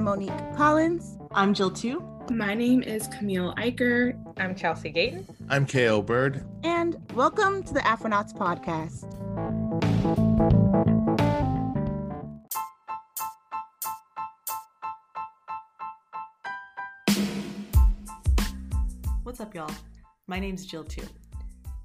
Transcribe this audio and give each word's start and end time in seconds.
I'm 0.00 0.04
Monique 0.04 0.56
Collins. 0.56 1.18
I'm 1.32 1.52
Jill 1.52 1.70
Tew. 1.70 2.02
My 2.30 2.54
name 2.54 2.82
is 2.82 3.06
Camille 3.08 3.54
Eicher. 3.58 4.18
I'm 4.38 4.54
Chelsea 4.54 4.88
Gayton. 4.88 5.26
I'm 5.50 5.66
Ko 5.66 6.00
Bird. 6.00 6.42
And 6.62 6.96
welcome 7.14 7.62
to 7.64 7.74
the 7.74 7.80
Afronauts 7.80 8.32
Podcast. 8.32 9.04
What's 19.22 19.40
up, 19.40 19.54
y'all? 19.54 19.70
My 20.26 20.40
name's 20.40 20.64
Jill 20.64 20.84
Tew. 20.84 21.04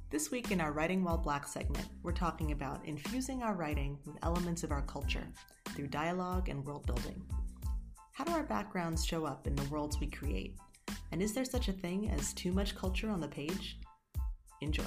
This 0.10 0.32
week 0.32 0.52
in 0.52 0.62
our 0.62 0.72
Writing 0.72 1.04
While 1.04 1.18
Black 1.18 1.46
segment, 1.46 1.90
we're 2.02 2.14
talking 2.14 2.54
about 2.54 2.80
infusing 2.86 3.44
our 3.44 3.56
writing 3.56 3.98
with 4.06 4.16
elements 4.24 4.64
of 4.64 4.72
our 4.72 4.84
culture 4.84 5.28
through 5.76 5.88
dialogue 5.88 6.48
and 6.48 6.64
world 6.64 6.86
building. 6.86 7.22
How 8.16 8.24
do 8.24 8.32
our 8.32 8.44
backgrounds 8.44 9.04
show 9.04 9.26
up 9.26 9.46
in 9.46 9.58
the 9.58 9.64
worlds 9.64 10.00
we 10.00 10.08
create? 10.08 10.56
And 11.12 11.22
is 11.22 11.34
there 11.34 11.44
such 11.44 11.68
a 11.68 11.74
thing 11.74 12.10
as 12.12 12.32
too 12.32 12.54
much 12.54 12.74
culture 12.74 13.10
on 13.10 13.20
the 13.20 13.28
page? 13.28 13.78
Enjoy. 14.62 14.86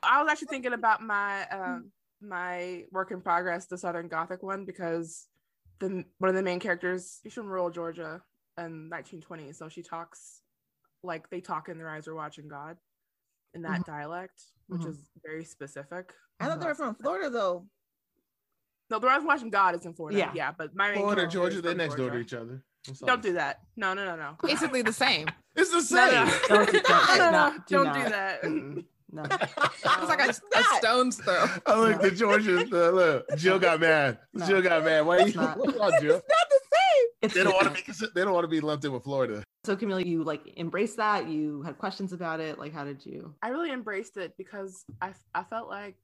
I 0.00 0.22
was 0.22 0.28
actually 0.30 0.46
thinking 0.46 0.74
about 0.74 1.02
my 1.02 1.44
um, 1.48 1.90
my 2.22 2.84
work 2.92 3.10
in 3.10 3.20
progress, 3.20 3.66
the 3.66 3.76
Southern 3.76 4.06
Gothic 4.06 4.44
one, 4.44 4.64
because 4.64 5.26
the 5.80 6.04
one 6.18 6.28
of 6.28 6.36
the 6.36 6.42
main 6.44 6.60
characters 6.60 7.18
she's 7.24 7.32
from 7.32 7.48
rural 7.48 7.70
Georgia 7.70 8.22
in 8.56 8.88
1920, 8.90 9.52
so 9.54 9.68
she 9.68 9.82
talks 9.82 10.42
like 11.02 11.28
they 11.30 11.40
talk 11.40 11.68
in 11.68 11.78
their 11.78 11.90
eyes 11.90 12.06
are 12.06 12.14
watching 12.14 12.46
God 12.46 12.76
in 13.54 13.62
that 13.62 13.80
mm-hmm. 13.80 13.90
dialect, 13.90 14.40
which 14.68 14.82
mm-hmm. 14.82 14.90
is 14.90 14.98
very 15.24 15.44
specific. 15.44 16.12
I 16.38 16.46
thought 16.46 16.60
they 16.60 16.66
were 16.66 16.76
from 16.76 16.94
Florida 16.94 17.28
though. 17.28 17.66
No, 18.90 18.98
the 18.98 19.08
eyes 19.08 19.22
watching 19.24 19.50
God 19.50 19.74
is 19.74 19.84
in 19.84 19.94
Florida. 19.94 20.18
Yeah, 20.18 20.30
yeah, 20.34 20.52
but 20.56 20.74
my 20.74 20.94
Florida, 20.94 21.26
Georgia, 21.26 21.60
they're 21.60 21.74
next 21.74 21.96
Georgia. 21.96 22.10
door 22.10 22.18
to 22.18 22.18
each 22.18 22.34
other. 22.34 22.62
Don't 23.04 23.22
do 23.22 23.32
that. 23.32 23.60
No, 23.76 23.94
no, 23.94 24.04
no, 24.04 24.16
no. 24.16 24.36
Basically 24.42 24.82
the 24.82 24.92
same. 24.92 25.28
It's 25.58 25.70
the 25.70 25.80
same. 25.80 26.12
No, 26.12 26.24
no. 26.26 26.38
don't, 26.48 26.70
do, 26.70 26.80
don't, 26.82 27.18
no, 27.18 27.30
no, 27.30 27.54
do 27.66 27.76
don't 27.76 27.94
do 27.94 28.10
that. 28.10 28.44
No. 29.10 29.22
It's 29.22 30.08
like 30.08 30.20
a, 30.20 30.28
a, 30.28 30.64
stone's 30.76 31.16
throw. 31.16 31.46
Oh, 31.64 31.80
look, 31.80 32.02
the 32.02 32.10
Georgians. 32.10 32.70
Uh, 32.70 32.90
look, 32.90 33.36
Jill 33.38 33.58
got 33.58 33.80
mad. 33.80 34.18
No. 34.34 34.46
Jill 34.46 34.60
got 34.60 34.84
mad. 34.84 35.06
Why 35.06 35.16
are 35.16 35.28
you? 35.28 35.32
Not. 35.32 35.58
On, 35.58 35.92
Jill? 36.02 36.16
It's 36.16 36.28
not 36.28 36.48
the 36.50 36.60
same. 36.60 37.06
It's 37.22 37.32
they 37.34 37.42
don't 37.42 37.54
want 37.54 37.74
to 37.74 37.82
be. 37.82 38.08
They 38.14 38.22
don't 38.22 38.34
want 38.34 38.44
to 38.44 38.48
be 38.48 38.60
lumped 38.60 38.84
in 38.84 38.92
with 38.92 39.04
Florida. 39.04 39.42
So 39.64 39.76
Camille, 39.76 40.00
you 40.00 40.24
like 40.24 40.42
embraced 40.58 40.98
that. 40.98 41.26
You 41.26 41.62
had 41.62 41.78
questions 41.78 42.12
about 42.12 42.40
it. 42.40 42.58
Like, 42.58 42.74
how 42.74 42.84
did 42.84 43.06
you? 43.06 43.34
I 43.42 43.48
really 43.48 43.72
embraced 43.72 44.18
it 44.18 44.34
because 44.36 44.84
I 45.00 45.14
I 45.34 45.44
felt 45.44 45.70
like 45.70 45.94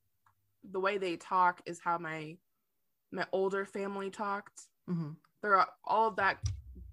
the 0.71 0.81
way 0.81 0.97
they 0.97 1.17
talk 1.17 1.61
is 1.67 1.79
how 1.79 1.99
my 1.99 2.39
my 3.13 3.27
older 3.33 3.65
family 3.65 4.11
talked. 4.11 4.63
Mm-hmm. 4.89 5.11
There 5.43 5.57
are 5.57 5.69
all 5.85 6.09
of 6.09 6.17
that 6.17 6.39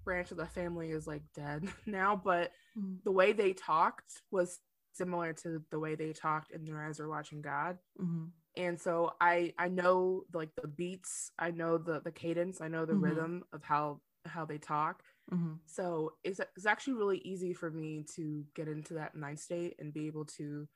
branch 0.04 0.30
of 0.30 0.36
the 0.36 0.46
family 0.46 0.90
is 0.90 1.06
like 1.06 1.22
dead 1.34 1.64
now, 1.86 2.20
but 2.22 2.52
mm-hmm. 2.78 2.94
the 3.04 3.12
way 3.12 3.32
they 3.32 3.52
talked 3.52 4.22
was 4.30 4.58
similar 4.92 5.32
to 5.32 5.62
the 5.70 5.78
way 5.78 5.94
they 5.94 6.12
talked 6.12 6.52
in 6.52 6.64
Their 6.64 6.84
Eyes 6.84 7.00
Are 7.00 7.08
Watching 7.08 7.40
God. 7.40 7.78
Mm-hmm. 8.00 8.26
And 8.56 8.80
so 8.80 9.14
I 9.20 9.54
I 9.58 9.68
know 9.68 10.24
like 10.34 10.50
the 10.60 10.68
beats, 10.68 11.30
I 11.38 11.52
know 11.52 11.78
the 11.78 12.00
the 12.00 12.10
cadence, 12.10 12.60
I 12.60 12.68
know 12.68 12.84
the 12.84 12.92
mm-hmm. 12.92 13.04
rhythm 13.04 13.44
of 13.52 13.62
how 13.62 14.00
how 14.26 14.44
they 14.44 14.58
talk. 14.58 15.02
Mm-hmm. 15.32 15.54
So 15.66 16.14
it's 16.24 16.40
it's 16.56 16.66
actually 16.66 16.94
really 16.94 17.18
easy 17.18 17.54
for 17.54 17.70
me 17.70 18.04
to 18.16 18.44
get 18.54 18.68
into 18.68 18.94
that 18.94 19.14
mind 19.14 19.38
state 19.38 19.76
and 19.78 19.92
be 19.92 20.06
able 20.06 20.24
to 20.36 20.66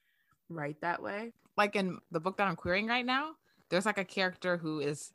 write 0.48 0.80
that 0.82 1.02
way. 1.02 1.32
Like 1.56 1.76
in 1.76 1.98
the 2.10 2.20
book 2.20 2.36
that 2.36 2.46
I'm 2.46 2.56
querying 2.56 2.86
right 2.86 3.04
now, 3.04 3.32
there's 3.70 3.86
like 3.86 3.98
a 3.98 4.04
character 4.04 4.56
who 4.56 4.80
is 4.80 5.12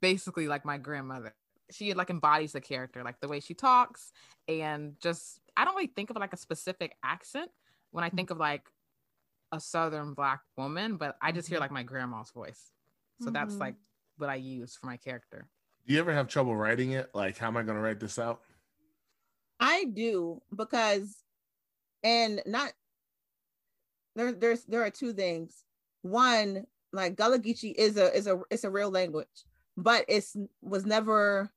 basically 0.00 0.48
like 0.48 0.64
my 0.64 0.78
grandmother. 0.78 1.34
She 1.70 1.94
like 1.94 2.10
embodies 2.10 2.52
the 2.52 2.60
character, 2.60 3.02
like 3.02 3.20
the 3.20 3.28
way 3.28 3.40
she 3.40 3.54
talks, 3.54 4.12
and 4.48 4.94
just 5.00 5.40
I 5.56 5.64
don't 5.64 5.74
really 5.74 5.88
think 5.88 6.10
of 6.10 6.16
like 6.16 6.32
a 6.32 6.36
specific 6.36 6.96
accent 7.02 7.50
when 7.90 8.04
I 8.04 8.10
think 8.10 8.30
of 8.30 8.38
like 8.38 8.68
a 9.52 9.60
southern 9.60 10.14
black 10.14 10.40
woman, 10.56 10.96
but 10.96 11.16
I 11.20 11.32
just 11.32 11.48
hear 11.48 11.56
mm-hmm. 11.56 11.62
like 11.62 11.70
my 11.72 11.82
grandma's 11.82 12.30
voice. 12.30 12.70
So 13.20 13.26
mm-hmm. 13.26 13.34
that's 13.34 13.56
like 13.56 13.74
what 14.18 14.30
I 14.30 14.36
use 14.36 14.76
for 14.76 14.86
my 14.86 14.96
character. 14.96 15.48
Do 15.86 15.94
you 15.94 16.00
ever 16.00 16.12
have 16.12 16.28
trouble 16.28 16.56
writing 16.56 16.92
it? 16.92 17.10
Like, 17.14 17.38
how 17.38 17.46
am 17.46 17.56
I 17.56 17.62
going 17.62 17.76
to 17.76 17.82
write 17.82 18.00
this 18.00 18.18
out? 18.18 18.40
I 19.60 19.84
do 19.84 20.42
because, 20.54 21.16
and 22.02 22.42
not 22.44 22.72
there. 24.14 24.32
There's 24.32 24.64
there 24.64 24.84
are 24.84 24.90
two 24.90 25.12
things. 25.12 25.64
One, 26.02 26.66
like 26.92 27.16
Gullah 27.16 27.38
Geechee 27.38 27.74
is 27.74 27.96
a 27.96 28.14
is 28.14 28.26
a 28.26 28.40
it's 28.50 28.64
a 28.64 28.70
real 28.70 28.90
language 28.90 29.46
but 29.76 30.04
it's 30.08 30.36
was 30.62 30.86
never 30.86 31.50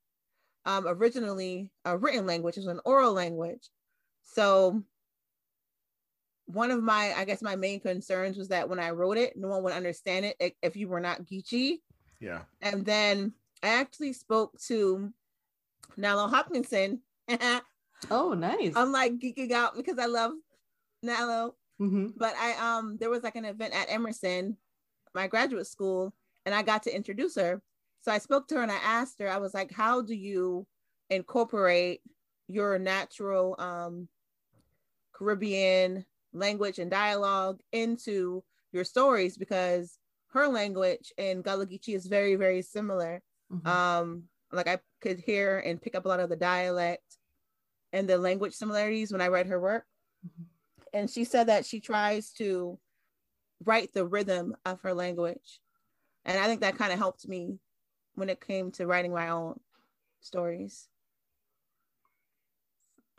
um, 0.66 0.86
originally 0.86 1.70
a 1.84 1.96
written 1.96 2.26
language; 2.26 2.56
it 2.56 2.60
was 2.60 2.66
an 2.66 2.80
oral 2.84 3.12
language. 3.12 3.68
So 4.22 4.82
one 6.46 6.70
of 6.70 6.82
my, 6.82 7.12
I 7.16 7.24
guess, 7.24 7.42
my 7.42 7.56
main 7.56 7.80
concerns 7.80 8.36
was 8.36 8.48
that 8.48 8.68
when 8.68 8.78
I 8.78 8.90
wrote 8.90 9.16
it, 9.16 9.36
no 9.36 9.48
one 9.48 9.62
would 9.62 9.72
understand 9.72 10.26
it 10.26 10.56
if 10.62 10.76
you 10.76 10.88
were 10.88 11.00
not 11.00 11.24
Geechee. 11.24 11.80
Yeah. 12.20 12.42
And 12.60 12.84
then 12.84 13.32
I 13.62 13.68
actually 13.68 14.12
spoke 14.12 14.58
to 14.66 15.12
Nalo 15.98 16.28
Hopkinson. 16.28 17.00
oh, 18.10 18.34
nice. 18.34 18.72
I'm 18.76 18.92
like 18.92 19.18
geeking 19.18 19.52
out 19.52 19.76
because 19.76 19.98
I 19.98 20.06
love 20.06 20.32
Nalo. 21.04 21.54
Mm-hmm. 21.80 22.08
But 22.16 22.34
I 22.36 22.52
um 22.54 22.96
there 22.98 23.10
was 23.10 23.22
like 23.22 23.36
an 23.36 23.46
event 23.46 23.74
at 23.74 23.90
Emerson, 23.90 24.56
my 25.14 25.26
graduate 25.26 25.66
school, 25.66 26.12
and 26.44 26.54
I 26.54 26.62
got 26.62 26.82
to 26.84 26.94
introduce 26.94 27.36
her. 27.36 27.62
So 28.02 28.10
I 28.12 28.18
spoke 28.18 28.48
to 28.48 28.56
her 28.56 28.62
and 28.62 28.72
I 28.72 28.78
asked 28.82 29.20
her, 29.20 29.28
I 29.28 29.38
was 29.38 29.54
like, 29.54 29.72
how 29.72 30.00
do 30.02 30.14
you 30.14 30.66
incorporate 31.10 32.00
your 32.48 32.78
natural 32.78 33.54
um, 33.58 34.08
Caribbean 35.12 36.04
language 36.32 36.78
and 36.78 36.90
dialogue 36.90 37.60
into 37.72 38.42
your 38.72 38.84
stories? 38.84 39.36
Because 39.36 39.98
her 40.28 40.48
language 40.48 41.12
in 41.18 41.42
Gullah 41.42 41.66
Geechee 41.66 41.94
is 41.94 42.06
very, 42.06 42.36
very 42.36 42.62
similar. 42.62 43.22
Mm-hmm. 43.52 43.68
Um, 43.68 44.22
like 44.52 44.68
I 44.68 44.78
could 45.00 45.20
hear 45.20 45.58
and 45.58 45.80
pick 45.80 45.94
up 45.94 46.06
a 46.06 46.08
lot 46.08 46.20
of 46.20 46.30
the 46.30 46.36
dialect 46.36 47.18
and 47.92 48.08
the 48.08 48.18
language 48.18 48.54
similarities 48.54 49.12
when 49.12 49.20
I 49.20 49.28
read 49.28 49.46
her 49.48 49.60
work. 49.60 49.84
Mm-hmm. 50.26 50.44
And 50.92 51.10
she 51.10 51.24
said 51.24 51.48
that 51.48 51.66
she 51.66 51.80
tries 51.80 52.30
to 52.32 52.78
write 53.64 53.92
the 53.92 54.06
rhythm 54.06 54.56
of 54.64 54.80
her 54.82 54.94
language. 54.94 55.60
And 56.24 56.38
I 56.38 56.46
think 56.46 56.60
that 56.60 56.78
kind 56.78 56.92
of 56.92 56.98
helped 56.98 57.28
me 57.28 57.58
when 58.20 58.28
it 58.28 58.40
came 58.46 58.70
to 58.72 58.86
writing 58.86 59.12
my 59.12 59.30
own 59.30 59.58
stories. 60.20 60.86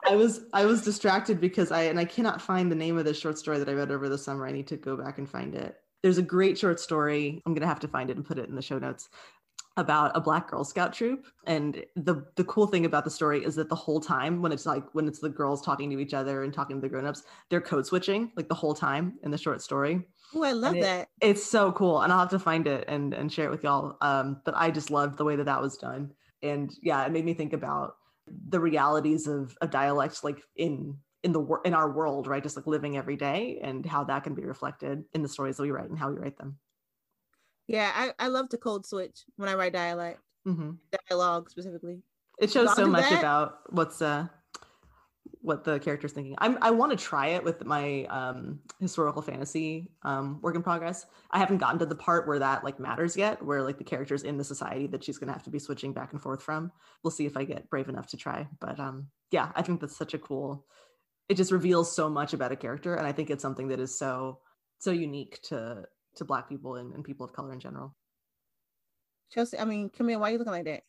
I 0.07 0.15
was 0.15 0.41
I 0.53 0.65
was 0.65 0.81
distracted 0.83 1.41
because 1.41 1.71
I 1.71 1.83
and 1.83 1.99
I 1.99 2.05
cannot 2.05 2.41
find 2.41 2.71
the 2.71 2.75
name 2.75 2.97
of 2.97 3.05
the 3.05 3.13
short 3.13 3.37
story 3.37 3.59
that 3.59 3.67
I 3.67 3.73
read 3.73 3.91
over 3.91 4.07
the 4.07 4.17
summer. 4.17 4.47
I 4.47 4.51
need 4.51 4.67
to 4.67 4.77
go 4.77 4.95
back 4.95 5.17
and 5.17 5.29
find 5.29 5.53
it. 5.53 5.75
There's 6.01 6.17
a 6.17 6.23
great 6.23 6.57
short 6.57 6.79
story. 6.79 7.41
I'm 7.45 7.53
gonna 7.53 7.67
have 7.67 7.81
to 7.81 7.87
find 7.87 8.09
it 8.09 8.17
and 8.17 8.25
put 8.25 8.39
it 8.39 8.47
in 8.47 8.55
the 8.55 8.61
show 8.61 8.79
notes 8.79 9.09
about 9.77 10.11
a 10.15 10.21
black 10.21 10.49
girl 10.49 10.65
scout 10.65 10.91
troop 10.91 11.27
and 11.47 11.85
the 11.95 12.25
the 12.35 12.43
cool 12.43 12.67
thing 12.67 12.85
about 12.85 13.05
the 13.05 13.09
story 13.09 13.43
is 13.43 13.55
that 13.55 13.69
the 13.69 13.75
whole 13.75 14.01
time 14.01 14.41
when 14.41 14.51
it's 14.51 14.65
like 14.65 14.83
when 14.93 15.07
it's 15.07 15.19
the 15.19 15.29
girls 15.29 15.61
talking 15.61 15.89
to 15.89 15.97
each 15.97 16.13
other 16.13 16.43
and 16.43 16.53
talking 16.53 16.75
to 16.75 16.81
the 16.81 16.89
grown-ups 16.89 17.23
they're 17.49 17.61
code 17.61 17.85
switching 17.85 18.29
like 18.35 18.49
the 18.49 18.55
whole 18.55 18.73
time 18.73 19.13
in 19.23 19.31
the 19.31 19.37
short 19.37 19.61
story 19.61 20.05
Oh, 20.33 20.43
I 20.43 20.51
love 20.53 20.75
that. 20.75 21.09
it's 21.21 21.43
so 21.43 21.71
cool. 21.71 22.01
And 22.01 22.11
I'll 22.11 22.19
have 22.19 22.29
to 22.29 22.39
find 22.39 22.67
it 22.67 22.85
and, 22.87 23.13
and 23.13 23.31
share 23.31 23.45
it 23.45 23.51
with 23.51 23.63
y'all. 23.63 23.97
Um, 24.01 24.41
but 24.45 24.53
I 24.55 24.71
just 24.71 24.91
loved 24.91 25.17
the 25.17 25.25
way 25.25 25.35
that 25.35 25.45
that 25.45 25.61
was 25.61 25.77
done. 25.77 26.13
And 26.41 26.71
yeah, 26.81 27.05
it 27.05 27.11
made 27.11 27.25
me 27.25 27.33
think 27.33 27.53
about 27.53 27.95
the 28.47 28.59
realities 28.59 29.27
of, 29.27 29.57
of 29.61 29.71
dialects, 29.71 30.23
like 30.23 30.41
in, 30.55 30.97
in 31.23 31.33
the 31.33 31.59
in 31.65 31.73
our 31.73 31.91
world, 31.91 32.27
right? 32.27 32.41
Just 32.41 32.55
like 32.55 32.65
living 32.65 32.97
every 32.97 33.15
day 33.15 33.59
and 33.61 33.85
how 33.85 34.03
that 34.05 34.23
can 34.23 34.33
be 34.33 34.45
reflected 34.45 35.03
in 35.13 35.21
the 35.21 35.29
stories 35.29 35.57
that 35.57 35.63
we 35.63 35.71
write 35.71 35.89
and 35.89 35.99
how 35.99 36.09
we 36.09 36.17
write 36.17 36.37
them. 36.37 36.57
Yeah, 37.67 37.91
I, 37.93 38.11
I 38.17 38.27
love 38.27 38.49
to 38.49 38.57
code 38.57 38.85
switch 38.85 39.23
when 39.35 39.49
I 39.49 39.53
write 39.53 39.73
dialect, 39.73 40.19
mm-hmm. 40.47 40.71
dialogue 41.07 41.49
specifically. 41.49 41.99
It 42.39 42.51
shows 42.51 42.75
so 42.75 42.87
much 42.87 43.09
that. 43.09 43.19
about 43.19 43.59
what's 43.69 44.01
uh 44.01 44.27
what 45.41 45.63
the 45.63 45.79
character's 45.79 46.13
thinking. 46.13 46.35
I'm, 46.37 46.57
I 46.61 46.71
want 46.71 46.91
to 46.91 46.97
try 46.97 47.27
it 47.29 47.43
with 47.43 47.65
my 47.65 48.05
um, 48.05 48.59
historical 48.79 49.21
fantasy 49.21 49.89
um, 50.03 50.39
work 50.41 50.55
in 50.55 50.61
progress. 50.61 51.05
I 51.31 51.39
haven't 51.39 51.57
gotten 51.57 51.79
to 51.79 51.85
the 51.85 51.95
part 51.95 52.27
where 52.27 52.39
that 52.39 52.63
like 52.63 52.79
matters 52.79 53.17
yet, 53.17 53.43
where 53.43 53.63
like 53.63 53.77
the 53.77 53.83
character's 53.83 54.23
in 54.23 54.37
the 54.37 54.43
society 54.43 54.87
that 54.87 55.03
she's 55.03 55.17
going 55.17 55.27
to 55.27 55.33
have 55.33 55.43
to 55.43 55.49
be 55.49 55.59
switching 55.59 55.93
back 55.93 56.13
and 56.13 56.21
forth 56.21 56.43
from. 56.43 56.71
We'll 57.03 57.11
see 57.11 57.25
if 57.25 57.35
I 57.35 57.43
get 57.43 57.69
brave 57.69 57.89
enough 57.89 58.07
to 58.07 58.17
try. 58.17 58.47
But 58.59 58.79
um, 58.79 59.07
yeah, 59.31 59.51
I 59.55 59.63
think 59.63 59.81
that's 59.81 59.97
such 59.97 60.13
a 60.13 60.19
cool. 60.19 60.65
It 61.27 61.37
just 61.37 61.51
reveals 61.51 61.93
so 61.95 62.09
much 62.09 62.33
about 62.33 62.51
a 62.51 62.55
character, 62.55 62.95
and 62.95 63.07
I 63.07 63.11
think 63.11 63.29
it's 63.29 63.41
something 63.41 63.69
that 63.69 63.79
is 63.79 63.97
so 63.97 64.39
so 64.79 64.91
unique 64.91 65.41
to 65.43 65.85
to 66.17 66.25
Black 66.25 66.49
people 66.49 66.75
and, 66.75 66.93
and 66.93 67.03
people 67.03 67.25
of 67.25 67.33
color 67.33 67.53
in 67.53 67.59
general. 67.59 67.95
Chelsea, 69.31 69.57
I 69.57 69.65
mean, 69.65 69.89
Camille, 69.89 70.19
why 70.19 70.29
are 70.29 70.33
you 70.33 70.37
looking 70.37 70.51
like 70.51 70.65
that? 70.65 70.83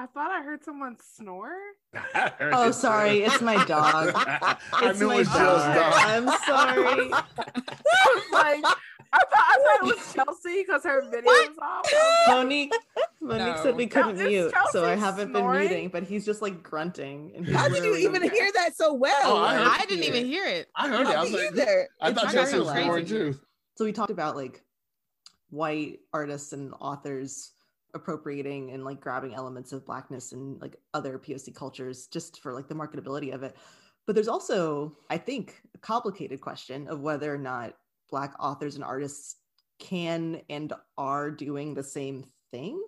I 0.00 0.06
thought 0.06 0.30
I 0.30 0.42
heard 0.42 0.64
someone 0.64 0.96
snore. 1.14 1.52
oh, 2.40 2.70
sorry, 2.70 3.18
it's 3.18 3.42
my 3.42 3.62
dog. 3.66 4.12
I 4.72 4.92
knew 4.98 5.10
it 5.10 5.16
was 5.18 5.28
Jill's 5.28 5.62
dog. 5.62 5.92
I'm 5.94 6.26
sorry. 6.46 7.08
like 7.12 8.64
I 9.12 9.18
thought, 9.18 9.28
I 9.34 9.58
thought 9.58 9.78
it 9.82 9.82
was 9.82 10.14
Chelsea 10.14 10.62
because 10.62 10.84
her 10.84 11.02
video 11.10 11.30
was 11.30 11.58
off. 11.60 11.86
Monique, 12.28 12.72
Monique 13.20 13.56
no. 13.56 13.62
said 13.62 13.76
we 13.76 13.86
couldn't 13.86 14.16
no, 14.16 14.26
mute, 14.26 14.54
so 14.70 14.86
I 14.86 14.94
haven't 14.94 15.32
snoring. 15.32 15.68
been 15.68 15.68
muting. 15.68 15.88
But 15.90 16.04
he's 16.04 16.24
just 16.24 16.40
like 16.40 16.62
grunting. 16.62 17.32
And 17.36 17.46
How 17.46 17.68
did 17.68 17.84
you 17.84 17.94
even 17.96 18.22
hear 18.22 18.50
that 18.54 18.74
so 18.74 18.94
well? 18.94 19.20
Oh, 19.24 19.36
I, 19.36 19.80
I 19.82 19.84
didn't 19.86 20.04
even 20.04 20.24
hear 20.24 20.46
it. 20.46 20.68
I 20.74 20.88
heard 20.88 21.08
it. 21.08 21.14
I 21.14 21.20
was 21.20 21.32
like, 21.32 21.52
either. 21.52 21.88
I 22.00 22.14
thought 22.14 22.32
Chelsea 22.32 22.58
was 22.58 22.70
snoring 22.70 23.04
too. 23.04 23.38
So 23.76 23.84
we 23.84 23.92
talked 23.92 24.10
about 24.10 24.34
like 24.34 24.62
white 25.50 25.98
artists 26.14 26.54
and 26.54 26.72
authors 26.80 27.52
appropriating 27.94 28.72
and 28.72 28.84
like 28.84 29.00
grabbing 29.00 29.34
elements 29.34 29.72
of 29.72 29.84
blackness 29.84 30.32
and 30.32 30.60
like 30.60 30.76
other 30.94 31.18
POC 31.18 31.54
cultures 31.54 32.06
just 32.06 32.40
for 32.40 32.52
like 32.52 32.68
the 32.68 32.74
marketability 32.74 33.34
of 33.34 33.42
it. 33.42 33.56
But 34.06 34.14
there's 34.14 34.28
also, 34.28 34.96
I 35.08 35.18
think, 35.18 35.60
a 35.74 35.78
complicated 35.78 36.40
question 36.40 36.88
of 36.88 37.00
whether 37.00 37.32
or 37.32 37.38
not 37.38 37.76
black 38.10 38.34
authors 38.40 38.74
and 38.74 38.84
artists 38.84 39.36
can 39.78 40.42
and 40.48 40.72
are 40.98 41.30
doing 41.30 41.74
the 41.74 41.84
same 41.84 42.24
thing. 42.50 42.82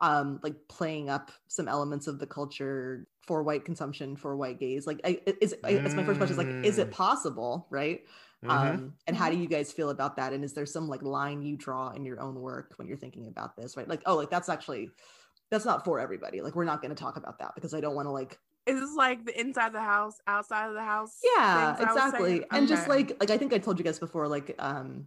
Um, 0.00 0.38
like 0.44 0.54
playing 0.68 1.10
up 1.10 1.32
some 1.48 1.66
elements 1.66 2.06
of 2.06 2.20
the 2.20 2.26
culture 2.26 3.08
for 3.26 3.42
white 3.42 3.64
consumption 3.64 4.14
for 4.14 4.36
white 4.36 4.60
gaze 4.60 4.86
Like, 4.86 5.00
I, 5.04 5.20
is 5.40 5.56
I, 5.64 5.74
that's 5.74 5.94
my 5.94 6.04
first 6.04 6.18
question. 6.18 6.38
Is 6.38 6.44
like, 6.44 6.64
is 6.64 6.78
it 6.78 6.88
mm. 6.88 6.92
possible, 6.92 7.66
right? 7.70 8.02
Mm-hmm. 8.44 8.50
Um, 8.50 8.94
and 9.06 9.16
how 9.16 9.30
do 9.30 9.36
you 9.36 9.48
guys 9.48 9.72
feel 9.72 9.90
about 9.90 10.16
that? 10.16 10.32
And 10.32 10.44
is 10.44 10.52
there 10.52 10.66
some 10.66 10.88
like 10.88 11.02
line 11.02 11.42
you 11.42 11.56
draw 11.56 11.90
in 11.90 12.04
your 12.04 12.20
own 12.20 12.36
work 12.40 12.74
when 12.76 12.86
you're 12.86 12.96
thinking 12.96 13.26
about 13.26 13.56
this, 13.56 13.76
right? 13.76 13.88
Like, 13.88 14.02
oh, 14.06 14.14
like 14.14 14.30
that's 14.30 14.48
actually 14.48 14.90
that's 15.50 15.64
not 15.64 15.84
for 15.84 15.98
everybody. 15.98 16.40
Like, 16.40 16.54
we're 16.54 16.64
not 16.64 16.80
going 16.80 16.94
to 16.94 17.00
talk 17.00 17.16
about 17.16 17.38
that 17.38 17.52
because 17.54 17.74
I 17.74 17.80
don't 17.80 17.94
want 17.94 18.06
to 18.06 18.12
like 18.12 18.38
is 18.68 18.78
this 18.80 18.94
like 18.94 19.24
the 19.24 19.40
inside 19.40 19.72
the 19.72 19.80
house, 19.80 20.20
outside 20.26 20.68
of 20.68 20.74
the 20.74 20.82
house? 20.82 21.18
Yeah, 21.36 21.74
exactly. 21.80 22.44
And 22.50 22.64
okay. 22.64 22.66
just 22.66 22.86
like 22.86 23.16
like 23.18 23.30
I 23.30 23.38
think 23.38 23.52
I 23.54 23.58
told 23.58 23.78
you 23.78 23.84
guys 23.84 23.98
before, 23.98 24.28
like 24.28 24.54
um 24.58 25.06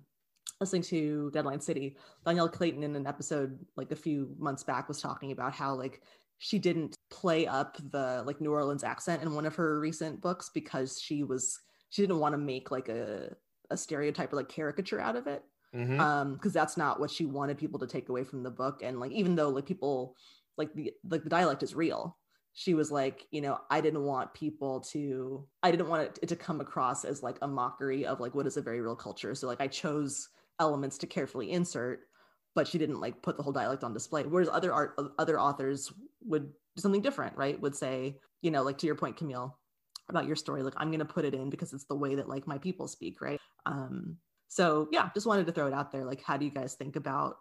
listening 0.59 0.81
to 0.81 1.29
Deadline 1.31 1.61
City, 1.61 1.95
Dhonielle 2.25 2.51
Clayton 2.51 2.83
in 2.83 2.95
an 2.95 3.05
episode 3.05 3.59
like 3.77 3.91
a 3.91 3.95
few 3.95 4.35
months 4.39 4.63
back 4.63 4.87
was 4.87 4.99
talking 4.99 5.31
about 5.31 5.53
how 5.53 5.75
like 5.75 6.01
she 6.39 6.57
didn't 6.57 6.95
play 7.11 7.45
up 7.45 7.77
the 7.91 8.23
like 8.25 8.41
New 8.41 8.51
Orleans 8.51 8.83
accent 8.83 9.21
in 9.21 9.35
one 9.35 9.45
of 9.45 9.55
her 9.55 9.79
recent 9.79 10.21
books 10.21 10.49
because 10.51 10.99
she 10.99 11.23
was 11.23 11.59
she 11.91 12.01
didn't 12.01 12.19
want 12.19 12.33
to 12.33 12.37
make 12.39 12.71
like 12.71 12.89
a 12.89 13.35
a 13.69 13.77
stereotype 13.77 14.33
or 14.33 14.37
like 14.37 14.49
caricature 14.49 14.99
out 14.99 15.15
of 15.15 15.27
it. 15.27 15.43
Mm-hmm. 15.75 15.99
Um, 15.99 16.33
because 16.33 16.51
that's 16.51 16.75
not 16.75 16.99
what 16.99 17.11
she 17.11 17.25
wanted 17.25 17.57
people 17.57 17.79
to 17.79 17.87
take 17.87 18.09
away 18.09 18.25
from 18.25 18.43
the 18.43 18.49
book. 18.49 18.81
And 18.83 18.99
like 18.99 19.11
even 19.11 19.35
though 19.35 19.49
like 19.49 19.65
people 19.65 20.15
like 20.57 20.73
the 20.73 20.91
like 21.09 21.23
the 21.23 21.29
dialect 21.29 21.63
is 21.63 21.75
real, 21.75 22.17
she 22.53 22.73
was 22.73 22.91
like, 22.91 23.25
you 23.31 23.41
know, 23.41 23.59
I 23.69 23.79
didn't 23.79 24.03
want 24.03 24.33
people 24.33 24.81
to, 24.91 25.47
I 25.63 25.71
didn't 25.71 25.87
want 25.87 26.19
it 26.21 26.27
to 26.27 26.35
come 26.35 26.59
across 26.59 27.05
as 27.05 27.23
like 27.23 27.37
a 27.41 27.47
mockery 27.47 28.05
of 28.05 28.19
like 28.19 28.35
what 28.35 28.47
is 28.47 28.57
a 28.57 28.61
very 28.61 28.81
real 28.81 28.95
culture. 28.95 29.33
So 29.35 29.47
like 29.47 29.61
I 29.61 29.67
chose 29.67 30.27
elements 30.59 30.97
to 30.99 31.07
carefully 31.07 31.51
insert, 31.51 32.01
but 32.53 32.67
she 32.67 32.77
didn't 32.77 32.99
like 32.99 33.21
put 33.21 33.37
the 33.37 33.43
whole 33.43 33.53
dialect 33.53 33.83
on 33.83 33.93
display. 33.93 34.23
Whereas 34.23 34.49
other 34.49 34.73
art, 34.73 34.99
other 35.17 35.39
authors 35.39 35.91
would 36.25 36.51
do 36.75 36.81
something 36.81 37.01
different, 37.01 37.37
right? 37.37 37.59
Would 37.61 37.75
say, 37.75 38.17
you 38.41 38.51
know, 38.51 38.63
like 38.63 38.77
to 38.79 38.85
your 38.85 38.95
point, 38.95 39.15
Camille, 39.15 39.57
about 40.09 40.27
your 40.27 40.35
story, 40.35 40.63
like 40.63 40.73
I'm 40.77 40.89
going 40.89 40.99
to 40.99 41.05
put 41.05 41.25
it 41.25 41.33
in 41.33 41.49
because 41.49 41.73
it's 41.73 41.85
the 41.85 41.95
way 41.95 42.15
that 42.15 42.29
like 42.29 42.47
my 42.47 42.57
people 42.57 42.87
speak, 42.87 43.21
right? 43.21 43.39
Um, 43.65 44.17
so 44.47 44.87
yeah, 44.91 45.09
just 45.13 45.27
wanted 45.27 45.45
to 45.47 45.51
throw 45.51 45.67
it 45.67 45.73
out 45.73 45.91
there. 45.91 46.03
Like, 46.03 46.21
how 46.21 46.37
do 46.37 46.45
you 46.45 46.51
guys 46.51 46.73
think 46.73 46.95
about 46.95 47.37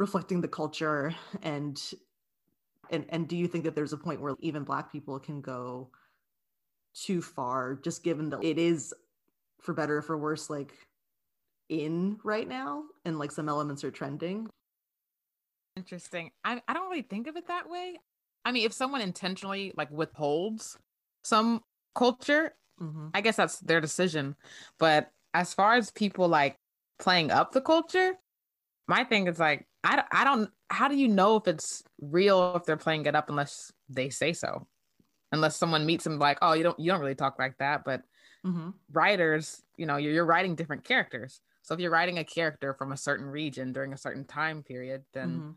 reflecting 0.00 0.40
the 0.40 0.48
culture 0.48 1.14
and 1.42 1.78
and 2.90 3.04
and 3.10 3.28
do 3.28 3.36
you 3.36 3.46
think 3.46 3.64
that 3.64 3.74
there's 3.74 3.92
a 3.92 3.98
point 3.98 4.20
where 4.20 4.34
even 4.40 4.64
black 4.64 4.90
people 4.90 5.18
can 5.18 5.42
go 5.42 5.90
too 6.94 7.20
far 7.20 7.78
just 7.84 8.02
given 8.02 8.30
that 8.30 8.42
it 8.42 8.58
is 8.58 8.94
for 9.60 9.74
better 9.74 9.98
or 9.98 10.02
for 10.02 10.16
worse 10.16 10.48
like 10.48 10.72
in 11.68 12.18
right 12.24 12.48
now 12.48 12.82
and 13.04 13.18
like 13.18 13.30
some 13.30 13.48
elements 13.48 13.84
are 13.84 13.90
trending 13.90 14.48
interesting 15.76 16.30
I, 16.42 16.62
I 16.66 16.72
don't 16.72 16.88
really 16.88 17.02
think 17.02 17.26
of 17.26 17.36
it 17.36 17.46
that 17.48 17.68
way 17.68 17.96
i 18.44 18.52
mean 18.52 18.64
if 18.64 18.72
someone 18.72 19.02
intentionally 19.02 19.72
like 19.76 19.90
withholds 19.90 20.78
some 21.22 21.60
culture 21.94 22.54
mm-hmm. 22.80 23.08
i 23.14 23.20
guess 23.20 23.36
that's 23.36 23.58
their 23.60 23.80
decision 23.80 24.36
but 24.78 25.10
as 25.34 25.54
far 25.54 25.74
as 25.74 25.90
people 25.90 26.28
like 26.28 26.56
playing 26.98 27.30
up 27.30 27.52
the 27.52 27.60
culture 27.60 28.14
my 28.88 29.04
thing 29.04 29.26
is 29.26 29.38
like 29.38 29.66
I, 29.82 30.02
I 30.12 30.24
don't 30.24 30.50
how 30.68 30.88
do 30.88 30.96
you 30.96 31.08
know 31.08 31.36
if 31.36 31.48
it's 31.48 31.82
real 32.00 32.54
if 32.56 32.64
they're 32.64 32.76
playing 32.76 33.06
it 33.06 33.14
up 33.14 33.30
unless 33.30 33.72
they 33.88 34.10
say 34.10 34.32
so 34.32 34.66
unless 35.32 35.56
someone 35.56 35.86
meets 35.86 36.04
them 36.04 36.18
like 36.18 36.38
oh 36.42 36.52
you 36.52 36.62
don't 36.62 36.78
you 36.78 36.90
don't 36.90 37.00
really 37.00 37.14
talk 37.14 37.38
like 37.38 37.56
that 37.58 37.82
but 37.84 38.02
mm-hmm. 38.44 38.70
writers 38.92 39.62
you 39.76 39.86
know 39.86 39.96
you're, 39.96 40.12
you're 40.12 40.26
writing 40.26 40.54
different 40.54 40.84
characters 40.84 41.40
so 41.62 41.74
if 41.74 41.80
you're 41.80 41.90
writing 41.90 42.18
a 42.18 42.24
character 42.24 42.74
from 42.74 42.92
a 42.92 42.96
certain 42.96 43.26
region 43.26 43.72
during 43.72 43.92
a 43.92 43.98
certain 43.98 44.24
time 44.24 44.62
period 44.62 45.02
then 45.14 45.28
mm-hmm. 45.28 45.50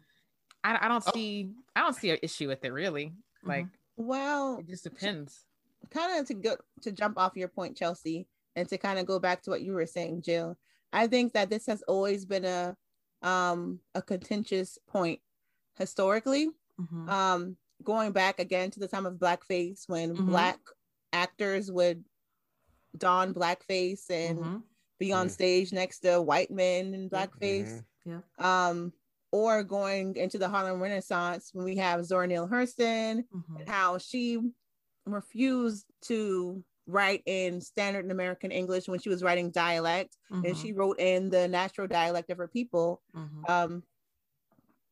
I, 0.63 0.85
I 0.85 0.87
don't 0.87 1.03
oh. 1.07 1.11
see 1.13 1.49
oh. 1.49 1.61
i 1.75 1.81
don't 1.81 1.95
see 1.95 2.11
an 2.11 2.19
issue 2.23 2.47
with 2.47 2.63
it 2.63 2.71
really 2.71 3.07
mm-hmm. 3.07 3.49
like 3.49 3.67
well 3.97 4.57
it 4.59 4.67
just 4.67 4.83
depends 4.83 5.45
kind 5.91 6.19
of 6.19 6.27
to 6.27 6.33
go 6.33 6.55
to 6.81 6.91
jump 6.91 7.17
off 7.17 7.35
your 7.35 7.47
point 7.47 7.77
chelsea 7.77 8.27
and 8.55 8.67
to 8.69 8.77
kind 8.77 8.99
of 8.99 9.05
go 9.05 9.19
back 9.19 9.41
to 9.41 9.49
what 9.49 9.61
you 9.61 9.73
were 9.73 9.85
saying 9.85 10.21
jill 10.21 10.57
i 10.91 11.07
think 11.07 11.33
that 11.33 11.49
this 11.49 11.65
has 11.65 11.81
always 11.83 12.25
been 12.25 12.45
a 12.45 12.75
um, 13.23 13.79
a 13.95 14.01
contentious 14.01 14.77
point 14.87 15.19
historically. 15.77 16.49
Mm-hmm. 16.79 17.09
Um, 17.09 17.57
going 17.83 18.11
back 18.11 18.39
again 18.39 18.69
to 18.71 18.79
the 18.79 18.87
time 18.87 19.05
of 19.05 19.15
blackface 19.15 19.83
when 19.87 20.13
mm-hmm. 20.13 20.29
black 20.29 20.59
actors 21.11 21.71
would 21.71 22.03
don 22.97 23.33
blackface 23.33 24.09
and 24.09 24.39
mm-hmm. 24.39 24.57
be 24.99 25.11
on 25.11 25.29
stage 25.29 25.73
next 25.73 25.99
to 25.99 26.21
white 26.21 26.51
men 26.51 26.93
in 26.93 27.09
blackface. 27.09 27.81
Yeah. 28.05 28.19
Um, 28.37 28.93
or 29.31 29.63
going 29.63 30.15
into 30.15 30.37
the 30.37 30.47
Harlem 30.47 30.81
Renaissance 30.81 31.49
when 31.53 31.65
we 31.65 31.77
have 31.77 32.05
Zora 32.05 32.27
Neale 32.27 32.47
Hurston 32.47 33.23
mm-hmm. 33.33 33.55
and 33.57 33.69
how 33.69 33.97
she 33.97 34.39
refused 35.05 35.85
to 36.03 36.63
write 36.85 37.23
in 37.25 37.61
standard 37.61 38.09
American 38.11 38.51
English 38.51 38.87
when 38.87 38.99
she 38.99 39.09
was 39.09 39.23
writing 39.23 39.51
dialect, 39.51 40.17
mm-hmm. 40.31 40.45
and 40.45 40.57
she 40.57 40.73
wrote 40.73 40.99
in 40.99 41.29
the 41.29 41.47
natural 41.47 41.87
dialect 41.87 42.29
of 42.29 42.37
her 42.37 42.47
people, 42.47 43.01
mm-hmm. 43.15 43.51
um, 43.51 43.83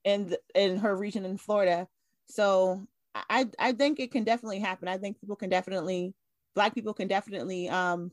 in 0.03 0.35
in 0.55 0.77
her 0.77 0.95
region 0.95 1.25
in 1.25 1.37
Florida. 1.37 1.87
So 2.27 2.87
I 3.15 3.47
I 3.59 3.73
think 3.73 3.99
it 3.99 4.11
can 4.11 4.23
definitely 4.23 4.59
happen. 4.59 4.87
I 4.87 4.97
think 4.97 5.19
people 5.19 5.35
can 5.35 5.49
definitely, 5.49 6.13
Black 6.55 6.73
people 6.73 6.93
can 6.93 7.07
definitely 7.07 7.69
um, 7.69 8.11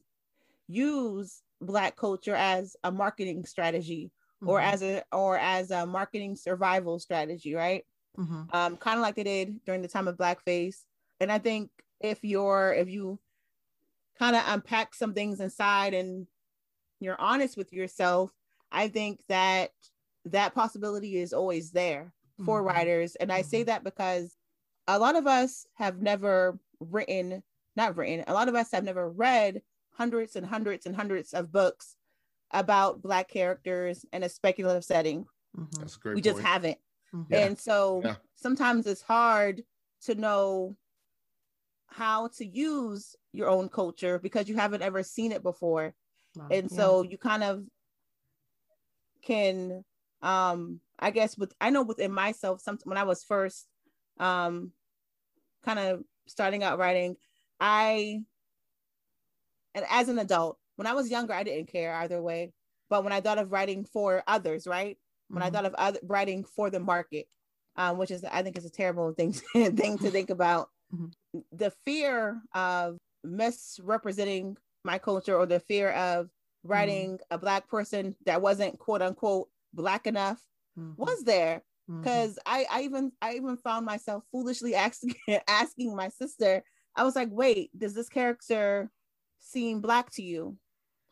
use 0.66 1.42
Black 1.60 1.96
culture 1.96 2.34
as 2.34 2.76
a 2.84 2.90
marketing 2.90 3.44
strategy 3.44 4.10
mm-hmm. 4.42 4.48
or 4.48 4.60
as 4.60 4.82
a 4.82 5.02
or 5.12 5.38
as 5.38 5.70
a 5.70 5.86
marketing 5.86 6.36
survival 6.36 6.98
strategy, 6.98 7.54
right? 7.54 7.84
Mm-hmm. 8.18 8.42
Um, 8.52 8.76
kind 8.76 8.98
of 8.98 9.02
like 9.02 9.14
they 9.14 9.22
did 9.22 9.64
during 9.64 9.82
the 9.82 9.88
time 9.88 10.08
of 10.08 10.16
blackface. 10.16 10.78
And 11.20 11.30
I 11.30 11.38
think 11.38 11.70
if 12.00 12.22
you're 12.22 12.74
if 12.76 12.88
you 12.88 13.18
kind 14.18 14.36
of 14.36 14.42
unpack 14.46 14.94
some 14.94 15.14
things 15.14 15.40
inside 15.40 15.94
and 15.94 16.26
you're 17.00 17.20
honest 17.20 17.56
with 17.56 17.72
yourself, 17.72 18.32
I 18.72 18.88
think 18.88 19.20
that 19.28 19.70
that 20.24 20.54
possibility 20.54 21.16
is 21.16 21.32
always 21.32 21.70
there 21.70 22.12
for 22.44 22.58
mm-hmm. 22.58 22.68
writers. 22.68 23.14
And 23.16 23.32
I 23.32 23.42
say 23.42 23.60
mm-hmm. 23.60 23.66
that 23.66 23.84
because 23.84 24.36
a 24.86 24.98
lot 24.98 25.16
of 25.16 25.26
us 25.26 25.66
have 25.74 26.00
never 26.00 26.58
written, 26.80 27.42
not 27.76 27.96
written, 27.96 28.24
a 28.26 28.34
lot 28.34 28.48
of 28.48 28.54
us 28.54 28.72
have 28.72 28.84
never 28.84 29.08
read 29.10 29.62
hundreds 29.92 30.36
and 30.36 30.46
hundreds 30.46 30.86
and 30.86 30.94
hundreds 30.94 31.32
of 31.32 31.52
books 31.52 31.96
about 32.52 33.02
Black 33.02 33.28
characters 33.28 34.04
in 34.12 34.22
a 34.22 34.28
speculative 34.28 34.84
setting. 34.84 35.26
Mm-hmm. 35.56 35.80
That's 35.80 35.96
great. 35.96 36.14
We 36.14 36.22
point. 36.22 36.36
just 36.36 36.46
haven't. 36.46 36.78
Mm-hmm. 37.14 37.34
And 37.34 37.58
so 37.58 38.02
yeah. 38.04 38.16
sometimes 38.36 38.86
it's 38.86 39.02
hard 39.02 39.62
to 40.02 40.14
know 40.14 40.76
how 41.88 42.28
to 42.36 42.46
use 42.46 43.16
your 43.32 43.48
own 43.48 43.68
culture 43.68 44.18
because 44.18 44.48
you 44.48 44.56
haven't 44.56 44.82
ever 44.82 45.02
seen 45.02 45.32
it 45.32 45.42
before. 45.42 45.94
Wow. 46.36 46.48
And 46.50 46.70
yeah. 46.70 46.76
so 46.76 47.02
you 47.02 47.18
kind 47.18 47.42
of 47.42 47.64
can 49.22 49.84
um 50.22 50.80
I 50.98 51.10
guess 51.10 51.36
with 51.36 51.52
I 51.60 51.70
know 51.70 51.82
within 51.82 52.12
myself 52.12 52.60
some 52.60 52.78
when 52.84 52.98
I 52.98 53.04
was 53.04 53.24
first 53.24 53.66
um 54.18 54.72
kind 55.64 55.78
of 55.78 56.02
starting 56.26 56.62
out 56.62 56.78
writing, 56.78 57.16
I 57.60 58.22
and 59.74 59.84
as 59.90 60.08
an 60.08 60.18
adult, 60.18 60.58
when 60.76 60.86
I 60.86 60.94
was 60.94 61.10
younger, 61.10 61.32
I 61.32 61.42
didn't 61.42 61.70
care 61.70 61.94
either 61.94 62.22
way. 62.22 62.52
But 62.90 63.04
when 63.04 63.12
I 63.12 63.20
thought 63.20 63.38
of 63.38 63.52
writing 63.52 63.84
for 63.84 64.22
others, 64.26 64.66
right? 64.66 64.96
When 65.28 65.42
mm-hmm. 65.42 65.46
I 65.46 65.50
thought 65.50 65.66
of 65.66 65.74
other, 65.74 65.98
writing 66.02 66.44
for 66.44 66.70
the 66.70 66.80
market, 66.80 67.26
um, 67.76 67.98
which 67.98 68.10
is 68.10 68.24
I 68.24 68.42
think 68.42 68.56
is 68.56 68.64
a 68.64 68.70
terrible 68.70 69.12
thing 69.12 69.32
thing 69.52 69.98
to 69.98 70.10
think 70.10 70.30
about. 70.30 70.68
Mm-hmm. 70.94 71.40
The 71.52 71.70
fear 71.84 72.40
of 72.54 72.98
misrepresenting 73.24 74.56
my 74.84 74.98
culture 74.98 75.36
or 75.36 75.46
the 75.46 75.60
fear 75.60 75.90
of 75.90 76.28
writing 76.64 77.12
mm-hmm. 77.12 77.34
a 77.34 77.38
black 77.38 77.68
person 77.68 78.16
that 78.26 78.42
wasn't 78.42 78.78
quote 78.78 79.02
unquote 79.02 79.48
black 79.74 80.06
enough 80.06 80.40
mm-hmm. 80.78 80.92
was 80.96 81.22
there 81.24 81.62
because 81.88 82.38
mm-hmm. 82.46 82.54
I, 82.54 82.66
I 82.70 82.82
even 82.82 83.12
I 83.20 83.34
even 83.34 83.56
found 83.56 83.86
myself 83.86 84.24
foolishly 84.32 84.74
asking 84.74 85.14
asking 85.46 85.94
my 85.94 86.08
sister 86.08 86.62
I 86.96 87.04
was 87.04 87.16
like 87.16 87.28
wait 87.30 87.70
does 87.78 87.94
this 87.94 88.08
character 88.08 88.90
seem 89.40 89.80
black 89.80 90.10
to 90.12 90.22
you 90.22 90.56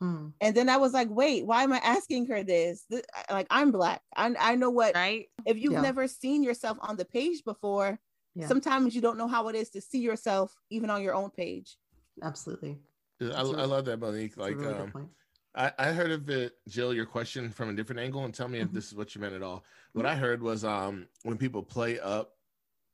Hmm. 0.00 0.28
And 0.40 0.54
then 0.54 0.68
I 0.68 0.76
was 0.76 0.92
like, 0.92 1.09
wait, 1.11 1.47
why 1.47 1.62
am 1.62 1.73
I 1.73 1.78
asking 1.78 2.26
her 2.26 2.42
this? 2.42 2.85
this 2.90 3.02
like, 3.30 3.47
I'm 3.50 3.71
black. 3.71 4.02
I, 4.14 4.35
I 4.38 4.54
know 4.54 4.71
what, 4.71 4.95
right? 4.95 5.26
If 5.47 5.56
you've 5.56 5.73
yeah. 5.73 5.80
never 5.80 6.06
seen 6.06 6.42
yourself 6.42 6.76
on 6.83 6.97
the 6.97 7.06
page 7.06 7.42
before, 7.45 7.99
yeah. 8.37 8.47
sometimes 8.47 8.95
you 8.95 9.00
don't 9.00 9.19
know 9.19 9.28
how 9.28 9.49
it 9.49 9.57
is 9.57 9.71
to 9.71 9.81
see 9.81 9.99
yourself 9.99 10.55
even 10.71 10.90
on 10.90 11.02
your 11.02 11.14
own 11.14 11.31
page. 11.31 11.76
Absolutely. 12.23 12.78
I, 13.21 13.40
I 13.40 13.43
love 13.43 13.87
that, 13.87 13.99
Monique. 13.99 14.37
Like, 14.37 14.57
really 14.57 14.75
um, 14.75 15.11
I, 15.55 15.73
I 15.78 15.93
heard 15.93 16.11
of 16.11 16.28
it, 16.28 16.52
Jill, 16.69 16.93
your 16.93 17.07
question 17.07 17.50
from 17.50 17.71
a 17.71 17.73
different 17.73 18.00
angle, 18.00 18.25
and 18.25 18.35
tell 18.35 18.47
me 18.47 18.59
mm-hmm. 18.59 18.66
if 18.66 18.73
this 18.73 18.88
is 18.88 18.95
what 18.95 19.14
you 19.14 19.21
meant 19.23 19.35
at 19.35 19.43
all. 19.43 19.64
What 19.93 20.05
mm-hmm. 20.05 20.12
I 20.12 20.16
heard 20.16 20.43
was 20.43 20.64
um 20.64 21.07
when 21.23 21.38
people 21.38 21.62
play 21.62 21.99
up 21.99 22.33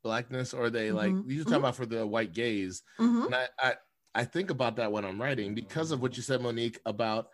blackness 0.05 0.55
or 0.55 0.71
they 0.71 0.93
like 0.93 1.13
mm-hmm. 1.13 1.31
you 1.31 1.39
talking 1.39 1.55
mm-hmm. 1.55 1.65
about 1.65 1.77
for 1.77 1.87
the 1.87 2.07
white 2.07 2.33
gaze. 2.33 2.83
Mm-hmm. 3.01 3.27
And 3.27 3.35
I, 3.35 3.47
I 3.59 3.75
I 4.15 4.25
think 4.25 4.51
about 4.51 4.77
that 4.77 4.93
when 4.93 5.05
I'm 5.05 5.21
writing 5.21 5.55
because 5.55 5.91
of 5.91 6.03
what 6.03 6.17
you 6.17 6.23
said, 6.23 6.41
Monique, 6.41 6.79
about 6.87 7.29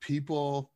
people 0.00 0.70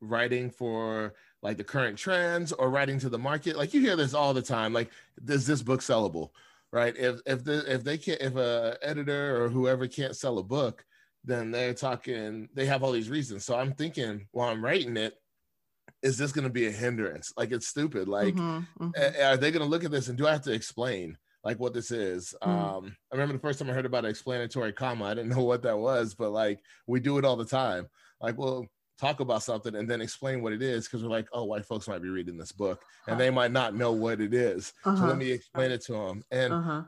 writing 0.00 0.50
for 0.50 1.14
like 1.42 1.56
the 1.56 1.64
current 1.64 1.98
trends 1.98 2.52
or 2.52 2.70
writing 2.70 2.98
to 3.00 3.08
the 3.08 3.18
market. 3.18 3.56
Like 3.56 3.74
you 3.74 3.80
hear 3.80 3.96
this 3.96 4.14
all 4.14 4.34
the 4.34 4.42
time. 4.42 4.72
Like, 4.72 4.90
is 5.26 5.46
this 5.46 5.62
book 5.62 5.80
sellable? 5.80 6.30
Right? 6.72 6.96
If 6.96 7.20
if 7.26 7.44
the 7.44 7.72
if 7.72 7.84
they 7.84 7.98
can't 7.98 8.20
if 8.20 8.36
a 8.36 8.76
editor 8.82 9.42
or 9.42 9.48
whoever 9.48 9.86
can't 9.86 10.16
sell 10.16 10.38
a 10.38 10.42
book, 10.42 10.84
then 11.26 11.50
they're 11.50 11.74
talking, 11.74 12.48
they 12.54 12.66
have 12.66 12.82
all 12.82 12.92
these 12.92 13.10
reasons. 13.10 13.44
So 13.44 13.56
I'm 13.56 13.72
thinking 13.72 14.26
while 14.30 14.48
I'm 14.48 14.64
writing 14.64 14.96
it, 14.96 15.14
is 16.02 16.16
this 16.16 16.32
going 16.32 16.44
to 16.44 16.52
be 16.52 16.66
a 16.66 16.70
hindrance? 16.70 17.32
Like 17.36 17.50
it's 17.52 17.66
stupid. 17.66 18.08
Like, 18.08 18.34
mm-hmm, 18.34 18.84
mm-hmm. 18.84 19.22
are 19.22 19.36
they 19.36 19.50
going 19.50 19.62
to 19.62 19.68
look 19.68 19.84
at 19.84 19.90
this 19.90 20.08
and 20.08 20.16
do 20.16 20.26
I 20.26 20.32
have 20.32 20.42
to 20.42 20.52
explain 20.52 21.18
like 21.42 21.58
what 21.58 21.74
this 21.74 21.90
is? 21.90 22.34
Mm-hmm. 22.42 22.50
Um, 22.50 22.96
I 23.12 23.16
remember 23.16 23.34
the 23.34 23.40
first 23.40 23.58
time 23.58 23.68
I 23.68 23.72
heard 23.72 23.86
about 23.86 24.04
an 24.04 24.10
explanatory 24.10 24.72
comma, 24.72 25.06
I 25.06 25.14
didn't 25.14 25.30
know 25.30 25.42
what 25.42 25.62
that 25.62 25.78
was, 25.78 26.14
but 26.14 26.30
like 26.30 26.60
we 26.86 27.00
do 27.00 27.18
it 27.18 27.24
all 27.24 27.36
the 27.36 27.44
time. 27.44 27.88
Like, 28.20 28.38
well, 28.38 28.66
talk 28.98 29.20
about 29.20 29.42
something 29.42 29.74
and 29.74 29.88
then 29.88 30.00
explain 30.00 30.42
what 30.42 30.52
it 30.52 30.62
is 30.62 30.86
because 30.86 31.02
we're 31.02 31.10
like, 31.10 31.28
oh, 31.32 31.44
white 31.44 31.66
folks 31.66 31.88
might 31.88 32.02
be 32.02 32.08
reading 32.08 32.36
this 32.36 32.52
book 32.52 32.82
and 33.06 33.20
they 33.20 33.30
might 33.30 33.52
not 33.52 33.74
know 33.74 33.92
what 33.92 34.20
it 34.20 34.32
is. 34.32 34.72
Uh-huh. 34.84 34.96
So 34.96 35.02
let 35.02 35.10
uh-huh. 35.10 35.18
me 35.18 35.30
explain 35.30 35.70
it 35.70 35.82
to 35.82 35.92
them. 35.92 36.24
And 36.30 36.52
uh-huh 36.52 36.82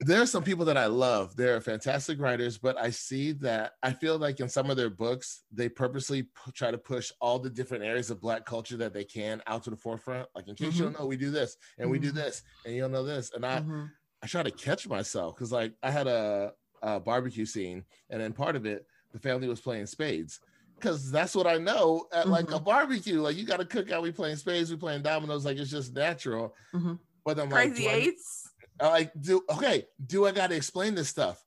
there 0.00 0.22
are 0.22 0.26
some 0.26 0.42
people 0.42 0.64
that 0.64 0.78
I 0.78 0.86
love. 0.86 1.36
They're 1.36 1.60
fantastic 1.60 2.18
writers, 2.18 2.56
but 2.56 2.78
I 2.78 2.88
see 2.88 3.32
that 3.32 3.74
I 3.82 3.92
feel 3.92 4.16
like 4.16 4.40
in 4.40 4.48
some 4.48 4.70
of 4.70 4.78
their 4.78 4.88
books, 4.88 5.42
they 5.52 5.68
purposely 5.68 6.22
p- 6.22 6.52
try 6.54 6.70
to 6.70 6.78
push 6.78 7.12
all 7.20 7.38
the 7.38 7.50
different 7.50 7.84
areas 7.84 8.10
of 8.10 8.20
Black 8.20 8.46
culture 8.46 8.78
that 8.78 8.94
they 8.94 9.04
can 9.04 9.42
out 9.46 9.62
to 9.64 9.70
the 9.70 9.76
forefront. 9.76 10.26
Like, 10.34 10.48
in 10.48 10.54
case 10.54 10.68
mm-hmm. 10.68 10.78
you 10.78 10.84
don't 10.84 10.98
know, 10.98 11.06
we 11.06 11.18
do 11.18 11.30
this 11.30 11.58
and 11.76 11.84
mm-hmm. 11.84 11.92
we 11.92 11.98
do 11.98 12.08
mm-hmm. 12.08 12.16
this, 12.16 12.42
and 12.64 12.74
you 12.74 12.80
don't 12.80 12.92
know 12.92 13.04
this. 13.04 13.32
And 13.34 13.44
I, 13.44 13.60
mm-hmm. 13.60 13.84
I 14.22 14.26
try 14.26 14.42
to 14.42 14.50
catch 14.50 14.88
myself 14.88 15.34
because, 15.34 15.52
like, 15.52 15.74
I 15.82 15.90
had 15.90 16.06
a, 16.06 16.52
a 16.80 16.98
barbecue 16.98 17.44
scene, 17.44 17.84
and 18.08 18.22
then 18.22 18.32
part 18.32 18.56
of 18.56 18.64
it, 18.64 18.86
the 19.12 19.18
family 19.18 19.48
was 19.48 19.60
playing 19.60 19.86
spades 19.86 20.40
because 20.80 21.10
that's 21.10 21.34
what 21.34 21.46
I 21.46 21.58
know 21.58 22.06
at 22.12 22.28
like 22.28 22.50
a 22.50 22.54
mm-hmm. 22.54 22.64
barbecue. 22.64 23.20
Like, 23.20 23.36
you 23.36 23.44
got 23.44 23.58
to 23.58 23.64
cook 23.64 23.90
out. 23.90 24.02
We 24.02 24.12
playing 24.12 24.36
spades, 24.36 24.70
we 24.70 24.76
playing 24.76 25.02
dominoes. 25.02 25.44
Like, 25.44 25.58
it's 25.58 25.70
just 25.70 25.94
natural. 25.94 26.54
Mm-hmm. 26.74 26.94
But 27.24 27.38
I'm 27.38 27.50
crazy 27.50 27.86
like, 27.86 27.94
eights 27.94 28.50
like 28.88 29.12
do 29.20 29.42
okay 29.50 29.86
do 30.06 30.26
i 30.26 30.32
got 30.32 30.50
to 30.50 30.56
explain 30.56 30.94
this 30.94 31.08
stuff 31.08 31.42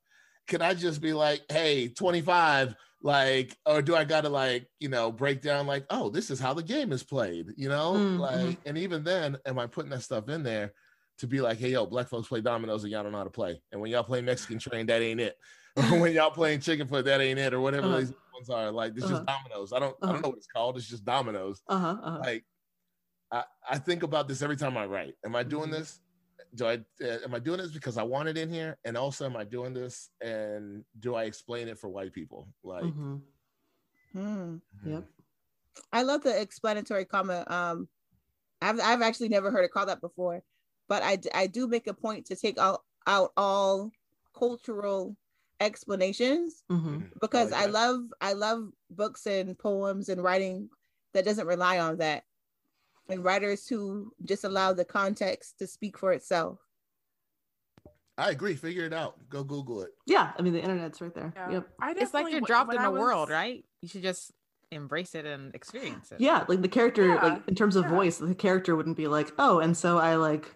can 0.46 0.62
i 0.62 0.74
just 0.74 1.00
be 1.00 1.12
like 1.12 1.42
hey 1.50 1.88
25 1.88 2.74
like 3.02 3.56
or 3.66 3.82
do 3.82 3.94
i 3.94 4.04
got 4.04 4.22
to 4.22 4.28
like 4.28 4.66
you 4.80 4.88
know 4.88 5.10
break 5.10 5.42
down 5.42 5.66
like 5.66 5.84
oh 5.90 6.08
this 6.08 6.30
is 6.30 6.40
how 6.40 6.54
the 6.54 6.62
game 6.62 6.92
is 6.92 7.02
played 7.02 7.46
you 7.56 7.68
know 7.68 7.92
mm-hmm. 7.92 8.18
like 8.18 8.58
and 8.66 8.78
even 8.78 9.04
then 9.04 9.36
am 9.46 9.58
i 9.58 9.66
putting 9.66 9.90
that 9.90 10.02
stuff 10.02 10.28
in 10.28 10.42
there 10.42 10.72
to 11.18 11.26
be 11.26 11.40
like 11.40 11.58
hey 11.58 11.70
yo 11.70 11.86
black 11.86 12.08
folks 12.08 12.28
play 12.28 12.40
dominoes 12.40 12.82
and 12.84 12.92
y'all 12.92 13.02
don't 13.02 13.12
know 13.12 13.18
how 13.18 13.24
to 13.24 13.30
play 13.30 13.60
and 13.72 13.80
when 13.80 13.90
y'all 13.90 14.02
play 14.02 14.20
mexican 14.20 14.58
train 14.58 14.86
that 14.86 15.02
ain't 15.02 15.20
it 15.20 15.36
when 15.90 16.12
y'all 16.12 16.30
playing 16.30 16.60
chicken 16.60 16.86
foot 16.86 17.04
that 17.04 17.20
ain't 17.20 17.38
it 17.38 17.52
or 17.52 17.60
whatever 17.60 17.88
uh-huh. 17.88 18.12
Ones 18.34 18.50
are 18.50 18.70
like 18.70 18.92
it's 18.96 19.04
uh-huh. 19.04 19.14
just 19.14 19.26
dominoes 19.26 19.72
i 19.72 19.78
don't 19.78 19.90
uh-huh. 19.90 19.96
i 20.02 20.06
don't 20.06 20.14
uh-huh. 20.16 20.22
know 20.22 20.28
what 20.30 20.38
it's 20.38 20.46
called 20.46 20.76
it's 20.76 20.88
just 20.88 21.04
dominoes 21.04 21.62
uh-huh. 21.68 21.96
uh-huh. 22.02 22.18
like 22.20 22.44
I, 23.32 23.44
I 23.70 23.78
think 23.78 24.02
about 24.02 24.28
this 24.28 24.42
every 24.42 24.56
time 24.56 24.76
i 24.76 24.84
write 24.84 25.14
am 25.24 25.34
i 25.36 25.42
doing 25.42 25.70
mm-hmm. 25.70 25.80
this 25.80 26.00
do 26.54 26.66
I 26.66 26.74
uh, 27.02 27.18
am 27.24 27.34
I 27.34 27.38
doing 27.38 27.58
this 27.58 27.72
because 27.72 27.98
I 27.98 28.02
want 28.02 28.28
it 28.28 28.38
in 28.38 28.50
here, 28.50 28.78
and 28.84 28.96
also 28.96 29.24
am 29.24 29.36
I 29.36 29.44
doing 29.44 29.74
this 29.74 30.10
and 30.20 30.84
do 31.00 31.14
I 31.14 31.24
explain 31.24 31.68
it 31.68 31.78
for 31.78 31.88
white 31.88 32.12
people? 32.12 32.48
Like, 32.62 32.84
mm-hmm. 32.84 33.16
Mm. 34.16 34.60
yep. 34.84 35.04
I 35.92 36.02
love 36.02 36.22
the 36.22 36.40
explanatory 36.40 37.04
comment. 37.04 37.50
Um, 37.50 37.88
I've 38.62 38.80
I've 38.80 39.02
actually 39.02 39.28
never 39.28 39.50
heard 39.50 39.64
it 39.64 39.72
called 39.72 39.88
that 39.88 40.00
before, 40.00 40.42
but 40.88 41.02
I 41.02 41.18
I 41.34 41.46
do 41.46 41.66
make 41.66 41.86
a 41.86 41.94
point 41.94 42.26
to 42.26 42.36
take 42.36 42.58
out 42.58 42.82
out 43.06 43.32
all 43.36 43.90
cultural 44.36 45.16
explanations 45.64 46.62
mm-hmm. 46.70 46.88
mm-hmm. 46.88 47.06
because 47.20 47.52
I, 47.52 47.66
like 47.66 47.68
I 47.68 47.70
love 47.70 48.00
I 48.20 48.32
love 48.34 48.72
books 48.90 49.26
and 49.26 49.58
poems 49.58 50.08
and 50.08 50.22
writing 50.22 50.68
that 51.12 51.24
doesn't 51.24 51.46
rely 51.46 51.78
on 51.78 51.96
that 51.98 52.24
and 53.08 53.24
writers 53.24 53.66
who 53.66 54.12
just 54.24 54.44
allow 54.44 54.72
the 54.72 54.84
context 54.84 55.58
to 55.58 55.66
speak 55.66 55.98
for 55.98 56.12
itself. 56.12 56.58
I 58.16 58.30
agree. 58.30 58.54
Figure 58.54 58.84
it 58.84 58.92
out. 58.92 59.16
Go 59.28 59.42
Google 59.42 59.82
it. 59.82 59.90
Yeah, 60.06 60.32
I 60.38 60.42
mean 60.42 60.52
the 60.52 60.62
internet's 60.62 61.00
right 61.00 61.14
there. 61.14 61.32
Yeah. 61.36 61.50
Yep. 61.50 61.68
it's 61.98 62.14
like 62.14 62.30
you're 62.30 62.40
dropped 62.40 62.74
in 62.74 62.82
the 62.82 62.90
was... 62.90 63.00
world, 63.00 63.30
right? 63.30 63.64
You 63.80 63.88
should 63.88 64.02
just 64.02 64.32
embrace 64.70 65.14
it 65.14 65.26
and 65.26 65.54
experience 65.54 66.12
it. 66.12 66.20
Yeah, 66.20 66.44
like 66.48 66.62
the 66.62 66.68
character, 66.68 67.08
yeah. 67.08 67.22
like 67.22 67.42
in 67.48 67.54
terms 67.54 67.76
of 67.76 67.84
yeah. 67.84 67.90
voice, 67.90 68.18
the 68.18 68.34
character 68.34 68.76
wouldn't 68.76 68.96
be 68.96 69.08
like, 69.08 69.32
oh, 69.38 69.58
and 69.58 69.76
so 69.76 69.98
I 69.98 70.16
like 70.16 70.54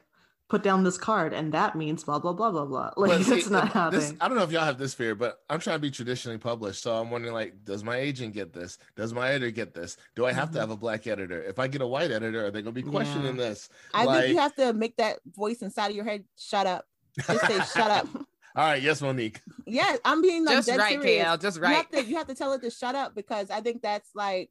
put 0.48 0.62
down 0.62 0.82
this 0.82 0.96
card 0.96 1.34
and 1.34 1.52
that 1.52 1.76
means 1.76 2.04
blah 2.04 2.18
blah 2.18 2.32
blah 2.32 2.50
blah 2.50 2.64
blah. 2.64 2.90
Like 2.96 3.22
see, 3.22 3.36
it's 3.36 3.50
not 3.50 3.72
happening. 3.72 4.16
I 4.20 4.28
don't 4.28 4.36
know 4.36 4.44
if 4.44 4.50
y'all 4.50 4.64
have 4.64 4.78
this 4.78 4.94
fear 4.94 5.14
but 5.14 5.40
i'm 5.50 5.60
trying 5.60 5.76
to 5.76 5.80
be 5.80 5.90
traditionally 5.90 6.38
published 6.38 6.82
so 6.82 6.94
i'm 6.96 7.10
wondering 7.10 7.34
like 7.34 7.64
does 7.64 7.84
my 7.84 7.98
agent 7.98 8.34
get 8.34 8.52
this? 8.52 8.78
Does 8.96 9.12
my 9.12 9.30
editor 9.30 9.50
get 9.50 9.74
this? 9.74 9.96
Do 10.16 10.26
i 10.26 10.32
have 10.32 10.46
mm-hmm. 10.46 10.54
to 10.54 10.60
have 10.60 10.70
a 10.70 10.76
black 10.76 11.06
editor? 11.06 11.42
If 11.42 11.58
i 11.58 11.68
get 11.68 11.82
a 11.82 11.86
white 11.86 12.10
editor 12.10 12.46
are 12.46 12.50
they 12.50 12.62
going 12.62 12.74
to 12.74 12.82
be 12.82 12.88
questioning 12.88 13.36
yeah. 13.36 13.48
this? 13.48 13.68
I 13.92 14.04
like, 14.04 14.22
think 14.22 14.34
you 14.34 14.40
have 14.40 14.54
to 14.56 14.72
make 14.72 14.96
that 14.96 15.18
voice 15.26 15.62
inside 15.62 15.90
of 15.90 15.96
your 15.96 16.04
head 16.04 16.24
shut 16.36 16.66
up. 16.66 16.84
Just 17.26 17.46
say 17.46 17.58
shut 17.80 17.90
up. 17.90 18.08
All 18.56 18.64
right 18.64 18.82
yes 18.82 19.02
monique. 19.02 19.40
Yes, 19.66 19.98
i'm 20.04 20.22
being 20.22 20.44
like 20.44 20.56
just 20.56 20.70
right 20.70 21.00
serious. 21.00 21.26
KL, 21.26 21.40
just 21.40 21.60
right 21.60 21.70
you 21.70 21.76
have, 21.76 21.90
to, 21.90 22.04
you 22.04 22.16
have 22.16 22.26
to 22.28 22.34
tell 22.34 22.52
it 22.54 22.62
to 22.62 22.70
shut 22.70 22.94
up 22.94 23.14
because 23.14 23.50
i 23.50 23.60
think 23.60 23.82
that's 23.82 24.10
like 24.14 24.50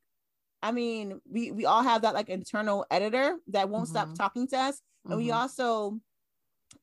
I 0.62 0.72
mean, 0.72 1.22
we 1.30 1.52
we 1.52 1.66
all 1.66 1.84
have 1.84 2.02
that 2.02 2.14
like 2.14 2.30
internal 2.30 2.86
editor 2.90 3.38
that 3.50 3.70
won't 3.70 3.86
mm-hmm. 3.86 3.92
stop 3.92 4.16
talking 4.16 4.48
to 4.48 4.58
us, 4.58 4.82
and 5.10 5.20
mm-hmm. 5.20 5.28
we 5.28 5.32
also 5.32 6.00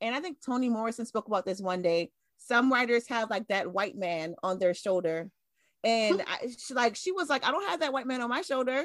and 0.01 0.15
I 0.15 0.21
think 0.21 0.39
Toni 0.45 0.69
Morrison 0.69 1.07
spoke 1.07 1.29
about 1.29 1.45
this 1.45 1.61
one 1.61 1.83
day. 1.83 2.11
Some 2.37 2.73
writers 2.73 3.07
have 3.09 3.31
like 3.31 3.49
that 3.49 3.73
white 3.73 3.97
man 3.97 4.35
on 4.43 4.59
their 4.59 4.75
shoulder, 4.75 5.31
and 5.83 6.23
I, 6.27 6.49
she, 6.59 6.75
like 6.75 6.97
she 6.97 7.13
was 7.13 7.29
like, 7.29 7.47
I 7.47 7.51
don't 7.51 7.69
have 7.69 7.81
that 7.81 7.93
white 7.93 8.07
man 8.07 8.21
on 8.21 8.29
my 8.29 8.43
shoulder. 8.43 8.85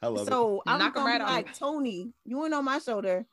I 0.00 0.08
love 0.08 0.26
so 0.26 0.56
it. 0.56 0.62
I'm 0.66 0.78
Knock 0.78 0.94
gonna 0.94 1.06
right 1.06 1.18
be 1.18 1.24
like 1.24 1.58
Toni, 1.58 2.12
you 2.24 2.44
ain't 2.44 2.54
on 2.54 2.64
my 2.64 2.78
shoulder, 2.78 3.24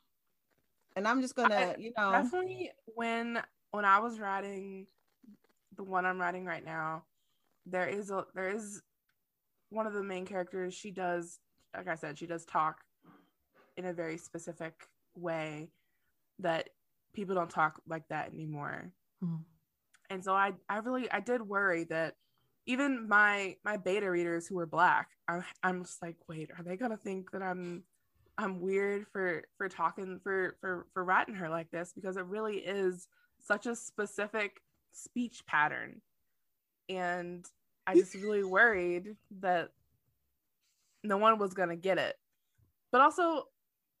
and 0.96 1.06
I'm 1.06 1.20
just 1.20 1.34
gonna, 1.34 1.54
I, 1.54 1.76
you 1.78 1.92
know, 1.96 2.12
definitely 2.12 2.72
when 2.86 3.40
when 3.70 3.84
I 3.84 3.98
was 4.00 4.18
writing 4.18 4.86
the 5.76 5.84
one 5.84 6.06
I'm 6.06 6.20
writing 6.20 6.44
right 6.44 6.64
now, 6.64 7.04
there 7.66 7.86
is 7.86 8.10
a 8.10 8.24
there 8.34 8.50
is 8.50 8.82
one 9.68 9.86
of 9.86 9.92
the 9.92 10.02
main 10.02 10.26
characters. 10.26 10.74
She 10.74 10.90
does, 10.90 11.38
like 11.76 11.88
I 11.88 11.94
said, 11.94 12.18
she 12.18 12.26
does 12.26 12.44
talk 12.44 12.80
in 13.76 13.84
a 13.86 13.92
very 13.92 14.18
specific 14.18 14.74
way 15.14 15.70
that 16.38 16.70
people 17.12 17.34
don't 17.34 17.50
talk 17.50 17.80
like 17.88 18.06
that 18.08 18.32
anymore. 18.32 18.92
Mm-hmm. 19.22 19.42
And 20.10 20.24
so 20.24 20.34
I, 20.34 20.52
I 20.68 20.78
really, 20.78 21.10
I 21.10 21.20
did 21.20 21.42
worry 21.42 21.84
that 21.84 22.14
even 22.66 23.08
my 23.08 23.56
my 23.64 23.76
beta 23.76 24.10
readers 24.10 24.46
who 24.46 24.56
were 24.56 24.66
black, 24.66 25.08
I, 25.28 25.40
I'm 25.62 25.84
just 25.84 26.02
like, 26.02 26.16
wait, 26.28 26.50
are 26.56 26.62
they 26.62 26.76
gonna 26.76 26.96
think 26.96 27.30
that 27.32 27.42
I'm 27.42 27.84
I'm 28.38 28.60
weird 28.60 29.06
for 29.12 29.44
for 29.58 29.68
talking 29.68 30.20
for 30.22 30.56
for 30.60 30.86
for 30.92 31.04
writing 31.04 31.34
her 31.34 31.48
like 31.48 31.70
this 31.70 31.92
because 31.94 32.16
it 32.16 32.24
really 32.26 32.58
is 32.58 33.06
such 33.38 33.66
a 33.66 33.74
specific 33.74 34.60
speech 34.92 35.44
pattern, 35.46 36.00
and 36.88 37.44
I 37.86 37.94
just 37.94 38.14
really 38.14 38.44
worried 38.44 39.16
that 39.40 39.70
no 41.02 41.16
one 41.16 41.38
was 41.38 41.54
gonna 41.54 41.76
get 41.76 41.98
it. 41.98 42.16
But 42.92 43.00
also, 43.00 43.44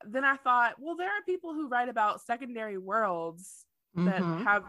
then 0.06 0.24
I 0.24 0.36
thought, 0.36 0.74
well, 0.78 0.96
there 0.96 1.08
are 1.08 1.22
people 1.26 1.54
who 1.54 1.68
write 1.68 1.88
about 1.88 2.20
secondary 2.20 2.78
worlds 2.78 3.64
that 3.94 4.20
mm-hmm. 4.20 4.44
have 4.44 4.64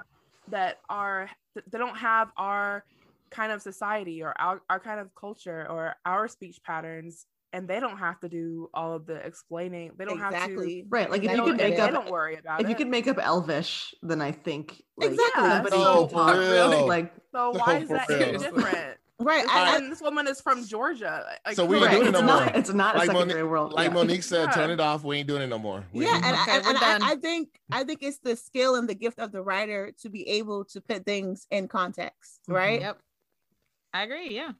that 0.49 0.79
are 0.89 1.29
that 1.55 1.71
don't 1.71 1.97
have 1.97 2.31
our 2.37 2.83
kind 3.29 3.51
of 3.51 3.61
society 3.61 4.21
or 4.21 4.33
our, 4.39 4.61
our 4.69 4.79
kind 4.79 4.99
of 4.99 5.13
culture 5.15 5.65
or 5.69 5.95
our 6.05 6.27
speech 6.27 6.59
patterns 6.65 7.25
and 7.53 7.67
they 7.67 7.79
don't 7.79 7.97
have 7.97 8.19
to 8.21 8.29
do 8.29 8.69
all 8.73 8.93
of 8.93 9.05
the 9.05 9.15
explaining. 9.15 9.91
They 9.97 10.05
don't 10.05 10.15
exactly. 10.21 10.77
have 10.77 10.85
to 10.85 10.89
right. 10.89 11.11
Like 11.11 11.23
if 11.23 11.31
you 11.31 11.43
could 11.43 11.57
make 11.57 11.79
up, 11.79 11.91
don't 11.91 12.09
worry 12.09 12.35
about 12.35 12.61
if 12.61 12.65
it. 12.65 12.69
you 12.69 12.75
could 12.75 12.87
make 12.87 13.07
up 13.07 13.17
Elvish, 13.17 13.93
then 14.01 14.21
I 14.21 14.31
think 14.31 14.81
like, 14.97 15.11
exactly. 15.11 15.43
Yeah, 15.43 15.63
so, 15.69 16.09
really, 16.33 16.81
like 16.83 17.13
so 17.33 17.51
why 17.55 17.79
is 17.79 17.89
that 17.89 18.07
different? 18.07 18.97
Right. 19.23 19.45
I, 19.47 19.77
and 19.77 19.91
this 19.91 20.01
woman 20.01 20.27
is 20.27 20.41
from 20.41 20.65
Georgia. 20.65 21.25
Like, 21.45 21.55
so 21.55 21.65
we 21.65 21.77
ain't 21.77 21.91
doing 21.91 22.07
it 22.07 22.11
no 22.11 22.21
more. 22.21 22.43
it's 22.53 22.73
not 22.73 22.95
like 22.95 23.09
a 23.09 23.11
secondary 23.11 23.41
Monique, 23.41 23.51
world. 23.51 23.73
Like 23.73 23.87
yeah. 23.89 23.93
Monique 23.93 24.23
said, 24.23 24.45
yeah. 24.45 24.51
turn 24.51 24.69
it 24.69 24.79
off. 24.79 25.03
We 25.03 25.17
ain't 25.17 25.27
doing 25.27 25.41
it 25.41 25.47
no 25.47 25.59
more. 25.59 25.85
We 25.93 26.05
yeah, 26.05 26.15
and, 26.15 26.35
okay, 26.35 26.57
and, 26.57 26.65
and 26.67 27.03
I, 27.03 27.11
I, 27.11 27.15
think 27.15 27.49
I 27.71 27.83
think 27.83 27.99
it's 28.01 28.19
the 28.19 28.35
skill 28.35 28.75
and 28.75 28.87
the 28.87 28.95
gift 28.95 29.19
of 29.19 29.31
the 29.31 29.41
writer 29.41 29.91
to 30.01 30.09
be 30.09 30.27
able 30.29 30.65
to 30.65 30.81
put 30.81 31.05
things 31.05 31.47
in 31.51 31.67
context, 31.67 32.41
mm-hmm. 32.43 32.53
right? 32.53 32.81
Yep. 32.81 32.99
I 33.93 34.03
agree. 34.03 34.35
Yeah. 34.35 34.51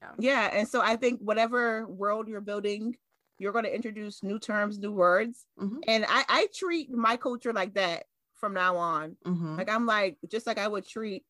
Yeah. 0.00 0.10
yeah. 0.18 0.50
And 0.52 0.68
so 0.68 0.80
I 0.80 0.96
think 0.96 1.20
whatever 1.20 1.86
world 1.86 2.28
you're 2.28 2.40
building, 2.40 2.96
you're 3.38 3.52
going 3.52 3.64
to 3.64 3.74
introduce 3.74 4.22
new 4.22 4.38
terms, 4.38 4.78
new 4.78 4.92
words. 4.92 5.46
Mm-hmm. 5.60 5.78
And 5.86 6.04
I, 6.08 6.24
I 6.28 6.48
treat 6.54 6.90
my 6.90 7.16
culture 7.16 7.52
like 7.52 7.74
that 7.74 8.04
from 8.34 8.54
now 8.54 8.76
on. 8.76 9.16
Mm-hmm. 9.26 9.56
Like 9.56 9.70
I'm 9.70 9.86
like, 9.86 10.18
just 10.30 10.46
like 10.46 10.58
I 10.58 10.68
would 10.68 10.86
treat 10.86 11.24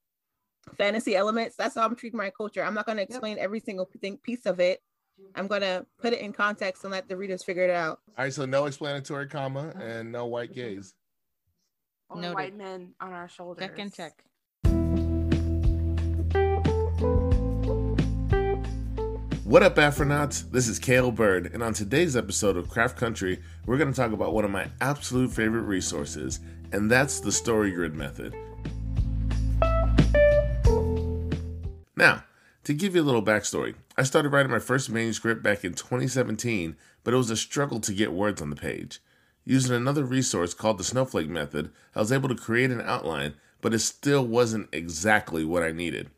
fantasy 0.68 1.16
elements, 1.16 1.56
that's 1.56 1.74
how 1.74 1.84
I'm 1.84 1.96
treating 1.96 2.18
my 2.18 2.30
culture. 2.30 2.62
I'm 2.62 2.74
not 2.74 2.86
going 2.86 2.96
to 2.98 3.02
explain 3.02 3.36
yep. 3.36 3.44
every 3.44 3.60
single 3.60 3.88
thing, 4.00 4.18
piece 4.18 4.46
of 4.46 4.60
it. 4.60 4.80
I'm 5.34 5.46
going 5.46 5.62
to 5.62 5.84
put 6.00 6.12
it 6.12 6.20
in 6.20 6.32
context 6.32 6.84
and 6.84 6.92
let 6.92 7.08
the 7.08 7.16
readers 7.16 7.42
figure 7.42 7.64
it 7.64 7.70
out. 7.70 8.00
All 8.16 8.24
right. 8.24 8.32
So 8.32 8.46
no 8.46 8.66
explanatory 8.66 9.26
comma 9.26 9.72
uh-huh. 9.74 9.82
and 9.82 10.12
no 10.12 10.26
white 10.26 10.54
gaze. 10.54 10.94
Only 12.10 12.30
white 12.30 12.56
men 12.56 12.94
on 13.00 13.12
our 13.12 13.28
shoulders. 13.28 13.66
Check 13.66 13.78
and 13.78 13.92
check. 13.92 14.24
What 19.44 19.62
up, 19.62 19.76
Afronauts? 19.76 20.50
This 20.50 20.68
is 20.68 20.78
Kale 20.78 21.10
Bird, 21.10 21.50
and 21.54 21.62
on 21.62 21.72
today's 21.72 22.16
episode 22.16 22.58
of 22.58 22.68
Craft 22.68 22.98
Country, 22.98 23.40
we're 23.64 23.78
going 23.78 23.90
to 23.90 23.96
talk 23.96 24.12
about 24.12 24.34
one 24.34 24.44
of 24.44 24.50
my 24.50 24.68
absolute 24.82 25.32
favorite 25.32 25.62
resources, 25.62 26.40
and 26.72 26.90
that's 26.90 27.20
the 27.20 27.32
Story 27.32 27.70
Grid 27.70 27.94
method. 27.94 28.34
Now, 31.98 32.22
to 32.62 32.74
give 32.74 32.94
you 32.94 33.02
a 33.02 33.08
little 33.08 33.24
backstory, 33.24 33.74
I 33.96 34.04
started 34.04 34.28
writing 34.28 34.52
my 34.52 34.60
first 34.60 34.88
manuscript 34.88 35.42
back 35.42 35.64
in 35.64 35.74
2017, 35.74 36.76
but 37.02 37.12
it 37.12 37.16
was 37.16 37.28
a 37.28 37.36
struggle 37.36 37.80
to 37.80 37.92
get 37.92 38.12
words 38.12 38.40
on 38.40 38.50
the 38.50 38.56
page. 38.56 39.00
Using 39.44 39.74
another 39.74 40.04
resource 40.04 40.54
called 40.54 40.78
the 40.78 40.84
Snowflake 40.84 41.28
method, 41.28 41.72
I 41.96 41.98
was 41.98 42.12
able 42.12 42.28
to 42.28 42.36
create 42.36 42.70
an 42.70 42.80
outline, 42.82 43.34
but 43.60 43.74
it 43.74 43.80
still 43.80 44.24
wasn't 44.24 44.68
exactly 44.70 45.44
what 45.44 45.64
I 45.64 45.72
needed. 45.72 46.08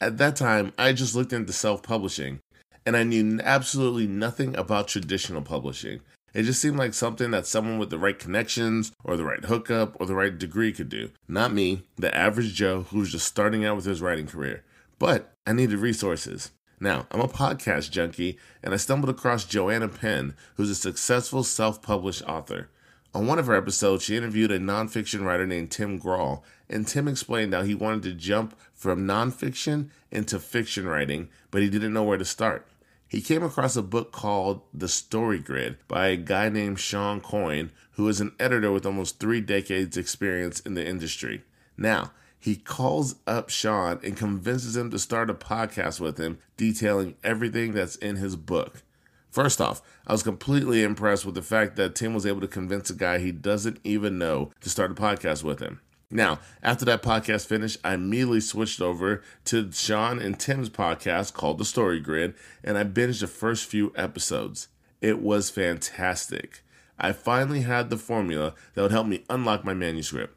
At 0.00 0.18
that 0.18 0.34
time, 0.34 0.72
I 0.76 0.92
just 0.92 1.14
looked 1.14 1.32
into 1.32 1.52
self 1.52 1.84
publishing 1.84 2.40
and 2.84 2.96
I 2.96 3.04
knew 3.04 3.38
absolutely 3.44 4.08
nothing 4.08 4.56
about 4.56 4.88
traditional 4.88 5.42
publishing. 5.42 6.00
It 6.32 6.42
just 6.42 6.60
seemed 6.60 6.76
like 6.76 6.92
something 6.92 7.30
that 7.30 7.46
someone 7.46 7.78
with 7.78 7.90
the 7.90 7.98
right 7.98 8.18
connections 8.18 8.90
or 9.04 9.16
the 9.16 9.22
right 9.22 9.44
hookup 9.44 9.96
or 10.00 10.06
the 10.06 10.16
right 10.16 10.36
degree 10.36 10.72
could 10.72 10.88
do. 10.88 11.10
Not 11.28 11.52
me, 11.52 11.84
the 11.94 12.12
average 12.12 12.54
Joe 12.54 12.82
who 12.90 12.98
was 12.98 13.12
just 13.12 13.28
starting 13.28 13.64
out 13.64 13.76
with 13.76 13.84
his 13.84 14.02
writing 14.02 14.26
career. 14.26 14.64
But 14.98 15.34
I 15.46 15.52
needed 15.52 15.78
resources. 15.78 16.50
Now, 16.80 17.06
I'm 17.10 17.20
a 17.20 17.28
podcast 17.28 17.90
junkie, 17.90 18.38
and 18.62 18.74
I 18.74 18.76
stumbled 18.76 19.10
across 19.10 19.44
Joanna 19.44 19.88
Penn, 19.88 20.34
who's 20.56 20.70
a 20.70 20.74
successful 20.74 21.44
self 21.44 21.82
published 21.82 22.22
author. 22.22 22.68
On 23.14 23.26
one 23.26 23.38
of 23.38 23.46
her 23.46 23.54
episodes, 23.54 24.04
she 24.04 24.16
interviewed 24.16 24.50
a 24.50 24.58
nonfiction 24.58 25.24
writer 25.24 25.46
named 25.46 25.70
Tim 25.70 26.00
Grahl, 26.00 26.42
and 26.68 26.86
Tim 26.86 27.06
explained 27.06 27.54
how 27.54 27.62
he 27.62 27.74
wanted 27.74 28.02
to 28.04 28.12
jump 28.12 28.58
from 28.72 29.06
nonfiction 29.06 29.90
into 30.10 30.38
fiction 30.40 30.86
writing, 30.86 31.28
but 31.50 31.62
he 31.62 31.70
didn't 31.70 31.92
know 31.92 32.02
where 32.02 32.18
to 32.18 32.24
start 32.24 32.66
he 33.14 33.20
came 33.20 33.44
across 33.44 33.76
a 33.76 33.82
book 33.82 34.10
called 34.10 34.62
The 34.74 34.88
Story 34.88 35.38
Grid 35.38 35.76
by 35.86 36.08
a 36.08 36.16
guy 36.16 36.48
named 36.48 36.80
Shawn 36.80 37.20
Coyne, 37.20 37.70
who 37.92 38.08
is 38.08 38.20
an 38.20 38.32
editor 38.40 38.72
with 38.72 38.84
almost 38.84 39.20
three 39.20 39.40
decades' 39.40 39.96
experience 39.96 40.58
in 40.58 40.74
the 40.74 40.84
industry. 40.84 41.44
Now, 41.76 42.10
he 42.44 42.56
calls 42.56 43.14
up 43.26 43.48
Shawn 43.48 44.00
and 44.04 44.18
convinces 44.18 44.76
him 44.76 44.90
to 44.90 44.98
start 44.98 45.30
a 45.30 45.34
podcast 45.34 45.98
with 45.98 46.18
him, 46.18 46.36
detailing 46.58 47.16
everything 47.24 47.72
that's 47.72 47.96
in 47.96 48.16
his 48.16 48.36
book. 48.36 48.82
First 49.30 49.62
off, 49.62 49.80
I 50.06 50.12
was 50.12 50.22
completely 50.22 50.82
impressed 50.82 51.24
with 51.24 51.36
the 51.36 51.40
fact 51.40 51.76
that 51.76 51.94
Tim 51.94 52.12
was 52.12 52.26
able 52.26 52.42
to 52.42 52.46
convince 52.46 52.90
a 52.90 52.94
guy 52.94 53.16
he 53.16 53.32
doesn't 53.32 53.80
even 53.82 54.18
know 54.18 54.52
to 54.60 54.68
start 54.68 54.90
a 54.90 54.94
podcast 54.94 55.42
with 55.42 55.60
him. 55.60 55.80
Now, 56.10 56.38
after 56.62 56.84
that 56.84 57.02
podcast 57.02 57.46
finished, 57.46 57.78
I 57.82 57.94
immediately 57.94 58.40
switched 58.40 58.82
over 58.82 59.22
to 59.46 59.72
Shawn 59.72 60.18
and 60.18 60.38
Tim's 60.38 60.68
podcast 60.68 61.32
called 61.32 61.56
The 61.56 61.64
Story 61.64 61.98
Grid, 61.98 62.34
and 62.62 62.76
I 62.76 62.84
binged 62.84 63.20
the 63.20 63.26
first 63.26 63.64
few 63.64 63.90
episodes. 63.96 64.68
It 65.00 65.18
was 65.18 65.48
fantastic. 65.48 66.62
I 66.98 67.12
finally 67.12 67.62
had 67.62 67.88
the 67.88 67.96
formula 67.96 68.52
that 68.74 68.82
would 68.82 68.92
help 68.92 69.06
me 69.06 69.24
unlock 69.30 69.64
my 69.64 69.72
manuscript. 69.72 70.36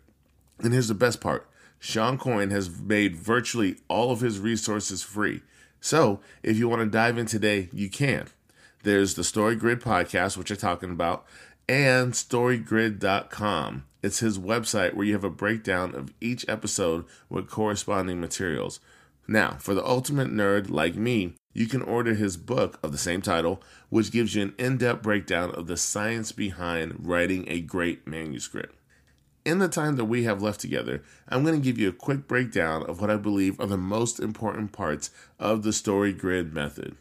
And 0.60 0.72
here's 0.72 0.88
the 0.88 0.94
best 0.94 1.20
part 1.20 1.50
Shawn 1.80 2.18
Coyne 2.18 2.50
has 2.52 2.80
made 2.80 3.16
virtually 3.16 3.78
all 3.88 4.12
of 4.12 4.22
his 4.22 4.40
resources 4.40 5.04
free. 5.04 5.42
So, 5.80 6.20
if 6.44 6.58
you 6.58 6.68
want 6.68 6.82
to 6.82 6.88
dive 6.88 7.18
in 7.18 7.28
today, 7.28 7.70
you 7.72 7.90
can. 7.90 8.28
There's 8.84 9.16
the 9.16 9.24
Story 9.24 9.56
Grid 9.56 9.82
podcast, 9.82 10.38
which 10.38 10.52
I'm 10.52 10.58
talking 10.58 10.92
about, 10.92 11.26
and 11.68 12.14
storygrid.com. 12.14 13.86
It's 14.02 14.20
his 14.20 14.40
website 14.40 14.94
where 14.94 15.06
you 15.06 15.14
have 15.14 15.24
a 15.24 15.30
breakdown 15.30 15.94
of 15.94 16.14
each 16.22 16.48
episode 16.48 17.06
with 17.30 17.50
corresponding 17.50 18.22
materials. 18.22 18.80
Now, 19.28 19.58
for 19.60 19.74
the 19.74 19.86
ultimate 19.86 20.30
nerd 20.30 20.70
like 20.70 20.96
me, 20.96 21.34
you 21.54 21.68
can 21.68 21.82
order 21.82 22.14
his 22.14 22.38
book 22.38 22.80
of 22.82 22.92
the 22.92 22.98
same 22.98 23.22
title, 23.22 23.62
which 23.90 24.12
gives 24.12 24.36
you 24.36 24.44
an 24.44 24.56
in 24.58 24.78
depth 24.78 25.02
breakdown 25.02 25.52
of 25.52 25.68
the 25.68 25.76
science 25.76 26.32
behind 26.32 27.06
writing 27.06 27.46
a 27.48 27.60
great 27.60 28.08
manuscript. 28.08 28.77
In 29.48 29.60
the 29.60 29.70
time 29.70 29.96
that 29.96 30.04
we 30.04 30.26
have 30.26 30.42
left 30.42 30.60
together, 30.60 31.02
I'm 31.30 31.46
going 31.46 31.56
to 31.56 31.64
give 31.64 31.80
you 31.80 31.88
a 31.88 31.94
quick 31.94 32.28
breakdown 32.28 32.84
of 32.84 33.00
what 33.00 33.10
I 33.10 33.16
believe 33.16 33.58
are 33.62 33.66
the 33.66 33.78
most 33.78 34.20
important 34.20 34.74
parts 34.74 35.10
of 35.40 35.64
the 35.64 35.72
story 35.72 36.12
grid 36.12 36.54
method. 36.54 36.98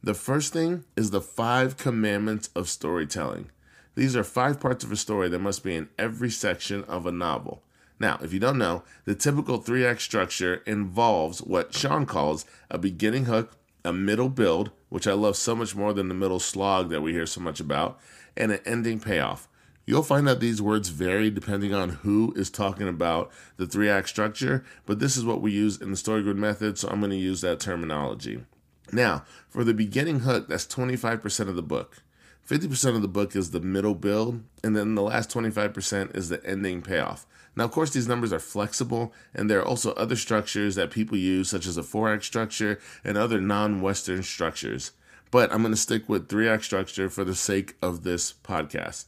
The 0.00 0.14
first 0.14 0.52
thing 0.52 0.84
is 0.94 1.10
the 1.10 1.20
five 1.20 1.76
commandments 1.76 2.50
of 2.54 2.68
storytelling. 2.68 3.50
These 3.96 4.14
are 4.14 4.22
five 4.22 4.60
parts 4.60 4.84
of 4.84 4.92
a 4.92 4.96
story 4.96 5.28
that 5.28 5.40
must 5.40 5.64
be 5.64 5.74
in 5.74 5.88
every 5.98 6.30
section 6.30 6.84
of 6.84 7.04
a 7.04 7.10
novel. 7.10 7.64
Now, 7.98 8.20
if 8.22 8.32
you 8.32 8.38
don't 8.38 8.58
know, 8.58 8.84
the 9.04 9.16
typical 9.16 9.58
three 9.58 9.84
act 9.84 10.02
structure 10.02 10.62
involves 10.66 11.42
what 11.42 11.74
Shawn 11.74 12.06
calls 12.06 12.44
a 12.70 12.78
beginning 12.78 13.24
hook, 13.24 13.56
a 13.84 13.92
middle 13.92 14.28
build, 14.28 14.70
which 14.88 15.08
I 15.08 15.14
love 15.14 15.34
so 15.34 15.56
much 15.56 15.74
more 15.74 15.92
than 15.92 16.06
the 16.06 16.14
middle 16.14 16.38
slog 16.38 16.90
that 16.90 17.02
we 17.02 17.10
hear 17.10 17.26
so 17.26 17.40
much 17.40 17.58
about, 17.58 17.98
and 18.36 18.52
an 18.52 18.60
ending 18.64 19.00
payoff. 19.00 19.48
You'll 19.88 20.02
find 20.02 20.28
that 20.28 20.38
these 20.38 20.60
words 20.60 20.90
vary 20.90 21.30
depending 21.30 21.72
on 21.72 21.88
who 21.88 22.34
is 22.36 22.50
talking 22.50 22.86
about 22.86 23.32
the 23.56 23.66
three 23.66 23.88
act 23.88 24.10
structure, 24.10 24.62
but 24.84 24.98
this 24.98 25.16
is 25.16 25.24
what 25.24 25.40
we 25.40 25.50
use 25.50 25.80
in 25.80 25.90
the 25.90 25.96
story 25.96 26.22
grid 26.22 26.36
method, 26.36 26.76
so 26.76 26.88
I'm 26.88 27.00
going 27.00 27.10
to 27.12 27.16
use 27.16 27.40
that 27.40 27.58
terminology. 27.58 28.44
Now, 28.92 29.24
for 29.48 29.64
the 29.64 29.72
beginning 29.72 30.20
hook, 30.20 30.46
that's 30.46 30.66
25% 30.66 31.48
of 31.48 31.56
the 31.56 31.62
book. 31.62 32.02
50% 32.46 32.96
of 32.96 33.00
the 33.00 33.08
book 33.08 33.34
is 33.34 33.50
the 33.50 33.60
middle 33.60 33.94
build, 33.94 34.42
and 34.62 34.76
then 34.76 34.94
the 34.94 35.00
last 35.00 35.30
25% 35.30 36.14
is 36.14 36.28
the 36.28 36.44
ending 36.44 36.82
payoff. 36.82 37.26
Now, 37.56 37.64
of 37.64 37.70
course, 37.70 37.88
these 37.88 38.06
numbers 38.06 38.30
are 38.34 38.38
flexible, 38.38 39.14
and 39.34 39.50
there 39.50 39.60
are 39.60 39.66
also 39.66 39.94
other 39.94 40.16
structures 40.16 40.74
that 40.74 40.90
people 40.90 41.16
use, 41.16 41.48
such 41.48 41.66
as 41.66 41.78
a 41.78 41.82
four 41.82 42.12
act 42.12 42.24
structure 42.24 42.78
and 43.02 43.16
other 43.16 43.40
non 43.40 43.80
Western 43.80 44.22
structures. 44.22 44.92
But 45.30 45.50
I'm 45.50 45.62
going 45.62 45.72
to 45.72 45.80
stick 45.80 46.10
with 46.10 46.28
three 46.28 46.46
act 46.46 46.64
structure 46.64 47.08
for 47.08 47.24
the 47.24 47.34
sake 47.34 47.76
of 47.80 48.02
this 48.02 48.34
podcast. 48.34 49.06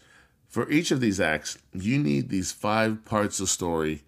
For 0.50 0.68
each 0.68 0.90
of 0.90 1.00
these 1.00 1.20
acts, 1.20 1.58
you 1.72 1.96
need 1.96 2.28
these 2.28 2.50
five 2.50 3.04
parts 3.04 3.38
of 3.38 3.48
story 3.48 4.02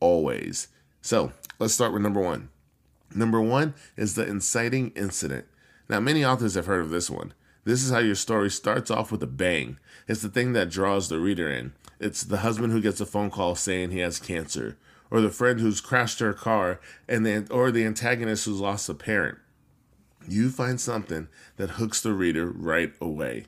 always. 0.00 0.68
So 1.00 1.32
let's 1.58 1.72
start 1.72 1.94
with 1.94 2.02
number 2.02 2.20
one. 2.20 2.50
Number 3.14 3.40
one 3.40 3.72
is 3.96 4.14
the 4.14 4.26
inciting 4.26 4.92
incident. 4.94 5.46
Now, 5.88 5.98
many 5.98 6.22
authors 6.22 6.56
have 6.56 6.66
heard 6.66 6.82
of 6.82 6.90
this 6.90 7.08
one. 7.08 7.32
This 7.64 7.82
is 7.82 7.90
how 7.90 8.00
your 8.00 8.16
story 8.16 8.50
starts 8.50 8.90
off 8.90 9.10
with 9.10 9.22
a 9.22 9.26
bang. 9.26 9.78
It's 10.06 10.20
the 10.20 10.28
thing 10.28 10.52
that 10.52 10.68
draws 10.68 11.08
the 11.08 11.18
reader 11.18 11.50
in. 11.50 11.72
It's 11.98 12.22
the 12.22 12.38
husband 12.38 12.74
who 12.74 12.82
gets 12.82 13.00
a 13.00 13.06
phone 13.06 13.30
call 13.30 13.54
saying 13.54 13.90
he 13.90 14.00
has 14.00 14.18
cancer, 14.18 14.76
or 15.10 15.22
the 15.22 15.30
friend 15.30 15.58
who's 15.58 15.80
crashed 15.80 16.18
her 16.18 16.34
car, 16.34 16.80
and 17.08 17.24
the, 17.24 17.46
or 17.50 17.70
the 17.70 17.86
antagonist 17.86 18.44
who's 18.44 18.60
lost 18.60 18.90
a 18.90 18.94
parent. 18.94 19.38
You 20.28 20.50
find 20.50 20.78
something 20.78 21.28
that 21.56 21.70
hooks 21.70 22.02
the 22.02 22.12
reader 22.12 22.50
right 22.50 22.92
away. 23.00 23.46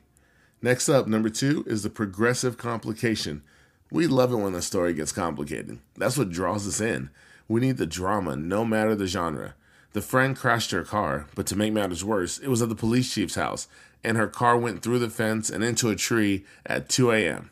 Next 0.63 0.89
up, 0.89 1.07
number 1.07 1.29
two 1.29 1.63
is 1.65 1.81
the 1.81 1.89
progressive 1.89 2.55
complication. 2.55 3.41
We 3.89 4.05
love 4.05 4.31
it 4.31 4.35
when 4.35 4.53
the 4.53 4.61
story 4.61 4.93
gets 4.93 5.11
complicated. 5.11 5.79
That's 5.97 6.17
what 6.17 6.29
draws 6.29 6.67
us 6.67 6.79
in. 6.79 7.09
We 7.47 7.61
need 7.61 7.77
the 7.77 7.87
drama, 7.87 8.35
no 8.35 8.63
matter 8.63 8.93
the 8.93 9.07
genre. 9.07 9.55
The 9.93 10.01
friend 10.01 10.37
crashed 10.37 10.69
her 10.71 10.83
car, 10.83 11.25
but 11.33 11.47
to 11.47 11.55
make 11.55 11.73
matters 11.73 12.05
worse, 12.05 12.37
it 12.37 12.47
was 12.47 12.61
at 12.61 12.69
the 12.69 12.75
police 12.75 13.11
chief's 13.11 13.35
house, 13.35 13.67
and 14.03 14.17
her 14.17 14.27
car 14.27 14.55
went 14.55 14.83
through 14.83 14.99
the 14.99 15.09
fence 15.09 15.49
and 15.49 15.63
into 15.63 15.89
a 15.89 15.95
tree 15.95 16.45
at 16.65 16.89
2 16.89 17.11
a.m. 17.11 17.49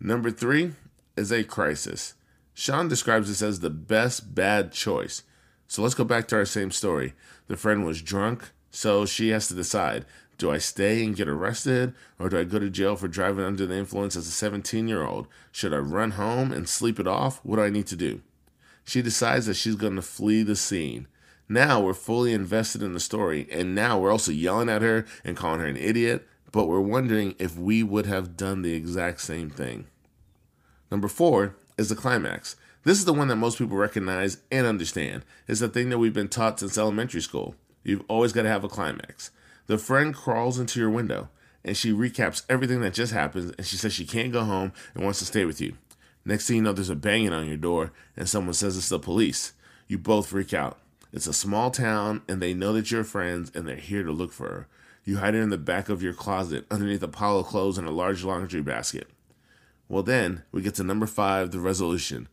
Number 0.00 0.30
three 0.30 0.72
is 1.16 1.30
a 1.30 1.44
crisis. 1.44 2.14
Shawn 2.54 2.88
describes 2.88 3.28
this 3.28 3.42
as 3.42 3.60
the 3.60 3.70
best 3.70 4.34
bad 4.34 4.72
choice. 4.72 5.22
So 5.68 5.82
let's 5.82 5.94
go 5.94 6.04
back 6.04 6.26
to 6.28 6.36
our 6.36 6.46
same 6.46 6.70
story. 6.70 7.12
The 7.48 7.56
friend 7.56 7.84
was 7.84 8.02
drunk, 8.02 8.50
so 8.70 9.04
she 9.04 9.28
has 9.28 9.46
to 9.48 9.54
decide 9.54 10.06
do 10.40 10.50
I 10.50 10.56
stay 10.56 11.04
and 11.04 11.14
get 11.14 11.28
arrested, 11.28 11.94
or 12.18 12.30
do 12.30 12.38
I 12.38 12.44
go 12.44 12.58
to 12.58 12.70
jail 12.70 12.96
for 12.96 13.08
driving 13.08 13.44
under 13.44 13.66
the 13.66 13.76
influence 13.76 14.16
as 14.16 14.26
a 14.26 14.30
17 14.30 14.88
year 14.88 15.04
old? 15.04 15.28
Should 15.52 15.74
I 15.74 15.78
run 15.78 16.12
home 16.12 16.50
and 16.50 16.66
sleep 16.66 16.98
it 16.98 17.06
off? 17.06 17.40
What 17.44 17.56
do 17.56 17.62
I 17.62 17.68
need 17.68 17.86
to 17.88 17.96
do? 17.96 18.22
She 18.82 19.02
decides 19.02 19.44
that 19.46 19.54
she's 19.54 19.76
going 19.76 19.96
to 19.96 20.02
flee 20.02 20.42
the 20.42 20.56
scene. 20.56 21.06
Now 21.46 21.80
we're 21.80 21.92
fully 21.92 22.32
invested 22.32 22.82
in 22.82 22.94
the 22.94 23.00
story, 23.00 23.46
and 23.52 23.74
now 23.74 23.98
we're 23.98 24.10
also 24.10 24.32
yelling 24.32 24.70
at 24.70 24.80
her 24.80 25.04
and 25.24 25.36
calling 25.36 25.60
her 25.60 25.66
an 25.66 25.76
idiot, 25.76 26.26
but 26.52 26.66
we're 26.66 26.80
wondering 26.80 27.34
if 27.38 27.58
we 27.58 27.82
would 27.82 28.06
have 28.06 28.36
done 28.36 28.62
the 28.62 28.72
exact 28.72 29.20
same 29.20 29.50
thing. 29.50 29.88
Number 30.90 31.08
four 31.08 31.54
is 31.76 31.90
the 31.90 31.94
climax. 31.94 32.56
This 32.84 32.98
is 32.98 33.04
the 33.04 33.12
one 33.12 33.28
that 33.28 33.36
most 33.36 33.58
people 33.58 33.76
recognize 33.76 34.38
and 34.50 34.66
understand. 34.66 35.22
It's 35.46 35.60
the 35.60 35.68
thing 35.68 35.90
that 35.90 35.98
we've 35.98 36.14
been 36.14 36.28
taught 36.28 36.60
since 36.60 36.78
elementary 36.78 37.20
school. 37.20 37.54
You've 37.84 38.04
always 38.08 38.32
got 38.32 38.42
to 38.42 38.48
have 38.48 38.64
a 38.64 38.68
climax. 38.68 39.30
The 39.70 39.78
friend 39.78 40.12
crawls 40.12 40.58
into 40.58 40.80
your 40.80 40.90
window 40.90 41.28
and 41.62 41.76
she 41.76 41.92
recaps 41.92 42.42
everything 42.48 42.80
that 42.80 42.92
just 42.92 43.12
happened 43.12 43.54
and 43.56 43.64
she 43.64 43.76
says 43.76 43.92
she 43.92 44.04
can't 44.04 44.32
go 44.32 44.42
home 44.42 44.72
and 44.96 45.04
wants 45.04 45.20
to 45.20 45.24
stay 45.24 45.44
with 45.44 45.60
you. 45.60 45.74
Next 46.24 46.48
thing 46.48 46.56
you 46.56 46.62
know, 46.62 46.72
there's 46.72 46.90
a 46.90 46.96
banging 46.96 47.32
on 47.32 47.46
your 47.46 47.56
door 47.56 47.92
and 48.16 48.28
someone 48.28 48.54
says 48.54 48.76
it's 48.76 48.88
the 48.88 48.98
police. 48.98 49.52
You 49.86 49.96
both 49.96 50.26
freak 50.26 50.52
out. 50.52 50.80
It's 51.12 51.28
a 51.28 51.32
small 51.32 51.70
town 51.70 52.22
and 52.28 52.42
they 52.42 52.52
know 52.52 52.72
that 52.72 52.90
you're 52.90 53.04
friends 53.04 53.52
and 53.54 53.68
they're 53.68 53.76
here 53.76 54.02
to 54.02 54.10
look 54.10 54.32
for 54.32 54.48
her. 54.48 54.68
You 55.04 55.18
hide 55.18 55.34
her 55.34 55.40
in 55.40 55.50
the 55.50 55.56
back 55.56 55.88
of 55.88 56.02
your 56.02 56.14
closet 56.14 56.66
underneath 56.68 57.04
a 57.04 57.06
pile 57.06 57.38
of 57.38 57.46
clothes 57.46 57.78
and 57.78 57.86
a 57.86 57.92
large 57.92 58.24
laundry 58.24 58.62
basket. 58.62 59.06
Well, 59.88 60.02
then 60.02 60.42
we 60.50 60.62
get 60.62 60.74
to 60.74 60.82
number 60.82 61.06
five, 61.06 61.52
the 61.52 61.60
resolution. 61.60 62.26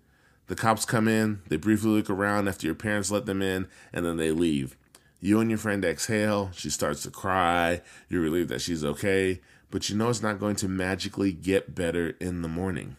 The 0.47 0.55
cops 0.55 0.85
come 0.85 1.07
in, 1.07 1.41
they 1.49 1.57
briefly 1.57 1.91
look 1.91 2.09
around 2.09 2.47
after 2.47 2.65
your 2.65 2.73
parents 2.73 3.11
let 3.11 3.27
them 3.27 3.43
in, 3.43 3.67
and 3.93 4.03
then 4.07 4.17
they 4.17 4.31
leave. 4.31 4.75
You 5.19 5.39
and 5.39 5.49
your 5.49 5.57
friend 5.57 5.83
exhale, 5.83 6.51
she 6.53 6.69
starts 6.69 7.03
to 7.03 7.11
cry, 7.11 7.81
you're 8.07 8.21
relieved 8.21 8.49
that 8.49 8.61
she's 8.61 8.85
okay, 8.85 9.41
but 9.71 9.89
you 9.89 9.95
know 9.95 10.09
it's 10.09 10.21
not 10.21 10.39
going 10.39 10.55
to 10.57 10.67
magically 10.67 11.31
get 11.31 11.73
better 11.73 12.15
in 12.19 12.41
the 12.41 12.47
morning. 12.47 12.97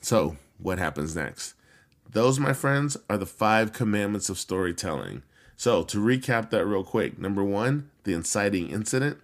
So, 0.00 0.36
what 0.58 0.78
happens 0.78 1.16
next? 1.16 1.54
Those, 2.10 2.38
my 2.38 2.52
friends, 2.52 2.96
are 3.08 3.18
the 3.18 3.26
five 3.26 3.72
commandments 3.72 4.28
of 4.28 4.38
storytelling. 4.38 5.22
So, 5.56 5.82
to 5.84 5.98
recap 5.98 6.50
that 6.50 6.66
real 6.66 6.84
quick 6.84 7.18
number 7.18 7.42
one, 7.42 7.90
the 8.04 8.14
inciting 8.14 8.70
incident. 8.70 9.18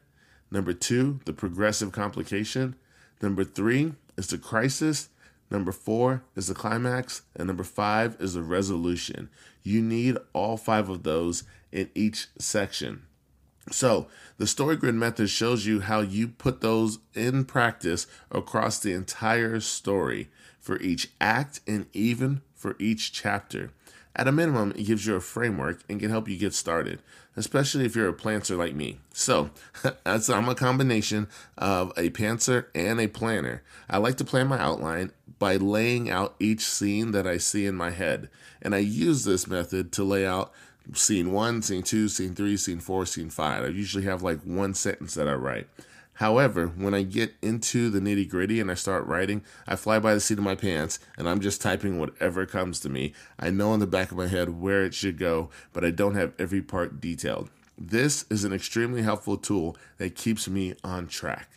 Number 0.51 0.73
two, 0.73 1.21
the 1.25 1.33
progressive 1.33 1.93
complication. 1.93 2.77
Number 3.23 3.45
three 3.45 3.93
is 4.17 4.29
the 4.29 4.39
crisis. 4.39 5.09
Number 5.51 5.73
four 5.73 6.25
is 6.37 6.49
the 6.49 6.55
climax. 6.55 7.23
And 7.37 7.47
number 7.47 7.65
five 7.65 8.17
is 8.21 8.35
the 8.35 8.43
resolution. 8.43 9.31
You 9.63 9.81
need 9.81 10.19
all 10.33 10.57
five 10.57 10.89
of 10.89 11.03
those 11.03 11.45
in 11.75 11.91
each 11.95 12.29
section. 12.39 13.03
So, 13.71 14.07
the 14.39 14.47
story 14.47 14.77
grid 14.77 14.95
method 14.95 15.29
shows 15.29 15.67
you 15.67 15.81
how 15.81 16.01
you 16.01 16.29
put 16.29 16.61
those 16.61 16.99
in 17.15 17.45
practice 17.45 18.07
across 18.31 18.79
the 18.79 18.93
entire 18.93 19.61
story 19.61 20.29
for 20.61 20.81
each 20.81 21.11
act 21.21 21.61
and 21.67 21.87
even 21.93 22.43
for 22.55 22.77
each 22.79 23.13
chapter. 23.13 23.71
At 24.17 24.29
a 24.29 24.33
minimum, 24.33 24.73
it 24.77 24.85
gives 24.85 25.07
you 25.07 25.17
a 25.17 25.21
framework 25.21 25.81
and 25.89 25.99
can 25.99 26.11
help 26.11 26.29
you 26.29 26.37
get 26.37 26.55
started, 26.55 27.01
especially 27.37 27.85
if 27.85 27.97
you're 27.97 28.09
a 28.09 28.13
planner 28.13 28.55
like 28.55 28.75
me. 28.75 29.01
So, 29.13 29.51
I'm 30.07 30.49
a 30.49 30.55
combination 30.55 31.27
of 31.59 31.91
a 31.97 32.11
pantser 32.11 32.67
and 32.75 33.01
a 33.01 33.09
planner. 33.09 33.63
I 33.89 33.97
like 33.97 34.17
to 34.19 34.25
plan 34.25 34.47
my 34.47 34.61
outline 34.61 35.11
by 35.39 35.57
laying 35.57 36.11
out 36.11 36.37
each 36.39 36.61
scene 36.61 37.11
that 37.13 37.27
I 37.27 37.39
see 37.39 37.67
in 37.67 37.75
my 37.75 37.91
head. 37.91 38.29
And 38.63 38.75
I 38.75 38.79
use 38.79 39.25
this 39.25 39.47
method 39.47 39.91
to 39.93 40.05
lay 40.05 40.27
out 40.27 40.53
scene 40.93 41.33
one, 41.33 41.63
scene 41.63 41.83
two, 41.83 42.09
scene 42.09 42.35
three, 42.35 42.57
scene 42.57 42.81
four, 42.81 43.07
scene 43.07 43.31
five. 43.31 43.65
I 43.65 43.69
usually 43.69 44.05
have 44.05 44.23
like 44.23 44.41
one 44.43 44.75
sentence 44.75 45.15
that 45.15 45.29
I 45.29 45.35
write. 45.35 45.69
However, 46.19 46.69
when 46.69 46.95
I 46.95 47.03
get 47.03 47.35
into 47.43 47.91
the 47.91 47.99
nitty 47.99 48.29
gritty 48.29 48.61
and 48.61 48.71
I 48.71 48.75
start 48.75 49.07
writing, 49.07 49.43
I 49.67 49.75
fly 49.75 49.99
by 49.99 50.15
the 50.15 50.21
seat 50.21 50.39
of 50.39 50.45
my 50.45 50.55
pants 50.55 51.01
and 51.19 51.29
I'm 51.29 51.41
just 51.41 51.61
typing 51.61 51.99
whatever 51.99 52.47
comes 52.47 52.79
to 52.81 52.89
me. 52.89 53.15
I 53.39 53.51
know 53.51 53.75
in 53.75 53.81
the 53.81 53.87
back 53.87 54.13
of 54.13 54.19
my 54.19 54.29
head 54.29 54.61
where 54.61 54.85
it 54.85 54.95
should 54.95 55.19
go, 55.19 55.51
but 55.73 55.85
I 55.85 55.91
don't 55.91 56.15
have 56.15 56.33
every 56.39 56.63
part 56.63 57.01
detailed. 57.01 57.51
This 57.77 58.25
is 58.31 58.45
an 58.45 58.53
extremely 58.53 59.03
helpful 59.03 59.37
tool 59.37 59.77
that 59.99 60.15
keeps 60.15 60.47
me 60.49 60.75
on 60.85 61.09
track. 61.09 61.49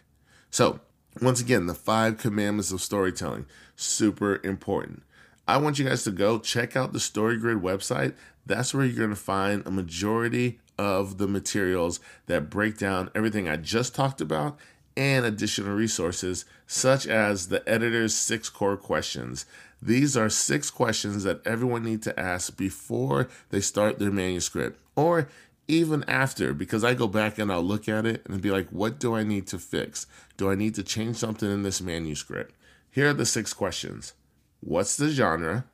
So, 0.49 0.79
once 1.21 1.39
again, 1.39 1.67
the 1.67 1.75
five 1.75 2.17
commandments 2.17 2.71
of 2.71 2.81
storytelling, 2.81 3.45
super 3.75 4.39
important. 4.43 5.03
I 5.47 5.57
want 5.57 5.79
you 5.79 5.85
guys 5.85 6.03
to 6.03 6.11
go 6.11 6.39
check 6.39 6.75
out 6.75 6.93
the 6.93 6.99
StoryGrid 6.99 7.61
website. 7.61 8.15
That's 8.47 8.73
where 8.73 8.85
you're 8.85 8.97
going 8.97 9.09
to 9.09 9.15
find 9.15 9.65
a 9.65 9.71
majority 9.71 10.59
of 10.77 11.17
the 11.17 11.27
materials 11.27 11.99
that 12.27 12.49
break 12.49 12.77
down 12.77 13.11
everything 13.13 13.49
I 13.49 13.57
just 13.57 13.93
talked 13.93 14.21
about 14.21 14.57
and 14.95 15.25
additional 15.25 15.75
resources, 15.75 16.45
such 16.65 17.05
as 17.05 17.49
the 17.49 17.67
editor's 17.69 18.15
six 18.15 18.49
core 18.49 18.77
questions. 18.77 19.45
These 19.81 20.15
are 20.17 20.29
six 20.29 20.71
questions 20.71 21.23
that 21.23 21.45
everyone 21.45 21.83
needs 21.83 22.05
to 22.05 22.19
ask 22.19 22.57
before 22.57 23.27
they 23.49 23.59
start 23.59 23.99
their 23.99 24.11
manuscript 24.11 24.79
or 24.95 25.27
even 25.67 26.05
after, 26.07 26.53
because 26.53 26.85
I 26.85 26.93
go 26.93 27.07
back 27.07 27.37
and 27.37 27.51
I'll 27.51 27.61
look 27.61 27.89
at 27.89 28.05
it 28.05 28.25
and 28.27 28.41
be 28.41 28.51
like, 28.51 28.69
what 28.69 28.99
do 28.99 29.13
I 29.13 29.23
need 29.23 29.47
to 29.47 29.59
fix? 29.59 30.07
Do 30.37 30.49
I 30.49 30.55
need 30.55 30.73
to 30.75 30.83
change 30.83 31.17
something 31.17 31.51
in 31.51 31.63
this 31.63 31.81
manuscript? 31.81 32.55
Here 32.89 33.09
are 33.09 33.13
the 33.13 33.25
six 33.25 33.53
questions 33.53 34.13
What's 34.61 34.95
the 34.95 35.09
genre? 35.09 35.65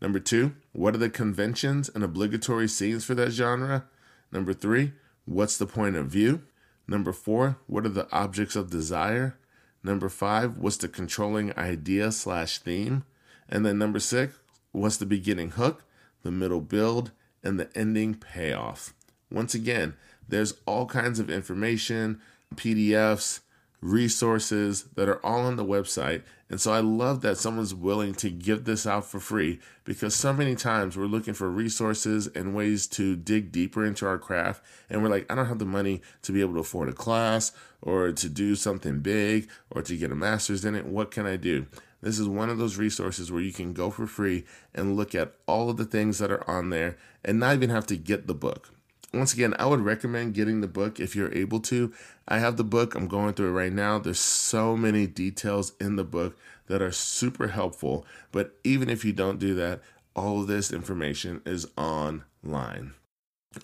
Number 0.00 0.20
two, 0.20 0.54
what 0.72 0.94
are 0.94 0.98
the 0.98 1.10
conventions 1.10 1.88
and 1.88 2.04
obligatory 2.04 2.68
scenes 2.68 3.04
for 3.04 3.14
that 3.14 3.32
genre? 3.32 3.86
Number 4.30 4.52
three, 4.52 4.92
what's 5.24 5.58
the 5.58 5.66
point 5.66 5.96
of 5.96 6.06
view? 6.06 6.42
Number 6.86 7.12
four, 7.12 7.58
what 7.66 7.84
are 7.84 7.90
the 7.90 8.10
objects 8.12 8.56
of 8.56 8.70
desire? 8.70 9.36
Number 9.82 10.08
five, 10.08 10.56
what's 10.58 10.76
the 10.76 10.88
controlling 10.88 11.56
idea 11.58 12.12
slash 12.12 12.58
theme? 12.58 13.04
And 13.48 13.64
then 13.64 13.78
number 13.78 14.00
six, 14.00 14.34
what's 14.72 14.96
the 14.96 15.06
beginning 15.06 15.52
hook, 15.52 15.84
the 16.22 16.30
middle 16.30 16.60
build, 16.60 17.10
and 17.42 17.58
the 17.58 17.70
ending 17.76 18.14
payoff? 18.14 18.94
Once 19.30 19.54
again, 19.54 19.94
there's 20.28 20.54
all 20.66 20.86
kinds 20.86 21.18
of 21.18 21.30
information, 21.30 22.20
PDFs, 22.54 23.40
resources 23.80 24.84
that 24.94 25.08
are 25.08 25.24
all 25.24 25.40
on 25.40 25.56
the 25.56 25.64
website. 25.64 26.22
And 26.50 26.60
so 26.60 26.72
I 26.72 26.80
love 26.80 27.20
that 27.22 27.36
someone's 27.36 27.74
willing 27.74 28.14
to 28.14 28.30
give 28.30 28.64
this 28.64 28.86
out 28.86 29.04
for 29.04 29.20
free 29.20 29.60
because 29.84 30.14
so 30.14 30.32
many 30.32 30.56
times 30.56 30.96
we're 30.96 31.06
looking 31.06 31.34
for 31.34 31.48
resources 31.48 32.26
and 32.28 32.54
ways 32.54 32.86
to 32.88 33.16
dig 33.16 33.52
deeper 33.52 33.84
into 33.84 34.06
our 34.06 34.18
craft. 34.18 34.64
And 34.88 35.02
we're 35.02 35.10
like, 35.10 35.30
I 35.30 35.34
don't 35.34 35.46
have 35.46 35.58
the 35.58 35.64
money 35.64 36.00
to 36.22 36.32
be 36.32 36.40
able 36.40 36.54
to 36.54 36.60
afford 36.60 36.88
a 36.88 36.92
class 36.92 37.52
or 37.82 38.12
to 38.12 38.28
do 38.28 38.54
something 38.54 39.00
big 39.00 39.48
or 39.70 39.82
to 39.82 39.96
get 39.96 40.10
a 40.10 40.16
master's 40.16 40.64
in 40.64 40.74
it. 40.74 40.86
What 40.86 41.10
can 41.10 41.26
I 41.26 41.36
do? 41.36 41.66
This 42.00 42.18
is 42.18 42.28
one 42.28 42.48
of 42.48 42.58
those 42.58 42.78
resources 42.78 43.30
where 43.30 43.42
you 43.42 43.52
can 43.52 43.72
go 43.72 43.90
for 43.90 44.06
free 44.06 44.44
and 44.74 44.96
look 44.96 45.14
at 45.14 45.34
all 45.46 45.68
of 45.68 45.76
the 45.76 45.84
things 45.84 46.18
that 46.18 46.30
are 46.30 46.48
on 46.48 46.70
there 46.70 46.96
and 47.24 47.40
not 47.40 47.54
even 47.54 47.70
have 47.70 47.86
to 47.86 47.96
get 47.96 48.26
the 48.26 48.34
book 48.34 48.70
once 49.12 49.32
again, 49.32 49.54
I 49.58 49.66
would 49.66 49.80
recommend 49.80 50.34
getting 50.34 50.60
the 50.60 50.68
book 50.68 51.00
if 51.00 51.16
you're 51.16 51.32
able 51.32 51.60
to. 51.60 51.92
I 52.26 52.38
have 52.38 52.56
the 52.56 52.64
book, 52.64 52.94
I'm 52.94 53.08
going 53.08 53.34
through 53.34 53.48
it 53.48 53.52
right 53.52 53.72
now. 53.72 53.98
There's 53.98 54.20
so 54.20 54.76
many 54.76 55.06
details 55.06 55.72
in 55.80 55.96
the 55.96 56.04
book 56.04 56.36
that 56.66 56.82
are 56.82 56.92
super 56.92 57.48
helpful. 57.48 58.06
But 58.32 58.56
even 58.64 58.90
if 58.90 59.04
you 59.04 59.12
don't 59.12 59.38
do 59.38 59.54
that, 59.54 59.80
all 60.14 60.40
of 60.40 60.46
this 60.46 60.72
information 60.72 61.40
is 61.46 61.66
online. 61.76 62.92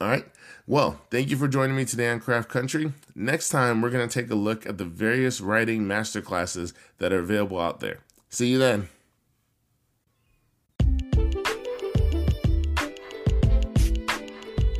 All 0.00 0.08
right. 0.08 0.24
Well, 0.66 1.02
thank 1.10 1.28
you 1.28 1.36
for 1.36 1.46
joining 1.46 1.76
me 1.76 1.84
today 1.84 2.08
on 2.08 2.20
Craft 2.20 2.48
Country. 2.48 2.92
Next 3.14 3.50
time, 3.50 3.82
we're 3.82 3.90
going 3.90 4.08
to 4.08 4.20
take 4.20 4.30
a 4.30 4.34
look 4.34 4.66
at 4.66 4.78
the 4.78 4.84
various 4.84 5.40
writing 5.40 5.82
masterclasses 5.82 6.72
that 6.98 7.12
are 7.12 7.18
available 7.18 7.60
out 7.60 7.80
there. 7.80 7.98
See 8.30 8.48
you 8.48 8.58
then. 8.58 8.88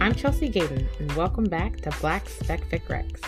I'm 0.05 0.15
Chelsea 0.15 0.51
Gayden, 0.51 0.87
and 1.01 1.11
welcome 1.13 1.45
back 1.45 1.81
to 1.81 1.91
Black 2.03 2.29
Spec 2.29 2.61
Fic 2.69 2.83
Recs. 2.89 3.23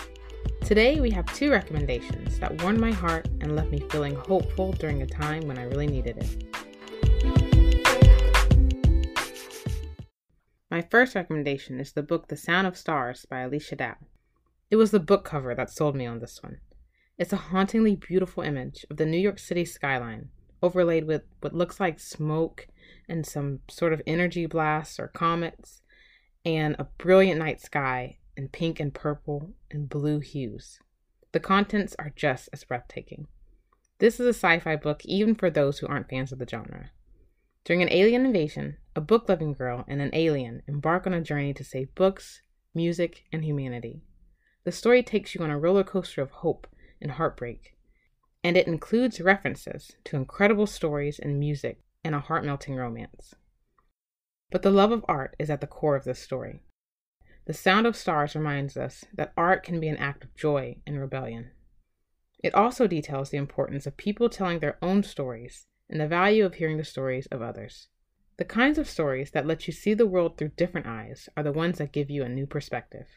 Today 0.63 0.99
we 0.99 1.09
have 1.09 1.25
two 1.33 1.49
recommendations 1.49 2.37
that 2.37 2.61
warmed 2.61 2.79
my 2.79 2.91
heart 2.91 3.27
and 3.41 3.55
left 3.55 3.71
me 3.71 3.79
feeling 3.89 4.13
hopeful 4.13 4.73
during 4.73 5.01
a 5.01 5.07
time 5.07 5.47
when 5.47 5.57
I 5.57 5.63
really 5.63 5.87
needed 5.87 6.17
it. 6.19 6.43
My 10.69 10.83
first 10.83 11.15
recommendation 11.15 11.79
is 11.79 11.93
the 11.93 12.03
book 12.03 12.27
The 12.27 12.37
Sound 12.37 12.67
of 12.67 12.77
Stars 12.77 13.25
by 13.27 13.37
Alechia 13.37 13.77
Dow. 13.79 13.95
It 14.69 14.75
was 14.75 14.91
the 14.91 14.99
book 14.99 15.25
cover 15.25 15.55
that 15.55 15.71
sold 15.71 15.95
me 15.95 16.05
on 16.05 16.19
this 16.19 16.43
one. 16.43 16.57
It's 17.17 17.33
a 17.33 17.37
hauntingly 17.37 17.95
beautiful 17.95 18.43
image 18.43 18.85
of 18.91 18.97
the 18.97 19.05
New 19.07 19.17
York 19.17 19.39
City 19.39 19.65
skyline, 19.65 20.29
overlaid 20.61 21.07
with 21.07 21.23
what 21.41 21.55
looks 21.55 21.79
like 21.79 21.99
smoke 21.99 22.67
and 23.09 23.25
some 23.25 23.61
sort 23.67 23.93
of 23.93 24.03
energy 24.05 24.45
blasts 24.45 24.99
or 24.99 25.07
comets 25.07 25.81
and 26.47 26.77
a 26.79 26.87
brilliant 26.97 27.37
night 27.37 27.59
sky 27.59 28.15
in 28.37 28.47
pink 28.47 28.79
and 28.79 28.93
purple 28.93 29.51
and 29.69 29.89
blue 29.89 30.21
hues. 30.21 30.79
The 31.33 31.41
contents 31.41 31.93
are 31.99 32.13
just 32.15 32.47
as 32.53 32.63
breathtaking. 32.63 33.27
This 33.99 34.17
is 34.17 34.25
a 34.25 34.29
sci 34.29 34.59
fi 34.59 34.77
book 34.77 35.01
even 35.03 35.35
for 35.35 35.49
those 35.49 35.79
who 35.79 35.87
aren't 35.87 36.07
fans 36.09 36.31
of 36.31 36.39
the 36.39 36.47
genre. 36.47 36.91
During 37.65 37.81
an 37.81 37.91
alien 37.91 38.25
invasion, 38.25 38.77
a 38.95 39.01
book 39.01 39.27
loving 39.27 39.51
girl 39.51 39.83
and 39.89 40.01
an 40.01 40.11
alien 40.13 40.63
embark 40.67 41.05
on 41.05 41.13
a 41.13 41.19
journey 41.19 41.53
to 41.53 41.65
save 41.65 41.93
books, 41.95 42.41
music, 42.73 43.25
and 43.33 43.43
humanity. 43.43 44.03
The 44.63 44.71
story 44.71 45.03
takes 45.03 45.35
you 45.35 45.43
on 45.43 45.49
a 45.49 45.59
roller 45.59 45.83
coaster 45.83 46.21
of 46.21 46.31
hope 46.31 46.65
and 47.01 47.11
heartbreak, 47.11 47.75
and 48.41 48.55
it 48.55 48.67
includes 48.67 49.19
references 49.19 49.97
to 50.05 50.15
incredible 50.15 50.65
stories 50.65 51.19
and 51.19 51.41
music 51.41 51.81
and 52.05 52.15
a 52.15 52.21
heart 52.21 52.45
melting 52.45 52.75
romance. 52.75 53.35
But 54.49 54.61
the 54.61 54.71
love 54.71 54.91
of 54.91 55.03
art 55.07 55.35
is 55.37 55.49
at 55.49 55.61
the 55.61 55.67
core 55.67 55.95
of 55.95 56.05
this 56.05 56.19
story. 56.19 56.63
The 57.45 57.53
Sound 57.53 57.85
of 57.85 57.95
Stars 57.95 58.35
reminds 58.35 58.77
us 58.77 59.05
that 59.13 59.33
art 59.35 59.63
can 59.63 59.79
be 59.79 59.87
an 59.87 59.97
act 59.97 60.23
of 60.23 60.35
joy 60.35 60.77
and 60.85 60.99
rebellion. 60.99 61.51
It 62.43 62.53
also 62.53 62.87
details 62.87 63.29
the 63.29 63.37
importance 63.37 63.87
of 63.87 63.97
people 63.97 64.29
telling 64.29 64.59
their 64.59 64.77
own 64.81 65.03
stories 65.03 65.65
and 65.89 65.99
the 65.99 66.07
value 66.07 66.45
of 66.45 66.55
hearing 66.55 66.77
the 66.77 66.83
stories 66.83 67.25
of 67.27 67.41
others. 67.41 67.87
The 68.37 68.45
kinds 68.45 68.77
of 68.77 68.89
stories 68.89 69.31
that 69.31 69.47
let 69.47 69.65
you 69.67 69.73
see 69.73 69.93
the 69.93 70.05
world 70.05 70.37
through 70.37 70.49
different 70.49 70.85
eyes 70.85 71.27
are 71.35 71.43
the 71.43 71.51
ones 71.51 71.79
that 71.79 71.91
give 71.91 72.09
you 72.09 72.23
a 72.23 72.29
new 72.29 72.45
perspective. 72.45 73.07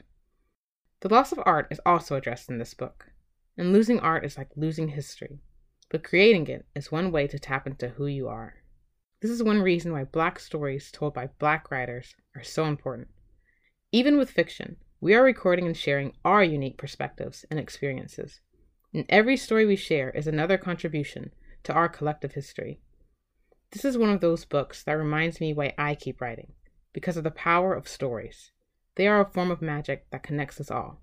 The 1.00 1.08
loss 1.08 1.32
of 1.32 1.40
art 1.44 1.68
is 1.70 1.80
also 1.84 2.16
addressed 2.16 2.48
in 2.48 2.58
this 2.58 2.74
book, 2.74 3.12
and 3.56 3.72
losing 3.72 4.00
art 4.00 4.24
is 4.24 4.38
like 4.38 4.48
losing 4.56 4.88
history, 4.88 5.40
but 5.90 6.04
creating 6.04 6.46
it 6.46 6.66
is 6.74 6.90
one 6.90 7.12
way 7.12 7.26
to 7.26 7.38
tap 7.38 7.66
into 7.66 7.90
who 7.90 8.06
you 8.06 8.28
are. 8.28 8.60
This 9.20 9.30
is 9.30 9.42
one 9.42 9.61
reason 9.61 9.92
why 9.92 10.04
Black 10.04 10.38
stories 10.38 10.90
told 10.90 11.12
by 11.12 11.28
Black 11.38 11.70
writers 11.70 12.14
are 12.35 12.42
so 12.42 12.64
important. 12.64 13.09
Even 13.92 14.16
with 14.16 14.30
fiction, 14.30 14.76
we 14.98 15.14
are 15.14 15.22
recording 15.22 15.66
and 15.66 15.76
sharing 15.76 16.14
our 16.24 16.42
unique 16.42 16.78
perspectives 16.78 17.44
and 17.50 17.61
experiences. 17.61 18.40
And 18.94 19.04
every 19.11 19.37
story 19.37 19.66
we 19.66 19.76
share 19.76 20.09
is 20.11 20.26
another 20.26 20.56
contribution 20.56 21.33
to 21.64 21.74
our 21.74 21.87
collective 21.87 22.33
history. 22.33 22.80
This 23.72 23.85
is 23.85 23.98
one 23.98 24.09
of 24.09 24.22
those 24.22 24.46
books 24.46 24.83
that 24.85 24.92
reminds 24.94 25.38
me 25.38 25.52
why 25.52 25.74
I 25.76 25.96
keep 25.96 26.22
writing, 26.22 26.54
because 26.94 27.18
of 27.18 27.24
the 27.24 27.30
power 27.30 27.74
of 27.74 27.88
stories. 27.88 28.52
They 28.94 29.06
are 29.06 29.20
a 29.20 29.30
form 29.30 29.50
of 29.50 29.61
magic 29.61 30.06
that 30.12 30.22
connects 30.22 30.62
us 30.62 30.70
all. 30.70 31.02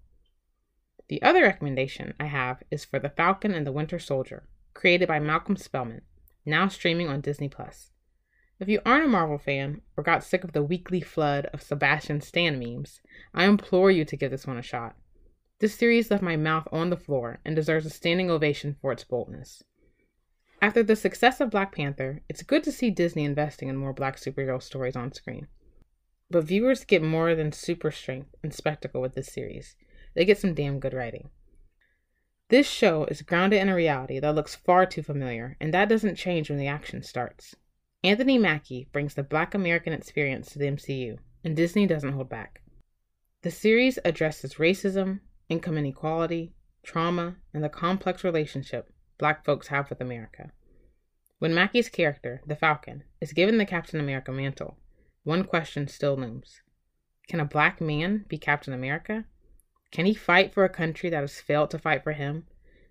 The 1.08 1.22
other 1.22 1.44
recommendation 1.44 2.16
I 2.20 2.26
have 2.26 2.64
is 2.72 2.84
for 2.84 2.98
The 2.98 3.10
Falcon 3.10 3.54
and 3.54 3.66
the 3.66 3.72
Winter 3.72 4.00
Soldier, 4.00 4.48
created 4.74 5.08
by 5.08 5.20
Malcolm 5.20 5.56
Spellman, 5.56 6.02
now 6.48 6.68
streaming 6.68 7.10
on 7.10 7.22
Disney 7.22 7.48
Plus. 7.48 7.92
If 8.60 8.68
you 8.68 8.82
aren't 8.84 9.06
a 9.06 9.08
Marvel 9.08 9.38
fan 9.38 9.82
or 9.96 10.04
got 10.04 10.24
sick 10.24 10.44
of 10.44 10.54
the 10.54 10.64
weekly 10.64 11.00
flood 11.00 11.46
of 11.54 11.62
Sebastian 11.62 12.22
Stan 12.22 12.58
memes, 12.58 13.02
I 13.32 13.46
implore 13.46 13.92
you 13.92 14.04
to 14.06 14.16
give 14.18 14.32
this 14.32 14.48
one 14.48 14.58
a 14.58 14.64
shot. 14.64 14.96
This 15.60 15.76
series 15.76 16.10
left 16.10 16.24
my 16.24 16.38
mouth 16.38 16.68
on 16.72 16.90
the 16.90 16.98
floor 16.98 17.40
and 17.46 17.56
deserves 17.56 17.86
a 17.86 17.92
standing 17.92 18.32
ovation 18.32 18.76
for 18.82 18.92
its 18.92 19.04
boldness. 19.04 19.64
After 20.60 20.82
the 20.82 20.96
success 20.96 21.40
of 21.40 21.52
Black 21.52 21.76
Panther, 21.76 22.24
it's 22.28 22.42
good 22.42 22.64
to 22.64 22.72
see 22.72 22.90
Disney 22.90 23.26
investing 23.26 23.70
in 23.70 23.78
more 23.78 23.94
black 23.94 24.18
superhero 24.18 24.62
stories 24.62 24.96
on 24.96 25.14
screen. 25.14 25.48
But 26.32 26.46
viewers 26.46 26.84
get 26.84 27.04
more 27.04 27.36
than 27.36 27.52
super 27.52 27.92
strength 27.92 28.34
and 28.42 28.52
spectacle 28.52 29.02
with 29.02 29.14
this 29.14 29.32
series. 29.32 29.76
They 30.16 30.26
get 30.26 30.40
some 30.40 30.56
damn 30.56 30.80
good 30.80 30.96
writing. 30.96 31.30
This 32.50 32.68
show 32.68 33.06
is 33.06 33.22
grounded 33.22 33.62
in 33.62 33.70
a 33.70 33.76
reality 33.76 34.20
that 34.20 34.34
looks 34.34 34.56
far 34.56 34.88
too 34.88 35.04
familiar, 35.04 35.58
and 35.62 35.72
that 35.76 35.90
doesn't 35.90 36.16
change 36.16 36.50
when 36.50 36.58
the 36.58 36.68
action 36.68 37.04
starts. 37.04 37.56
Anthony 38.04 38.38
Mackie 38.38 38.88
brings 38.92 39.16
the 39.16 39.24
Black 39.24 39.56
American 39.56 39.92
experience 39.92 40.52
to 40.52 40.60
the 40.60 40.68
MCU, 40.68 41.18
and 41.44 41.56
Disney 41.56 41.88
doesn't 41.88 42.14
hold 42.14 42.30
back. 42.30 42.62
The 43.42 43.52
series 43.52 43.98
addresses 44.06 44.56
racism, 44.56 45.22
income 45.50 45.78
inequality, 45.78 46.54
trauma, 46.84 47.38
and 47.54 47.64
the 47.64 47.70
complex 47.70 48.24
relationship 48.24 48.92
Black 49.18 49.44
folks 49.44 49.70
have 49.70 49.90
with 49.90 50.00
America. 50.00 50.52
When 51.40 51.54
Mackie's 51.54 51.90
character, 51.90 52.42
the 52.46 52.56
Falcon, 52.56 53.04
is 53.20 53.34
given 53.34 53.58
the 53.58 53.66
Captain 53.66 54.00
America 54.00 54.32
mantle, 54.32 54.78
one 55.24 55.44
question 55.44 55.88
still 55.88 56.16
looms 56.16 56.62
Can 57.28 57.40
a 57.40 57.46
black 57.46 57.82
man 57.82 58.26
be 58.28 58.38
Captain 58.38 58.74
America? 58.74 59.26
Can 59.92 60.06
he 60.06 60.14
fight 60.14 60.54
for 60.54 60.64
a 60.64 60.70
country 60.70 61.10
that 61.10 61.22
has 61.22 61.42
failed 61.42 61.72
to 61.72 61.80
fight 61.80 62.04
for 62.04 62.14
him? 62.14 62.46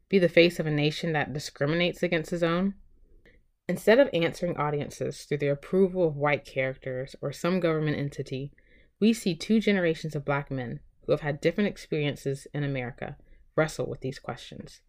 Be 0.09 0.19
the 0.19 0.29
face 0.29 0.59
of 0.59 0.67
a 0.67 0.71
nation 0.71 1.13
that 1.13 1.33
discriminates 1.33 2.03
against 2.03 2.31
his 2.31 2.43
own? 2.43 2.75
Instead 3.69 3.99
of 3.99 4.09
answering 4.13 4.57
audiences 4.57 5.25
through 5.25 5.39
the 5.39 5.49
approval 5.49 6.07
of 6.07 6.17
white 6.17 6.45
characters 6.45 7.17
or 7.21 7.33
some 7.33 7.59
government 7.59 7.99
entity, 7.99 8.53
we 9.01 9.13
see 9.13 9.35
two 9.35 9.59
generations 9.59 10.15
of 10.15 10.25
black 10.25 10.51
men 10.51 10.81
who 11.05 11.13
have 11.13 11.21
had 11.21 11.41
different 11.41 11.69
experiences 11.69 12.47
in 12.55 12.63
America 12.63 13.17
wrestle 13.57 13.89
with 13.89 14.01
these 14.01 14.19
questions. 14.19 14.81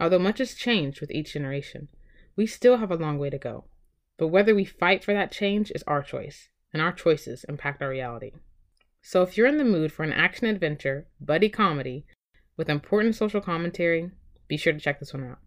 Although 0.00 0.18
much 0.18 0.38
has 0.38 0.54
changed 0.54 1.00
with 1.00 1.10
each 1.10 1.32
generation, 1.32 1.88
we 2.34 2.46
still 2.46 2.78
have 2.78 2.90
a 2.90 2.96
long 2.96 3.18
way 3.18 3.30
to 3.30 3.38
go. 3.38 3.64
But 4.16 4.28
whether 4.28 4.54
we 4.54 4.64
fight 4.64 5.04
for 5.04 5.14
that 5.14 5.32
change 5.32 5.70
is 5.72 5.84
our 5.86 6.02
choice, 6.02 6.48
and 6.72 6.82
our 6.82 6.92
choices 6.92 7.44
impact 7.48 7.82
our 7.82 7.88
reality. 7.88 8.32
So 9.00 9.22
if 9.22 9.36
you're 9.36 9.46
in 9.46 9.58
the 9.58 9.64
mood 9.64 9.92
for 9.92 10.02
an 10.02 10.12
action 10.12 10.46
adventure, 10.48 11.06
buddy 11.20 11.48
comedy, 11.48 12.04
with 12.56 12.68
important 12.68 13.14
social 13.14 13.40
commentary, 13.40 14.10
be 14.48 14.56
sure 14.56 14.72
to 14.72 14.80
check 14.80 14.98
this 14.98 15.12
one 15.12 15.24
out. 15.24 15.38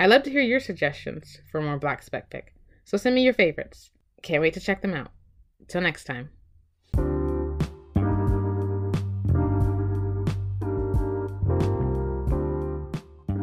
I 0.00 0.06
love 0.06 0.22
to 0.22 0.30
hear 0.30 0.40
your 0.40 0.60
suggestions 0.60 1.42
for 1.52 1.60
more 1.60 1.76
Black 1.76 2.02
Spec 2.02 2.30
Fic, 2.30 2.54
so 2.86 2.96
send 2.96 3.14
me 3.14 3.22
your 3.22 3.34
favorites. 3.34 3.90
Can't 4.22 4.40
wait 4.40 4.54
to 4.54 4.60
check 4.60 4.80
them 4.80 4.94
out. 4.94 5.10
Till 5.68 5.82
next 5.82 6.04
time. 6.04 6.30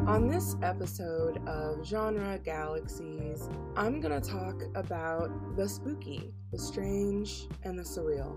On 0.08 0.28
this 0.28 0.56
episode 0.63 1.48
of 1.48 1.86
Genre 1.86 2.39
Galaxies, 2.39 3.48
I'm 3.76 4.02
going 4.02 4.20
to 4.20 4.28
talk 4.28 4.60
about 4.74 5.30
the 5.56 5.70
spooky, 5.70 6.34
the 6.52 6.58
strange, 6.58 7.48
and 7.65 7.78
the 7.78 7.84
surreal. 7.84 8.36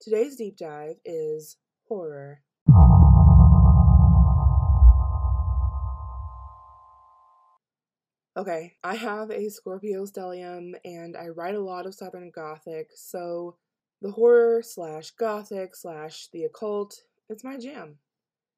Today's 0.00 0.34
deep 0.34 0.56
dive 0.56 0.96
is 1.04 1.56
horror. 1.86 2.40
Okay, 8.38 8.76
I 8.84 8.94
have 8.94 9.32
a 9.32 9.48
Scorpio 9.48 10.04
stellium 10.04 10.74
and 10.84 11.16
I 11.16 11.26
write 11.26 11.56
a 11.56 11.60
lot 11.60 11.86
of 11.86 11.94
Southern 11.96 12.30
Gothic, 12.30 12.90
so 12.94 13.56
the 14.00 14.12
horror 14.12 14.62
slash 14.62 15.10
Gothic 15.10 15.74
slash 15.74 16.28
the 16.32 16.44
occult, 16.44 17.02
it's 17.28 17.42
my 17.42 17.58
jam. 17.58 17.98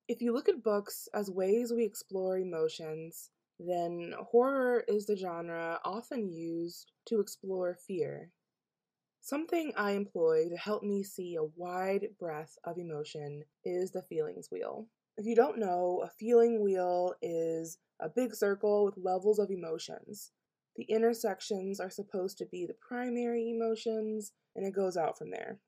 If 0.06 0.20
you 0.20 0.34
look 0.34 0.50
at 0.50 0.62
books 0.62 1.08
as 1.14 1.30
ways 1.30 1.72
we 1.74 1.82
explore 1.82 2.36
emotions, 2.36 3.30
then 3.58 4.12
horror 4.18 4.84
is 4.86 5.06
the 5.06 5.16
genre 5.16 5.80
often 5.82 6.30
used 6.30 6.92
to 7.06 7.18
explore 7.18 7.78
fear. 7.86 8.32
Something 9.22 9.72
I 9.78 9.92
employ 9.92 10.50
to 10.50 10.58
help 10.58 10.82
me 10.82 11.02
see 11.02 11.36
a 11.36 11.44
wide 11.56 12.08
breadth 12.18 12.58
of 12.64 12.76
emotion 12.76 13.44
is 13.64 13.92
the 13.92 14.02
feelings 14.02 14.48
wheel. 14.52 14.88
If 15.16 15.26
you 15.26 15.34
don't 15.34 15.58
know, 15.58 16.02
a 16.04 16.08
feeling 16.08 16.62
wheel 16.62 17.14
is 17.20 17.78
a 18.00 18.08
big 18.08 18.34
circle 18.34 18.84
with 18.84 18.96
levels 18.96 19.38
of 19.38 19.50
emotions. 19.50 20.32
The 20.76 20.84
intersections 20.84 21.80
are 21.80 21.90
supposed 21.90 22.38
to 22.38 22.46
be 22.46 22.64
the 22.66 22.76
primary 22.86 23.50
emotions, 23.50 24.32
and 24.56 24.66
it 24.66 24.74
goes 24.74 24.96
out 24.96 25.18
from 25.18 25.30
there. 25.30 25.60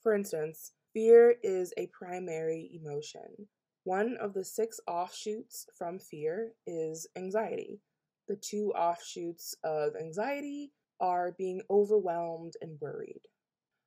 For 0.00 0.14
instance, 0.14 0.72
fear 0.92 1.36
is 1.42 1.72
a 1.76 1.88
primary 1.88 2.70
emotion. 2.72 3.48
One 3.84 4.16
of 4.18 4.32
the 4.32 4.44
six 4.44 4.80
offshoots 4.86 5.66
from 5.76 5.98
fear 5.98 6.52
is 6.66 7.06
anxiety. 7.16 7.80
The 8.28 8.36
two 8.36 8.72
offshoots 8.72 9.54
of 9.64 9.96
anxiety 9.96 10.72
are 11.00 11.34
being 11.36 11.62
overwhelmed 11.68 12.54
and 12.62 12.80
worried. 12.80 13.22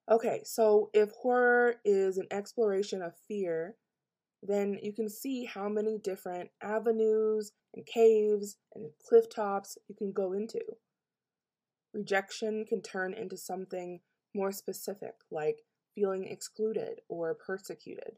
Okay, 0.09 0.41
so 0.43 0.89
if 0.93 1.11
horror 1.11 1.75
is 1.83 2.17
an 2.17 2.27
exploration 2.31 3.01
of 3.01 3.13
fear, 3.27 3.75
then 4.47 4.79
you 4.81 4.93
can 4.93 5.09
see 5.09 5.45
how 5.45 5.67
many 5.69 5.97
different 5.97 6.49
avenues 6.61 7.51
and 7.75 7.85
caves 7.85 8.57
and 8.75 8.89
cliff 9.07 9.29
tops 9.29 9.77
you 9.87 9.95
can 9.95 10.11
go 10.11 10.33
into. 10.33 10.59
Rejection 11.93 12.65
can 12.65 12.81
turn 12.81 13.13
into 13.13 13.37
something 13.37 13.99
more 14.33 14.51
specific, 14.51 15.13
like 15.31 15.59
feeling 15.95 16.27
excluded 16.27 17.01
or 17.09 17.33
persecuted. 17.33 18.17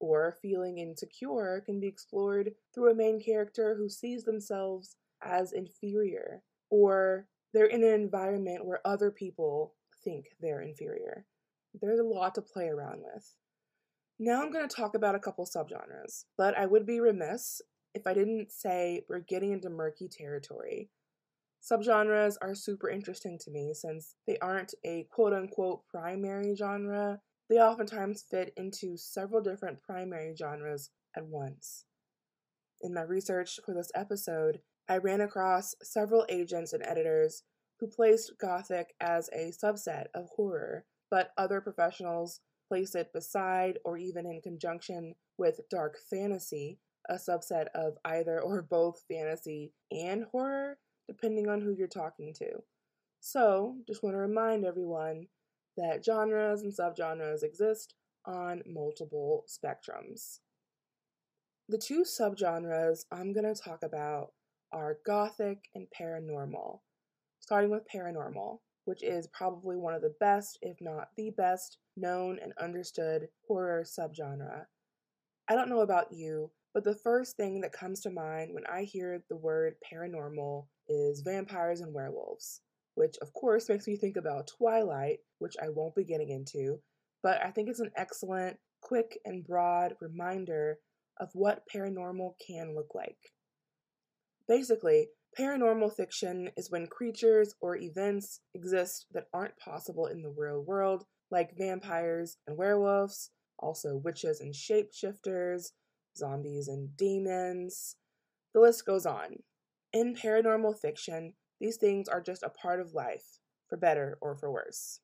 Or 0.00 0.34
feeling 0.40 0.78
insecure 0.78 1.62
can 1.64 1.78
be 1.78 1.86
explored 1.86 2.52
through 2.74 2.90
a 2.90 2.94
main 2.94 3.20
character 3.20 3.74
who 3.76 3.90
sees 3.90 4.24
themselves 4.24 4.96
as 5.22 5.52
inferior, 5.52 6.42
or 6.70 7.26
they're 7.52 7.66
in 7.66 7.84
an 7.84 7.92
environment 7.92 8.64
where 8.64 8.80
other 8.86 9.10
people 9.10 9.74
think 10.02 10.26
they're 10.40 10.62
inferior. 10.62 11.26
There's 11.78 12.00
a 12.00 12.04
lot 12.04 12.34
to 12.36 12.40
play 12.40 12.68
around 12.68 13.02
with. 13.02 13.36
Now 14.22 14.42
I'm 14.42 14.52
going 14.52 14.68
to 14.68 14.76
talk 14.76 14.94
about 14.94 15.14
a 15.14 15.18
couple 15.18 15.46
subgenres, 15.46 16.26
but 16.36 16.54
I 16.54 16.66
would 16.66 16.84
be 16.84 17.00
remiss 17.00 17.62
if 17.94 18.06
I 18.06 18.12
didn't 18.12 18.52
say 18.52 19.02
we're 19.08 19.20
getting 19.20 19.50
into 19.50 19.70
murky 19.70 20.08
territory. 20.08 20.90
Subgenres 21.62 22.34
are 22.42 22.54
super 22.54 22.90
interesting 22.90 23.38
to 23.38 23.50
me 23.50 23.72
since 23.72 24.16
they 24.26 24.36
aren't 24.42 24.74
a 24.84 25.06
quote 25.10 25.32
unquote 25.32 25.86
primary 25.88 26.54
genre. 26.54 27.20
They 27.48 27.56
oftentimes 27.56 28.22
fit 28.30 28.52
into 28.58 28.98
several 28.98 29.40
different 29.40 29.80
primary 29.80 30.34
genres 30.36 30.90
at 31.16 31.24
once. 31.24 31.86
In 32.82 32.92
my 32.92 33.02
research 33.02 33.58
for 33.64 33.72
this 33.72 33.90
episode, 33.94 34.60
I 34.86 34.98
ran 34.98 35.22
across 35.22 35.74
several 35.82 36.26
agents 36.28 36.74
and 36.74 36.82
editors 36.84 37.44
who 37.78 37.86
placed 37.86 38.34
Gothic 38.38 38.92
as 39.00 39.30
a 39.32 39.50
subset 39.50 40.08
of 40.14 40.28
horror, 40.36 40.84
but 41.10 41.30
other 41.38 41.62
professionals 41.62 42.40
place 42.70 42.94
it 42.94 43.12
beside 43.12 43.78
or 43.84 43.98
even 43.98 44.26
in 44.26 44.40
conjunction 44.40 45.12
with 45.38 45.60
dark 45.68 45.96
fantasy, 46.08 46.78
a 47.08 47.14
subset 47.14 47.66
of 47.74 47.98
either 48.04 48.40
or 48.40 48.62
both 48.70 49.02
fantasy 49.10 49.72
and 49.90 50.24
horror, 50.30 50.78
depending 51.08 51.48
on 51.48 51.60
who 51.60 51.74
you're 51.76 51.88
talking 51.88 52.32
to. 52.34 52.62
So, 53.18 53.74
just 53.88 54.04
want 54.04 54.14
to 54.14 54.18
remind 54.18 54.64
everyone 54.64 55.26
that 55.76 56.04
genres 56.04 56.62
and 56.62 56.72
subgenres 56.72 57.42
exist 57.42 57.94
on 58.24 58.62
multiple 58.66 59.44
spectrums. 59.48 60.38
The 61.68 61.78
two 61.78 62.04
subgenres 62.04 63.04
I'm 63.10 63.32
going 63.32 63.52
to 63.52 63.60
talk 63.60 63.82
about 63.82 64.32
are 64.72 64.98
gothic 65.04 65.64
and 65.74 65.88
paranormal. 65.98 66.78
Starting 67.40 67.70
with 67.70 67.88
paranormal, 67.92 68.58
which 68.90 69.04
is 69.04 69.28
probably 69.28 69.76
one 69.76 69.94
of 69.94 70.02
the 70.02 70.16
best, 70.18 70.58
if 70.62 70.76
not 70.80 71.10
the 71.16 71.30
best, 71.30 71.78
known 71.96 72.40
and 72.42 72.52
understood 72.60 73.28
horror 73.46 73.84
subgenre. 73.84 74.64
I 75.48 75.54
don't 75.54 75.68
know 75.68 75.82
about 75.82 76.10
you, 76.10 76.50
but 76.74 76.82
the 76.82 76.96
first 76.96 77.36
thing 77.36 77.60
that 77.60 77.72
comes 77.72 78.00
to 78.00 78.10
mind 78.10 78.52
when 78.52 78.66
I 78.66 78.82
hear 78.82 79.22
the 79.28 79.36
word 79.36 79.74
paranormal 79.92 80.66
is 80.88 81.22
vampires 81.24 81.80
and 81.80 81.94
werewolves, 81.94 82.62
which 82.96 83.14
of 83.22 83.32
course 83.32 83.68
makes 83.68 83.86
me 83.86 83.94
think 83.94 84.16
about 84.16 84.50
Twilight, 84.58 85.18
which 85.38 85.54
I 85.62 85.68
won't 85.68 85.94
be 85.94 86.02
getting 86.02 86.30
into, 86.30 86.80
but 87.22 87.40
I 87.44 87.52
think 87.52 87.68
it's 87.68 87.78
an 87.78 87.92
excellent, 87.96 88.56
quick, 88.80 89.20
and 89.24 89.44
broad 89.44 89.94
reminder 90.00 90.80
of 91.20 91.28
what 91.34 91.62
paranormal 91.72 92.32
can 92.44 92.74
look 92.74 92.92
like. 92.92 93.18
Basically, 94.48 95.10
paranormal 95.38 95.94
fiction 95.94 96.50
is 96.56 96.70
when 96.70 96.86
creatures 96.86 97.54
or 97.60 97.76
events 97.76 98.40
exist 98.54 99.06
that 99.12 99.28
aren't 99.32 99.58
possible 99.58 100.06
in 100.06 100.22
the 100.22 100.30
real 100.30 100.60
world, 100.60 101.04
like 101.30 101.56
vampires 101.56 102.36
and 102.46 102.56
werewolves, 102.56 103.30
also 103.58 103.96
witches 103.96 104.40
and 104.40 104.54
shapeshifters, 104.54 105.72
zombies 106.16 106.68
and 106.68 106.96
demons. 106.96 107.96
The 108.54 108.60
list 108.60 108.84
goes 108.84 109.06
on. 109.06 109.36
In 109.92 110.14
paranormal 110.14 110.80
fiction, 110.80 111.34
these 111.60 111.76
things 111.76 112.08
are 112.08 112.20
just 112.20 112.42
a 112.42 112.50
part 112.50 112.80
of 112.80 112.94
life, 112.94 113.38
for 113.68 113.76
better 113.76 114.18
or 114.20 114.34
for 114.34 114.50
worse. 114.50 115.00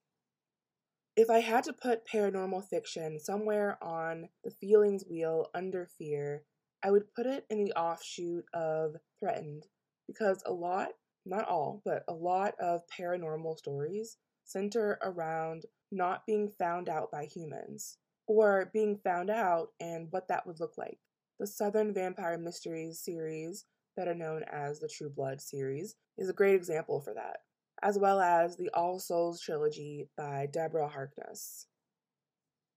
If 1.16 1.30
I 1.30 1.38
had 1.40 1.64
to 1.64 1.72
put 1.72 2.06
paranormal 2.06 2.68
fiction 2.68 3.18
somewhere 3.18 3.78
on 3.82 4.28
the 4.44 4.50
feelings 4.50 5.04
wheel 5.08 5.50
under 5.54 5.86
fear, 5.86 6.44
I 6.82 6.90
would 6.90 7.14
put 7.14 7.26
it 7.26 7.46
in 7.48 7.64
the 7.64 7.72
offshoot 7.72 8.44
of 8.52 8.96
threatened 9.18 9.66
because 10.06 10.42
a 10.46 10.52
lot, 10.52 10.88
not 11.24 11.48
all, 11.48 11.82
but 11.84 12.04
a 12.08 12.12
lot 12.12 12.54
of 12.60 12.82
paranormal 12.98 13.58
stories 13.58 14.16
center 14.44 14.98
around 15.02 15.64
not 15.90 16.24
being 16.26 16.48
found 16.48 16.88
out 16.88 17.10
by 17.10 17.24
humans 17.24 17.98
or 18.26 18.70
being 18.72 18.96
found 18.96 19.30
out 19.30 19.68
and 19.80 20.08
what 20.10 20.28
that 20.28 20.46
would 20.46 20.60
look 20.60 20.76
like. 20.76 20.98
The 21.38 21.46
Southern 21.46 21.92
Vampire 21.92 22.38
Mysteries 22.38 23.00
series, 23.00 23.66
better 23.96 24.14
known 24.14 24.42
as 24.50 24.80
the 24.80 24.88
True 24.88 25.10
Blood 25.10 25.40
series, 25.40 25.96
is 26.16 26.28
a 26.28 26.34
great 26.34 26.54
example 26.54 27.00
for 27.00 27.14
that, 27.14 27.38
as 27.82 27.98
well 27.98 28.20
as 28.20 28.56
the 28.56 28.70
All 28.70 28.98
Souls 28.98 29.40
trilogy 29.40 30.08
by 30.16 30.48
Deborah 30.50 30.88
Harkness. 30.88 31.66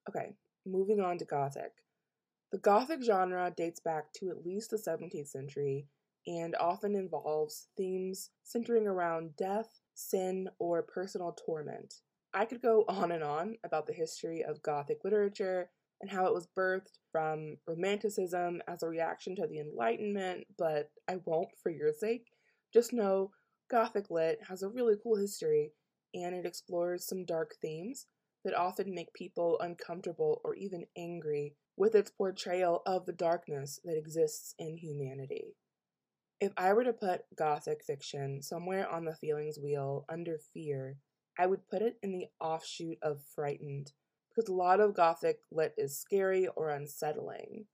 Okay, 0.09 0.33
moving 0.65 0.99
on 0.99 1.17
to 1.19 1.25
Gothic. 1.25 1.71
The 2.51 2.57
Gothic 2.57 3.03
genre 3.03 3.53
dates 3.55 3.79
back 3.79 4.11
to 4.13 4.29
at 4.29 4.45
least 4.45 4.71
the 4.71 4.77
17th 4.77 5.27
century 5.27 5.85
and 6.27 6.55
often 6.59 6.95
involves 6.95 7.67
themes 7.77 8.29
centering 8.43 8.87
around 8.87 9.35
death, 9.35 9.81
sin, 9.93 10.49
or 10.59 10.83
personal 10.83 11.35
torment. 11.45 11.95
I 12.33 12.45
could 12.45 12.61
go 12.61 12.85
on 12.89 13.11
and 13.11 13.23
on 13.23 13.55
about 13.63 13.87
the 13.87 13.93
history 13.93 14.43
of 14.43 14.61
Gothic 14.61 14.99
literature 15.03 15.69
and 16.01 16.09
how 16.09 16.25
it 16.25 16.33
was 16.33 16.47
birthed 16.57 16.97
from 17.11 17.57
Romanticism 17.67 18.61
as 18.67 18.83
a 18.83 18.87
reaction 18.87 19.35
to 19.35 19.47
the 19.47 19.59
Enlightenment, 19.59 20.45
but 20.57 20.91
I 21.09 21.17
won't 21.25 21.49
for 21.61 21.71
your 21.71 21.91
sake. 21.91 22.27
Just 22.73 22.93
know 22.93 23.31
Gothic 23.69 24.09
Lit 24.09 24.39
has 24.47 24.63
a 24.63 24.69
really 24.69 24.95
cool 25.01 25.17
history 25.17 25.73
and 26.13 26.33
it 26.33 26.45
explores 26.45 27.05
some 27.05 27.25
dark 27.25 27.55
themes 27.61 28.07
that 28.45 28.55
often 28.55 28.95
make 28.95 29.13
people 29.13 29.59
uncomfortable 29.59 30.41
or 30.43 30.55
even 30.55 30.85
angry 30.97 31.55
with 31.75 31.95
its 31.95 32.11
portrayal 32.11 32.81
of 32.85 33.05
the 33.05 33.13
darkness 33.13 33.79
that 33.83 33.97
exists 33.97 34.55
in 34.57 34.77
humanity. 34.77 35.55
If 36.41 36.53
I 36.55 36.71
were 36.71 36.85
to 36.85 36.93
put 36.93 37.25
Gothic 37.35 37.83
fiction 37.83 38.41
somewhere 38.41 38.89
on 38.89 39.03
the 39.03 39.13
feelings 39.13 39.59
wheel 39.59 40.05
under 40.07 40.39
fear, 40.53 40.95
I 41.37 41.45
would 41.45 41.67
put 41.67 41.81
it 41.81 41.97
in 42.01 42.13
the 42.13 42.27
offshoot 42.39 42.97
of 43.01 43.21
frightened, 43.35 43.91
because 44.29 44.47
a 44.47 44.53
lot 44.53 44.79
of 44.79 44.93
Gothic 44.93 45.39
lit 45.51 45.73
is 45.77 45.99
scary 45.99 46.47
or 46.47 46.69
unsettling. 46.69 47.65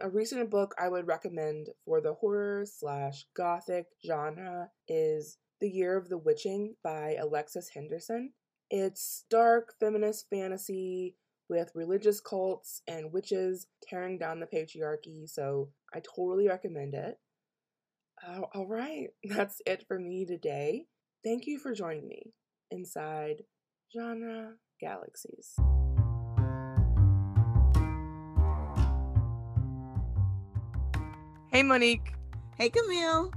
A 0.00 0.10
recent 0.10 0.50
book 0.50 0.74
I 0.78 0.88
would 0.88 1.06
recommend 1.06 1.70
for 1.86 2.02
the 2.02 2.12
horror 2.12 2.66
slash 2.66 3.24
Gothic 3.34 3.86
genre 4.04 4.70
is 4.86 5.38
The 5.60 5.70
Year 5.70 5.96
of 5.96 6.10
the 6.10 6.18
Witching 6.18 6.74
by 6.84 7.14
Alexis 7.14 7.70
Henderson. 7.70 8.34
It's 8.70 9.24
dark 9.30 9.74
feminist 9.80 10.28
fantasy 10.28 11.16
with 11.48 11.72
religious 11.74 12.20
cults 12.20 12.82
and 12.86 13.12
witches 13.12 13.66
tearing 13.82 14.18
down 14.18 14.40
the 14.40 14.46
patriarchy, 14.46 15.26
so 15.26 15.70
I 15.94 16.00
totally 16.00 16.48
recommend 16.48 16.94
it. 16.94 17.18
Uh, 18.26 18.40
all 18.54 18.66
right, 18.66 19.08
that's 19.24 19.60
it 19.66 19.84
for 19.86 19.98
me 19.98 20.24
today. 20.24 20.86
Thank 21.24 21.46
you 21.46 21.58
for 21.58 21.74
joining 21.74 22.06
me 22.08 22.32
inside 22.70 23.42
genre 23.92 24.52
galaxies. 24.80 25.54
Hey, 31.50 31.62
Monique. 31.62 32.14
Hey, 32.58 32.68
Camille. 32.68 33.30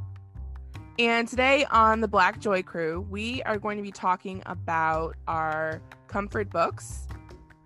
And 1.00 1.28
today 1.28 1.66
on 1.70 2.02
the 2.02 2.08
Black 2.08 2.40
Joy 2.40 2.64
Crew, 2.64 3.06
we 3.12 3.44
are 3.44 3.60
going 3.60 3.78
to 3.78 3.84
be 3.84 3.92
talking 3.92 4.42
about 4.48 5.16
our 5.28 5.82
comfort 6.08 6.50
books, 6.50 7.08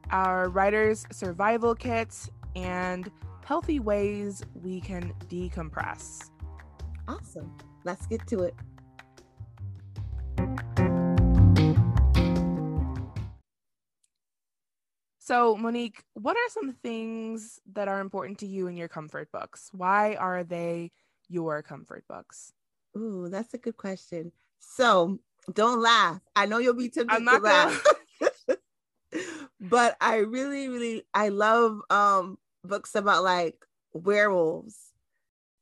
our 0.10 0.50
writer's 0.50 1.06
survival 1.12 1.74
kits, 1.74 2.30
and 2.58 3.10
healthy 3.46 3.80
ways 3.80 4.44
we 4.62 4.82
can 4.82 5.14
decompress. 5.30 6.31
Awesome. 7.08 7.52
Let's 7.84 8.06
get 8.08 8.26
to 8.28 8.44
it. 8.44 8.56
So, 15.32 15.56
Monique, 15.56 16.04
what 16.14 16.36
are 16.36 16.50
some 16.50 16.74
things 16.74 17.60
that 17.74 17.88
are 17.88 18.02
important 18.02 18.40
to 18.40 18.46
you 18.46 18.68
in 18.68 18.76
your 18.76 18.90
comfort 18.90 19.32
books? 19.32 19.70
Why 19.72 20.16
are 20.16 20.44
they 20.44 20.92
your 21.30 21.62
comfort 21.62 22.04
books? 22.10 22.52
Ooh, 22.98 23.30
that's 23.30 23.54
a 23.54 23.58
good 23.58 23.78
question. 23.78 24.34
So, 24.60 25.20
don't 25.54 25.82
laugh. 25.82 26.20
I 26.36 26.48
know 26.48 26.58
you'll 26.58 26.74
be 26.74 26.90
tempted 26.90 27.16
I'm 27.16 27.24
not 27.24 27.38
to 27.38 27.44
laugh. 27.44 27.86
but 29.62 29.96
I 30.02 30.18
really, 30.18 30.68
really, 30.68 31.04
I 31.14 31.30
love 31.30 31.82
um 31.90 32.38
books 32.64 32.96
about 32.96 33.24
like 33.24 33.56
werewolves. 33.94 34.91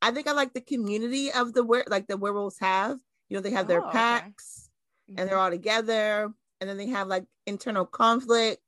I 0.02 0.10
think 0.10 0.26
I 0.26 0.32
like 0.32 0.54
the 0.54 0.60
community 0.60 1.32
of 1.32 1.52
the 1.52 1.64
were 1.64 1.84
like 1.88 2.06
the 2.06 2.16
werewolves 2.16 2.58
have. 2.60 2.98
You 3.28 3.36
know, 3.36 3.42
they 3.42 3.50
have 3.50 3.68
their 3.68 3.84
oh, 3.84 3.90
packs 3.90 4.70
okay. 5.08 5.20
and 5.20 5.28
they're 5.28 5.36
mm-hmm. 5.36 5.44
all 5.44 5.50
together, 5.50 6.32
and 6.60 6.70
then 6.70 6.76
they 6.76 6.86
have 6.86 7.06
like 7.06 7.24
internal 7.46 7.86
conflict 7.86 8.62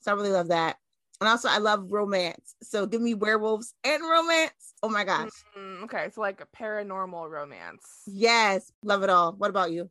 so 0.00 0.12
I 0.12 0.14
really 0.14 0.30
love 0.30 0.48
that. 0.48 0.76
And 1.20 1.28
also, 1.28 1.48
I 1.48 1.58
love 1.58 1.92
romance. 1.92 2.54
So 2.62 2.86
give 2.86 3.02
me 3.02 3.12
werewolves 3.14 3.74
and 3.84 4.02
romance. 4.02 4.74
Oh 4.82 4.88
my 4.88 5.04
gosh. 5.04 5.30
Mm, 5.56 5.84
okay. 5.84 6.08
So, 6.14 6.22
like 6.22 6.40
a 6.40 6.56
paranormal 6.56 7.28
romance. 7.30 7.84
Yes. 8.06 8.72
Love 8.82 9.02
it 9.02 9.10
all. 9.10 9.32
What 9.32 9.50
about 9.50 9.70
you? 9.70 9.90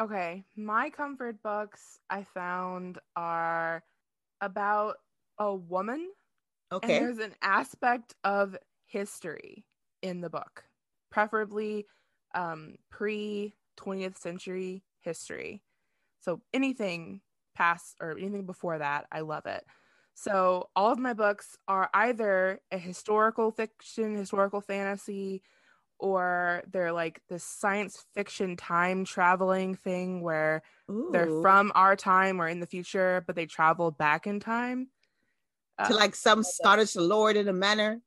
Okay. 0.00 0.44
My 0.56 0.88
comfort 0.88 1.42
books 1.42 1.98
I 2.08 2.24
found 2.34 2.98
are 3.14 3.82
about 4.40 4.96
a 5.38 5.54
woman. 5.54 6.08
Okay. 6.72 6.96
And 6.96 7.06
there's 7.06 7.18
an 7.18 7.34
aspect 7.42 8.14
of 8.24 8.56
history 8.86 9.66
in 10.02 10.20
the 10.20 10.30
book, 10.30 10.64
preferably 11.10 11.86
um, 12.34 12.76
pre 12.90 13.54
20th 13.78 14.18
century 14.18 14.82
history. 15.00 15.62
So 16.20 16.40
anything 16.52 17.20
past 17.54 17.96
or 18.00 18.12
anything 18.18 18.46
before 18.46 18.78
that. 18.78 19.06
I 19.10 19.20
love 19.20 19.46
it. 19.46 19.64
So 20.14 20.68
all 20.76 20.92
of 20.92 20.98
my 20.98 21.14
books 21.14 21.56
are 21.68 21.88
either 21.94 22.60
a 22.70 22.78
historical 22.78 23.50
fiction, 23.50 24.14
historical 24.14 24.60
fantasy, 24.60 25.42
or 25.98 26.62
they're 26.70 26.92
like 26.92 27.20
this 27.28 27.44
science 27.44 28.04
fiction 28.14 28.56
time 28.56 29.04
traveling 29.04 29.74
thing 29.74 30.20
where 30.20 30.62
Ooh. 30.90 31.10
they're 31.12 31.40
from 31.40 31.72
our 31.74 31.96
time 31.96 32.40
or 32.40 32.48
in 32.48 32.60
the 32.60 32.66
future, 32.66 33.22
but 33.26 33.36
they 33.36 33.46
travel 33.46 33.90
back 33.90 34.26
in 34.26 34.40
time. 34.40 34.88
To 35.86 35.94
uh, 35.94 35.96
like 35.96 36.14
some 36.14 36.42
Scottish 36.42 36.96
lord 36.96 37.36
in 37.36 37.48
a 37.48 37.52
manor. 37.52 38.00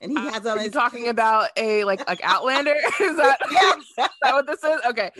And 0.00 0.10
he 0.10 0.18
uh, 0.18 0.32
has 0.32 0.46
on 0.46 0.58
his 0.58 0.72
talking 0.72 1.08
about 1.08 1.50
a 1.56 1.84
like 1.84 2.06
like 2.08 2.20
Outlander. 2.22 2.74
is 3.00 3.16
that, 3.16 3.38
is 3.78 3.94
that 3.96 4.10
what 4.22 4.46
this 4.46 4.62
is? 4.62 4.80
Okay. 4.86 5.10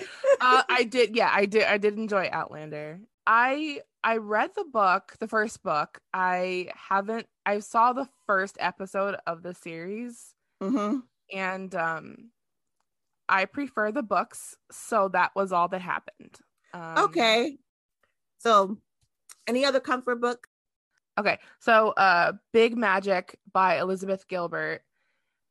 Uh, 0.41 0.63
I 0.69 0.85
did, 0.85 1.15
yeah, 1.17 1.31
I 1.33 1.47
did 1.47 1.65
I 1.65 1.79
did 1.79 1.97
enjoy 1.97 2.29
Outlander. 2.33 3.01
I 3.27 3.81
I 4.03 4.19
read 4.19 4.51
the 4.55 4.65
book, 4.65 5.15
the 5.19 5.29
first 5.29 5.63
book. 5.63 5.99
I 6.13 6.69
haven't. 6.77 7.27
I 7.47 7.61
saw 7.61 7.93
the 7.93 8.09
first 8.27 8.57
episode 8.61 9.17
of 9.27 9.43
the 9.43 9.55
series, 9.55 10.35
mm-hmm. 10.63 10.99
and 11.33 11.75
um, 11.75 12.31
I 13.29 13.47
prefer 13.47 13.93
the 13.93 14.03
books. 14.03 14.57
So 14.71 15.09
that 15.09 15.33
was 15.35 15.53
all 15.53 15.69
that 15.69 15.81
happened. 15.81 16.37
Um, 16.75 17.05
okay. 17.05 17.57
So, 18.39 18.77
any 19.47 19.65
other 19.65 19.81
comfort 19.81 20.21
book? 20.21 20.49
Okay, 21.19 21.39
so 21.61 21.91
uh, 21.91 22.33
Big 22.53 22.77
Magic 22.77 23.39
by 23.53 23.79
Elizabeth 23.79 24.27
Gilbert, 24.27 24.83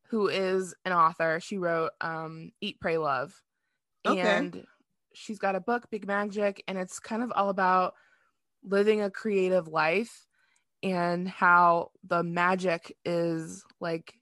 who 0.09 0.27
is 0.27 0.75
an 0.83 0.91
author. 0.91 1.39
She 1.39 1.57
wrote 1.57 1.91
um, 2.01 2.51
Eat, 2.59 2.79
Pray, 2.81 2.97
Love. 2.97 3.33
Okay. 4.05 4.19
And 4.19 4.65
she's 5.13 5.39
got 5.39 5.55
a 5.55 5.61
book, 5.61 5.89
Big 5.89 6.05
Magic, 6.05 6.63
and 6.67 6.77
it's 6.77 6.99
kind 6.99 7.23
of 7.23 7.31
all 7.33 7.49
about 7.49 7.93
living 8.63 9.01
a 9.01 9.09
creative 9.09 9.67
life 9.67 10.25
and 10.81 11.27
how 11.27 11.91
the 12.05 12.23
magic 12.23 12.95
is 13.05 13.63
like 13.79 14.13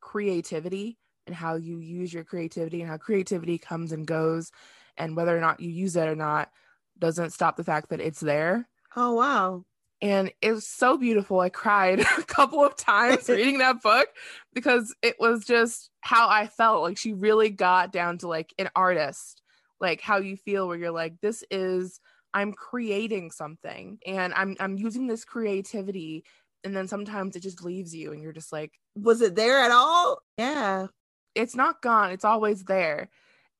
creativity 0.00 0.98
and 1.26 1.36
how 1.36 1.56
you 1.56 1.78
use 1.78 2.12
your 2.12 2.24
creativity 2.24 2.80
and 2.80 2.90
how 2.90 2.96
creativity 2.96 3.58
comes 3.58 3.92
and 3.92 4.06
goes 4.06 4.50
and 4.96 5.14
whether 5.16 5.36
or 5.36 5.40
not 5.40 5.60
you 5.60 5.70
use 5.70 5.96
it 5.96 6.08
or 6.08 6.16
not 6.16 6.50
doesn't 6.98 7.32
stop 7.32 7.56
the 7.56 7.64
fact 7.64 7.90
that 7.90 8.00
it's 8.00 8.20
there. 8.20 8.66
Oh 8.96 9.12
wow. 9.12 9.64
And 10.00 10.32
it 10.40 10.52
was 10.52 10.66
so 10.66 10.96
beautiful. 10.96 11.40
I 11.40 11.48
cried 11.48 12.00
a 12.18 12.22
couple 12.22 12.64
of 12.64 12.76
times 12.76 13.28
reading 13.28 13.58
that 13.58 13.82
book 13.82 14.08
because 14.54 14.94
it 15.02 15.16
was 15.18 15.44
just 15.44 15.90
how 16.00 16.28
I 16.28 16.46
felt. 16.46 16.82
Like 16.82 16.98
she 16.98 17.12
really 17.12 17.50
got 17.50 17.92
down 17.92 18.18
to 18.18 18.28
like 18.28 18.54
an 18.58 18.70
artist, 18.76 19.42
like 19.80 20.00
how 20.00 20.18
you 20.18 20.36
feel 20.36 20.68
where 20.68 20.78
you're 20.78 20.90
like, 20.90 21.20
this 21.20 21.44
is 21.50 22.00
I'm 22.34 22.52
creating 22.52 23.30
something 23.30 23.98
and 24.06 24.34
I'm 24.34 24.56
I'm 24.60 24.76
using 24.76 25.06
this 25.06 25.24
creativity 25.24 26.24
and 26.62 26.76
then 26.76 26.88
sometimes 26.88 27.36
it 27.36 27.40
just 27.40 27.64
leaves 27.64 27.94
you 27.94 28.12
and 28.12 28.22
you're 28.22 28.32
just 28.32 28.52
like 28.52 28.72
was 28.94 29.20
it 29.20 29.34
there 29.34 29.60
at 29.60 29.70
all? 29.70 30.22
Yeah. 30.36 30.88
It's 31.34 31.56
not 31.56 31.82
gone. 31.82 32.10
It's 32.10 32.24
always 32.24 32.64
there. 32.64 33.08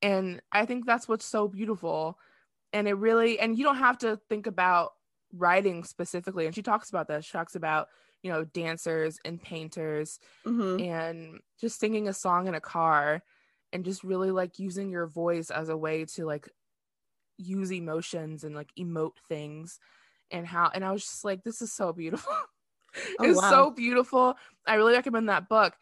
And 0.01 0.41
I 0.51 0.65
think 0.65 0.85
that's 0.85 1.07
what's 1.07 1.25
so 1.25 1.47
beautiful. 1.47 2.17
And 2.73 2.87
it 2.87 2.93
really 2.93 3.39
and 3.39 3.57
you 3.57 3.63
don't 3.63 3.77
have 3.77 3.97
to 3.99 4.19
think 4.29 4.47
about 4.47 4.93
writing 5.33 5.83
specifically 5.83 6.45
and 6.45 6.55
she 6.55 6.61
talks 6.61 6.89
about 6.89 7.07
this. 7.07 7.25
She 7.25 7.31
talks 7.31 7.55
about 7.55 7.87
you 8.23 8.31
know 8.31 8.43
dancers 8.43 9.19
and 9.23 9.41
painters 9.41 10.19
mm-hmm. 10.45 10.83
and 10.83 11.39
just 11.59 11.79
singing 11.79 12.07
a 12.07 12.13
song 12.13 12.47
in 12.47 12.55
a 12.55 12.61
car 12.61 13.21
and 13.71 13.85
just 13.85 14.03
really 14.03 14.31
like 14.31 14.59
using 14.59 14.89
your 14.89 15.07
voice 15.07 15.49
as 15.49 15.69
a 15.69 15.77
way 15.77 16.05
to 16.05 16.25
like 16.25 16.49
use 17.37 17.71
emotions 17.71 18.43
and 18.43 18.55
like 18.55 18.69
emote 18.77 19.17
things 19.27 19.79
and 20.31 20.45
how 20.45 20.69
and 20.73 20.83
I 20.83 20.91
was 20.91 21.03
just 21.03 21.23
like 21.23 21.43
this 21.43 21.61
is 21.61 21.71
so 21.71 21.93
beautiful. 21.93 22.33
oh, 23.19 23.23
it's 23.23 23.41
wow. 23.41 23.49
so 23.49 23.71
beautiful. 23.71 24.35
I 24.67 24.75
really 24.75 24.93
recommend 24.93 25.29
that 25.29 25.49
book. 25.49 25.75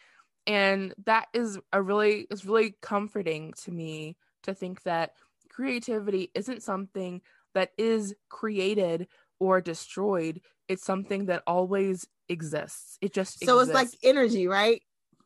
And 0.46 0.94
that 1.06 1.28
is 1.34 1.60
a 1.74 1.82
really 1.82 2.28
it's 2.30 2.46
really 2.46 2.76
comforting 2.82 3.54
to 3.64 3.72
me 3.72 4.16
to 4.44 4.54
think 4.54 4.84
that 4.84 5.12
creativity 5.50 6.32
isn't 6.36 6.64
something 6.64 7.22
that 7.54 7.72
is 7.78 8.14
created 8.30 9.08
or 9.40 9.62
destroyed. 9.62 10.42
It's 10.68 10.84
something 10.84 11.28
that 11.28 11.44
always 11.48 12.06
exists. 12.30 12.98
It 13.02 13.14
just 13.14 13.44
so 13.44 13.60
exists. 13.60 13.70
it's 13.70 13.94
like 13.94 14.00
energy, 14.04 14.48
right? 14.48 14.82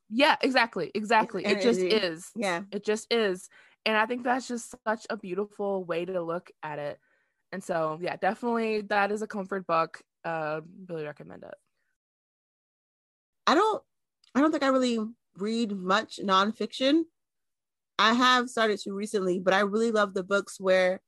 Yeah, 0.09 0.35
exactly, 0.41 0.91
exactly. 0.93 1.45
It 1.45 1.61
just 1.61 1.79
is. 1.79 2.29
Yeah, 2.35 2.61
it 2.71 2.85
just 2.85 3.11
is 3.11 3.49
and 3.85 3.97
i 3.97 4.05
think 4.05 4.23
that's 4.23 4.47
just 4.47 4.75
such 4.85 5.05
a 5.09 5.17
beautiful 5.17 5.83
way 5.83 6.05
to 6.05 6.21
look 6.21 6.51
at 6.63 6.79
it 6.79 6.99
and 7.51 7.63
so 7.63 7.99
yeah 8.01 8.15
definitely 8.15 8.81
that 8.81 9.11
is 9.11 9.21
a 9.21 9.27
comfort 9.27 9.65
book 9.67 10.01
uh 10.25 10.61
really 10.87 11.05
recommend 11.05 11.43
it 11.43 11.53
i 13.47 13.55
don't 13.55 13.83
i 14.35 14.41
don't 14.41 14.51
think 14.51 14.63
i 14.63 14.67
really 14.67 14.99
read 15.37 15.71
much 15.71 16.19
nonfiction 16.23 17.03
i 17.97 18.13
have 18.13 18.49
started 18.49 18.79
to 18.79 18.93
recently 18.93 19.39
but 19.39 19.53
i 19.53 19.59
really 19.59 19.91
love 19.91 20.13
the 20.13 20.23
books 20.23 20.59
where 20.59 21.01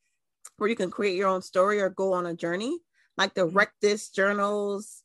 where 0.58 0.70
you 0.70 0.76
can 0.76 0.92
create 0.92 1.16
your 1.16 1.30
own 1.30 1.42
story 1.42 1.80
or 1.80 1.90
go 1.90 2.14
on 2.14 2.26
a 2.26 2.34
journey 2.34 2.78
like 3.18 3.34
the 3.34 3.42
mm-hmm. 3.42 3.58
wreck 3.58 3.74
this 3.82 4.10
journals 4.10 5.04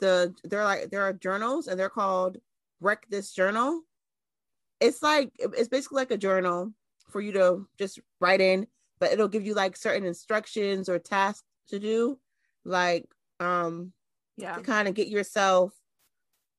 the 0.00 0.32
they're 0.44 0.64
like 0.64 0.90
there 0.90 1.02
are 1.02 1.12
journals 1.12 1.66
and 1.66 1.78
they're 1.78 1.88
called 1.88 2.36
wreck 2.80 3.06
this 3.10 3.32
journal 3.32 3.82
it's 4.80 5.02
like 5.02 5.32
it's 5.38 5.68
basically 5.68 5.96
like 5.96 6.10
a 6.10 6.16
journal 6.16 6.72
for 7.08 7.20
you 7.20 7.32
to 7.32 7.66
just 7.78 7.98
write 8.20 8.40
in, 8.40 8.66
but 8.98 9.12
it'll 9.12 9.28
give 9.28 9.46
you 9.46 9.54
like 9.54 9.76
certain 9.76 10.06
instructions 10.06 10.88
or 10.88 10.98
tasks 10.98 11.46
to 11.68 11.78
do, 11.78 12.18
like 12.64 13.06
um 13.40 13.92
yeah, 14.36 14.54
to 14.54 14.62
kind 14.62 14.88
of 14.88 14.94
get 14.94 15.08
yourself 15.08 15.72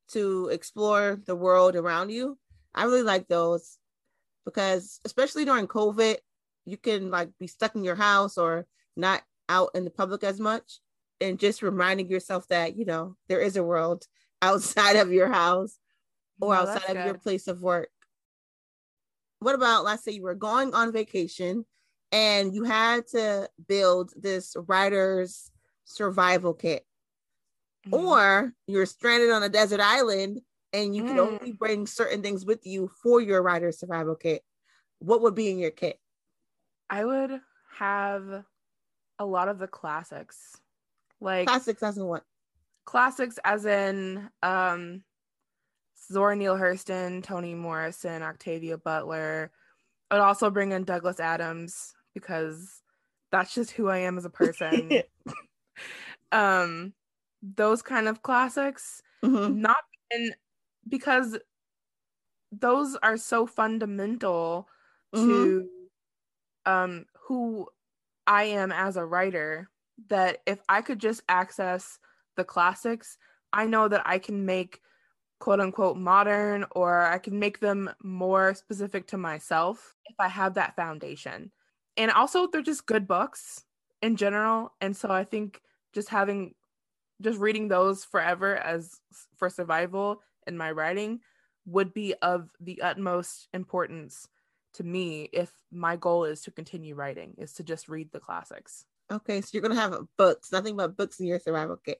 to 0.09 0.49
explore 0.49 1.21
the 1.25 1.35
world 1.35 1.75
around 1.75 2.09
you. 2.09 2.37
I 2.73 2.83
really 2.85 3.03
like 3.03 3.27
those 3.27 3.77
because 4.45 4.99
especially 5.05 5.45
during 5.45 5.67
COVID, 5.67 6.17
you 6.65 6.77
can 6.77 7.09
like 7.11 7.29
be 7.39 7.47
stuck 7.47 7.75
in 7.75 7.83
your 7.83 7.95
house 7.95 8.37
or 8.37 8.65
not 8.97 9.21
out 9.47 9.71
in 9.75 9.85
the 9.85 9.91
public 9.91 10.23
as 10.23 10.39
much 10.39 10.79
and 11.21 11.39
just 11.39 11.61
reminding 11.61 12.09
yourself 12.09 12.47
that, 12.47 12.77
you 12.77 12.85
know, 12.85 13.15
there 13.27 13.41
is 13.41 13.57
a 13.57 13.63
world 13.63 14.05
outside 14.41 14.95
of 14.95 15.11
your 15.11 15.31
house 15.31 15.77
or 16.39 16.55
outside 16.55 16.89
of 16.89 16.95
good. 16.95 17.05
your 17.05 17.17
place 17.17 17.47
of 17.47 17.61
work 17.61 17.89
what 19.39 19.55
about 19.55 19.83
let's 19.83 20.03
say 20.03 20.11
you 20.11 20.23
were 20.23 20.35
going 20.35 20.73
on 20.73 20.91
vacation 20.91 21.65
and 22.11 22.53
you 22.53 22.63
had 22.63 23.07
to 23.07 23.49
build 23.67 24.11
this 24.15 24.55
writer's 24.67 25.51
survival 25.85 26.53
kit 26.53 26.85
mm. 27.87 27.93
or 27.93 28.53
you're 28.67 28.85
stranded 28.85 29.31
on 29.31 29.43
a 29.43 29.49
desert 29.49 29.79
island 29.79 30.39
and 30.73 30.95
you 30.95 31.03
mm. 31.03 31.07
can 31.07 31.19
only 31.19 31.51
bring 31.51 31.87
certain 31.87 32.21
things 32.21 32.45
with 32.45 32.65
you 32.65 32.91
for 33.01 33.21
your 33.21 33.41
writer's 33.41 33.79
survival 33.79 34.15
kit 34.15 34.41
what 34.99 35.21
would 35.21 35.35
be 35.35 35.49
in 35.49 35.57
your 35.57 35.71
kit 35.71 35.97
i 36.89 37.03
would 37.03 37.31
have 37.77 38.43
a 39.19 39.25
lot 39.25 39.47
of 39.47 39.57
the 39.57 39.67
classics 39.67 40.58
like 41.21 41.47
classics 41.47 41.83
as 41.83 41.97
in 41.97 42.05
what 42.05 42.23
classics 42.85 43.37
as 43.43 43.65
in 43.65 44.29
um 44.41 45.03
Zora 46.11 46.35
Neale 46.35 46.57
Hurston, 46.57 47.23
Toni 47.23 47.53
Morrison, 47.53 48.23
Octavia 48.23 48.77
Butler. 48.77 49.51
I'd 50.09 50.19
also 50.19 50.49
bring 50.49 50.71
in 50.71 50.83
Douglas 50.83 51.19
Adams 51.19 51.93
because 52.15 52.81
that's 53.31 53.53
just 53.53 53.71
who 53.71 53.89
I 53.89 53.99
am 53.99 54.17
as 54.17 54.25
a 54.25 54.29
person. 54.29 54.91
um, 56.31 56.93
those 57.43 57.81
kind 57.83 58.07
of 58.07 58.23
classics, 58.23 59.03
mm-hmm. 59.23 59.61
not 59.61 59.77
in 60.09 60.33
because 60.87 61.37
those 62.51 62.97
are 63.03 63.17
so 63.17 63.45
fundamental 63.45 64.67
mm-hmm. 65.15 65.29
to 65.29 65.69
um 66.65 67.05
who 67.27 67.67
I 68.25 68.45
am 68.45 68.71
as 68.71 68.97
a 68.97 69.05
writer 69.05 69.69
that 70.07 70.39
if 70.45 70.59
I 70.69 70.81
could 70.81 70.99
just 70.99 71.21
access 71.29 71.99
the 72.35 72.43
classics, 72.43 73.17
I 73.51 73.65
know 73.65 73.87
that 73.87 74.03
I 74.05 74.19
can 74.19 74.45
make 74.45 74.81
quote 75.39 75.59
unquote 75.59 75.97
modern 75.97 76.65
or 76.71 77.05
I 77.05 77.17
can 77.17 77.39
make 77.39 77.59
them 77.59 77.89
more 78.03 78.53
specific 78.53 79.07
to 79.07 79.17
myself 79.17 79.95
if 80.05 80.15
I 80.19 80.27
have 80.27 80.55
that 80.55 80.75
foundation. 80.75 81.51
And 81.97 82.11
also 82.11 82.47
they're 82.47 82.61
just 82.61 82.85
good 82.85 83.07
books 83.07 83.63
in 84.01 84.15
general. 84.15 84.73
And 84.81 84.95
so 84.95 85.09
I 85.09 85.23
think 85.23 85.61
just 85.93 86.09
having 86.09 86.55
just 87.21 87.39
reading 87.39 87.67
those 87.67 88.05
forever 88.05 88.55
as 88.55 88.99
for 89.35 89.49
survival 89.49 90.21
in 90.47 90.57
my 90.57 90.71
writing 90.71 91.19
would 91.65 91.93
be 91.93 92.15
of 92.21 92.49
the 92.59 92.81
utmost 92.81 93.47
importance 93.53 94.27
to 94.73 94.83
me 94.83 95.29
if 95.33 95.51
my 95.71 95.95
goal 95.95 96.25
is 96.25 96.41
to 96.41 96.51
continue 96.51 96.95
writing 96.95 97.33
is 97.37 97.53
to 97.53 97.63
just 97.63 97.89
read 97.89 98.11
the 98.11 98.19
classics. 98.19 98.85
Okay, 99.11 99.41
so 99.41 99.49
you're 99.53 99.61
gonna 99.61 99.75
have 99.75 99.97
books, 100.17 100.51
nothing 100.51 100.75
but 100.75 100.95
books 100.95 101.19
in 101.19 101.25
your 101.25 101.39
survival 101.39 101.77
kit. 101.77 101.99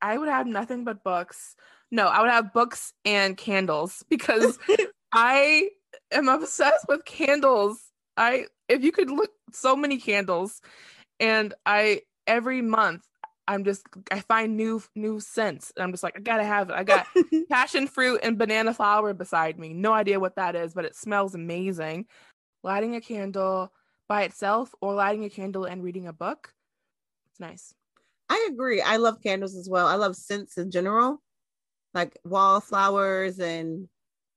I 0.00 0.18
would 0.18 0.28
have 0.28 0.46
nothing 0.46 0.84
but 0.84 1.02
books. 1.02 1.56
No, 1.90 2.06
I 2.06 2.20
would 2.20 2.30
have 2.30 2.52
books 2.52 2.92
and 3.04 3.36
candles 3.36 4.04
because 4.10 4.58
I 5.12 5.70
am 6.12 6.28
obsessed 6.28 6.86
with 6.88 7.04
candles. 7.04 7.90
I 8.16 8.46
if 8.68 8.84
you 8.84 8.92
could 8.92 9.10
look 9.10 9.30
so 9.52 9.74
many 9.76 9.98
candles 9.98 10.60
and 11.20 11.54
I 11.66 12.02
every 12.26 12.62
month 12.62 13.04
I'm 13.46 13.64
just 13.64 13.86
I 14.10 14.20
find 14.20 14.56
new 14.56 14.82
new 14.94 15.20
scents. 15.20 15.72
And 15.76 15.82
I'm 15.82 15.92
just 15.92 16.02
like 16.02 16.16
I 16.16 16.20
gotta 16.20 16.44
have 16.44 16.70
it. 16.70 16.76
I 16.76 16.84
got 16.84 17.06
passion 17.50 17.86
fruit 17.86 18.20
and 18.22 18.38
banana 18.38 18.72
flower 18.72 19.12
beside 19.12 19.58
me. 19.58 19.72
No 19.72 19.92
idea 19.92 20.20
what 20.20 20.36
that 20.36 20.54
is, 20.56 20.74
but 20.74 20.84
it 20.84 20.96
smells 20.96 21.34
amazing. 21.34 22.06
Lighting 22.62 22.94
a 22.94 23.00
candle 23.00 23.72
by 24.08 24.22
itself 24.22 24.74
or 24.80 24.94
lighting 24.94 25.24
a 25.24 25.30
candle 25.30 25.64
and 25.64 25.82
reading 25.82 26.06
a 26.06 26.12
book. 26.12 26.52
It's 27.30 27.40
nice. 27.40 27.74
I 28.28 28.48
agree. 28.50 28.80
I 28.80 28.96
love 28.96 29.22
candles 29.22 29.56
as 29.56 29.68
well. 29.68 29.86
I 29.86 29.94
love 29.94 30.16
scents 30.16 30.58
in 30.58 30.70
general, 30.70 31.22
like 31.92 32.18
wallflowers 32.24 33.38
and 33.38 33.88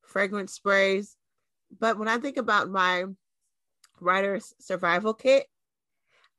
fragrance 0.03 0.53
sprays. 0.53 1.15
But 1.80 1.97
when 1.97 2.07
I 2.07 2.18
think 2.18 2.38
about 2.38 2.70
my 2.70 3.05
writer's 3.99 4.53
survival 4.59 5.13
kit, 5.13 5.47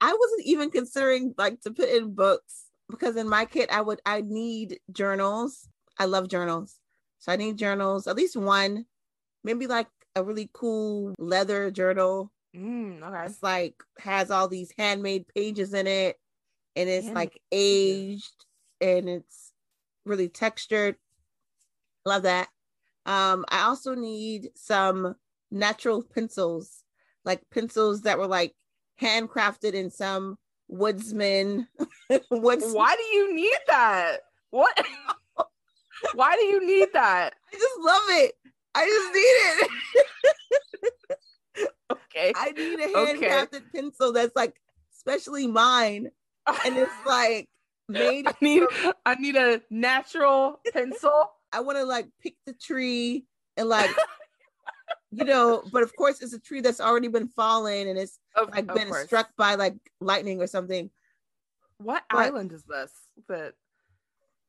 I 0.00 0.12
wasn't 0.12 0.46
even 0.46 0.70
considering 0.70 1.34
like 1.36 1.60
to 1.62 1.72
put 1.72 1.88
in 1.88 2.14
books 2.14 2.66
because 2.88 3.16
in 3.16 3.28
my 3.28 3.44
kit 3.44 3.70
I 3.72 3.80
would 3.80 4.00
I 4.06 4.20
need 4.20 4.80
journals. 4.92 5.68
I 5.98 6.04
love 6.04 6.28
journals. 6.28 6.78
So 7.18 7.32
I 7.32 7.36
need 7.36 7.58
journals, 7.58 8.06
at 8.06 8.16
least 8.16 8.36
one, 8.36 8.86
maybe 9.42 9.66
like 9.66 9.88
a 10.14 10.22
really 10.22 10.48
cool 10.52 11.14
leather 11.18 11.70
journal. 11.70 12.30
Mm, 12.58 13.02
okay. 13.02 13.26
It's 13.26 13.42
like 13.42 13.74
has 13.98 14.30
all 14.30 14.48
these 14.48 14.72
handmade 14.76 15.26
pages 15.28 15.74
in 15.74 15.86
it 15.86 16.18
and 16.74 16.88
it's 16.88 17.08
like 17.08 17.40
aged 17.52 18.44
and 18.80 19.08
it's 19.08 19.52
really 20.04 20.28
textured. 20.28 20.96
Love 22.04 22.22
that. 22.22 22.48
Um, 23.06 23.44
I 23.48 23.62
also 23.62 23.94
need 23.94 24.50
some 24.54 25.14
natural 25.50 26.02
pencils, 26.02 26.84
like 27.24 27.42
pencils 27.50 28.02
that 28.02 28.18
were 28.18 28.26
like 28.26 28.54
handcrafted 29.00 29.72
in 29.72 29.90
some 29.90 30.36
woodsman. 30.68 31.68
woods. 32.30 32.72
Why 32.72 32.96
do 32.96 33.02
you 33.16 33.34
need 33.34 33.58
that? 33.68 34.18
What? 34.50 34.86
Why 36.14 36.34
do 36.36 36.44
you 36.44 36.66
need 36.66 36.88
that? 36.92 37.34
I 37.52 37.56
just 37.56 37.80
love 37.80 38.02
it. 38.08 38.34
I 38.74 38.86
just 38.86 39.14
need 39.14 39.20
it. 39.20 39.70
okay. 41.90 42.32
I 42.34 42.50
need 42.52 42.80
a 42.80 42.88
handcrafted 42.88 43.54
okay. 43.54 43.64
pencil 43.74 44.12
that's 44.12 44.34
like 44.36 44.54
especially 44.96 45.46
mine. 45.46 46.10
And 46.64 46.76
it's 46.76 46.92
like 47.06 47.48
made 47.88 48.26
I 48.26 48.34
need 48.40 48.68
from- 48.70 48.92
I 49.04 49.14
need 49.14 49.36
a 49.36 49.60
natural 49.70 50.60
pencil. 50.72 51.30
I 51.52 51.60
want 51.60 51.78
to 51.78 51.84
like 51.84 52.08
pick 52.22 52.36
the 52.46 52.52
tree 52.52 53.24
and 53.56 53.68
like 53.68 53.90
you 55.10 55.24
know, 55.24 55.62
but 55.72 55.82
of 55.82 55.96
course 55.96 56.20
it's 56.20 56.34
a 56.34 56.38
tree 56.38 56.60
that's 56.60 56.80
already 56.80 57.08
been 57.08 57.28
fallen 57.28 57.88
and 57.88 57.98
it's 57.98 58.18
of, 58.34 58.50
like 58.50 58.66
been 58.66 58.88
course. 58.88 59.06
struck 59.06 59.30
by 59.36 59.54
like 59.54 59.74
lightning 60.00 60.42
or 60.42 60.46
something. 60.46 60.90
What 61.78 62.04
but, 62.10 62.18
island 62.18 62.52
is 62.52 62.62
this 62.64 62.92
that 63.28 63.54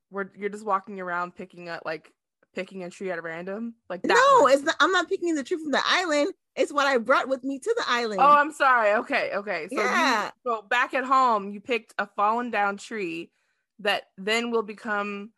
where 0.10 0.32
you're 0.36 0.50
just 0.50 0.66
walking 0.66 1.00
around 1.00 1.36
picking 1.36 1.70
up 1.70 1.84
like 1.86 2.12
picking 2.60 2.84
a 2.84 2.89
tree 2.89 3.12
at 3.12 3.24
random? 3.24 3.76
Like 3.89 4.01
that 4.01 4.10
No, 4.10 4.43
one? 4.43 4.53
it's 4.53 4.64
not 4.64 4.76
I'm 4.80 4.91
not 4.91 5.07
picking 5.07 5.36
the 5.36 5.43
tree 5.43 5.57
from 5.57 5.72
the 5.72 5.82
island. 5.86 6.34
It's 6.55 6.74
what 6.74 6.88
I 6.88 6.97
brought 6.97 7.30
with 7.30 7.43
me 7.43 7.57
to 7.60 7.76
the 7.78 7.84
island. 7.88 8.20
Oh, 8.22 8.26
I'm 8.26 8.51
sorry. 8.51 8.93
Okay, 8.95 9.32
okay. 9.36 9.68
So 9.72 9.82
yeah. 9.82 10.26
You, 10.26 10.32
so 10.43 10.62
back 10.62 10.93
at 10.93 11.05
home, 11.05 11.51
you 11.51 11.62
picked 11.62 11.93
a 11.97 12.05
fallen 12.05 12.51
down 12.51 12.76
tree 12.78 13.32
that 13.80 14.03
then 14.18 14.51
will 14.51 14.64
become 14.64 15.32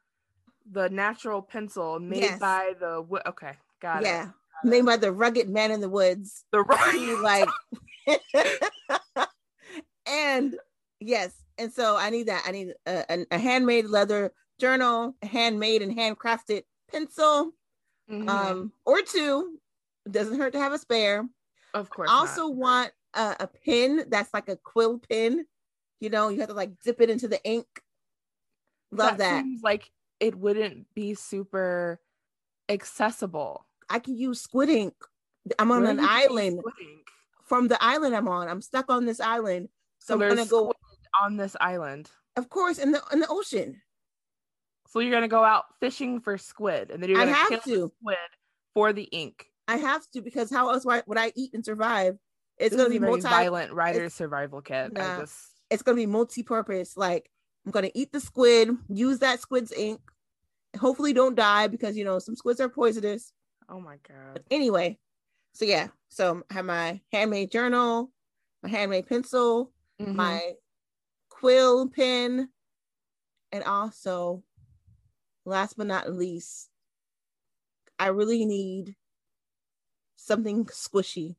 the 0.70 0.90
natural 0.90 1.42
pencil 1.42 2.00
made 2.00 2.24
yes. 2.24 2.40
by 2.40 2.74
the 2.80 3.02
wood. 3.02 3.22
Okay, 3.28 3.54
got 3.82 4.02
yeah. 4.02 4.24
it. 4.24 4.30
Yeah, 4.64 4.70
made 4.70 4.86
by 4.86 4.98
the 4.98 5.12
rugged 5.12 5.48
man 5.48 5.70
in 5.70 5.80
the 5.80 5.90
woods. 5.90 6.44
The 6.52 6.62
rugged, 6.62 7.20
like, 7.22 7.50
and 10.08 10.56
yes, 11.00 11.34
and 11.60 11.72
so 11.72 11.96
I 11.96 12.10
need 12.10 12.28
that. 12.28 12.44
I 12.48 12.52
need 12.52 12.74
a, 12.88 13.06
a, 13.10 13.26
a 13.32 13.38
handmade 13.38 13.86
leather 13.86 14.34
journal, 14.62 15.16
handmade 15.24 15.82
and 15.82 15.96
handcrafted 15.96 16.64
pencil, 16.92 17.52
mm-hmm. 18.10 18.30
um, 18.30 18.72
or 18.86 19.02
two. 19.02 19.58
It 20.06 20.12
doesn't 20.12 20.40
hurt 20.40 20.54
to 20.54 20.60
have 20.60 20.74
a 20.74 20.78
spare. 20.78 21.28
Of 21.74 21.90
course. 21.90 22.10
I 22.10 22.14
also 22.14 22.48
not. 22.48 22.56
want 22.56 22.92
a, 23.14 23.36
a 23.42 23.48
pen 23.66 24.06
that's 24.10 24.34
like 24.34 24.50
a 24.50 24.56
quill 24.56 25.00
pen. 25.00 25.46
You 26.00 26.10
know, 26.10 26.30
you 26.30 26.40
have 26.40 26.50
to 26.50 26.56
like 26.56 26.72
dip 26.84 27.02
it 27.02 27.10
into 27.10 27.28
the 27.28 27.44
ink. 27.44 27.68
Love 28.92 29.18
that. 29.18 29.20
that. 29.20 29.44
Seems 29.44 29.62
like 29.62 29.92
it 30.20 30.36
wouldn't 30.36 30.88
be 30.94 31.14
super 31.14 32.00
accessible. 32.70 33.66
I 33.90 34.00
can 34.00 34.18
use 34.18 34.42
squid 34.42 34.70
ink. 34.70 34.94
I'm 35.60 35.72
on 35.72 35.84
Where 35.84 35.92
an 35.92 36.00
island. 36.00 36.62
From 37.46 37.68
the 37.68 37.84
island 37.84 38.16
I'm 38.16 38.30
on, 38.30 38.48
I'm 38.48 38.62
stuck 38.62 38.90
on 38.90 39.06
this 39.06 39.20
island. 39.20 39.68
So, 40.00 40.18
so 40.18 40.24
I'm 40.24 40.30
gonna 40.30 40.46
go 40.46 40.74
on 41.22 41.38
this 41.38 41.56
island. 41.60 42.10
Of 42.38 42.50
course, 42.50 42.78
in 42.78 42.92
the 42.92 43.02
in 43.12 43.20
the 43.20 43.28
ocean. 43.28 43.82
So 44.92 45.00
you're 45.00 45.12
gonna 45.12 45.30
go 45.30 45.42
out 45.42 45.64
fishing 45.80 46.20
for 46.20 46.38
squid, 46.38 46.92
and 46.92 47.02
then 47.02 47.10
you're 47.10 47.18
gonna 47.18 47.32
I 47.32 47.36
have 47.36 47.64
kill 47.64 47.90
to. 47.90 47.92
squid 48.02 48.18
for 48.74 48.92
the 48.92 49.04
ink. 49.04 49.46
I 49.66 49.78
have 49.78 50.06
to 50.12 50.22
because 50.22 50.52
how 50.52 50.70
else 50.70 50.86
would 50.86 51.18
I 51.18 51.32
eat 51.34 51.54
and 51.54 51.64
survive? 51.64 52.18
It's 52.58 52.76
this 52.76 52.78
gonna 52.78 52.90
be 52.90 53.00
multi 53.00 53.22
violent 53.22 53.72
writer's 53.72 54.14
survival 54.14 54.62
kit. 54.62 54.92
Nah, 54.92 55.22
just... 55.22 55.38
It's 55.70 55.82
gonna 55.82 55.96
be 55.96 56.06
multi-purpose. 56.06 56.98
Like 56.98 57.32
I'm 57.66 57.72
gonna 57.72 57.92
eat 57.96 58.12
the 58.12 58.20
squid, 58.20 58.70
use 58.90 59.20
that 59.20 59.40
squid's 59.40 59.72
ink. 59.72 60.02
Hopefully, 60.78 61.14
don't 61.14 61.36
die 61.36 61.68
because 61.68 61.96
you 61.96 62.04
know 62.04 62.20
some 62.20 62.36
squids 62.36 62.60
are 62.60 62.68
poisonous. 62.68 63.32
Oh 63.70 63.80
my 63.80 63.96
god. 64.06 64.34
But 64.34 64.44
anyway, 64.52 65.00
so 65.54 65.64
yeah, 65.64 65.88
so 66.10 66.44
I 66.52 66.54
have 66.56 66.66
my 66.66 67.00
handmade 67.14 67.50
journal, 67.50 68.12
my 68.62 68.68
handmade 68.68 69.08
pencil, 69.08 69.72
mm-hmm. 70.02 70.18
my 70.18 70.52
quill 71.30 71.88
pen, 71.88 72.50
and 73.54 73.64
also, 73.64 74.44
last 75.46 75.78
but 75.78 75.88
not 75.88 76.12
least, 76.14 76.70
I 78.00 78.08
really 78.08 78.46
need 78.46 78.96
something 80.16 80.66
squishy. 80.66 81.36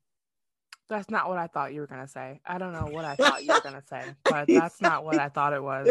That's 0.89 1.11
not 1.11 1.29
what 1.29 1.39
I 1.39 1.47
thought 1.47 1.73
you 1.73 1.81
were 1.81 1.87
gonna 1.87 2.09
say. 2.09 2.41
I 2.45 2.59
don't 2.59 2.73
know 2.73 2.89
what 2.91 3.05
I 3.05 3.17
thought 3.17 3.45
you 3.45 3.53
were 3.53 3.61
gonna 3.61 3.83
say, 3.89 4.05
but 4.25 4.47
that's 4.49 4.81
not 4.81 5.05
what 5.05 5.19
I 5.19 5.29
thought 5.29 5.53
it 5.53 5.63
was. 5.63 5.91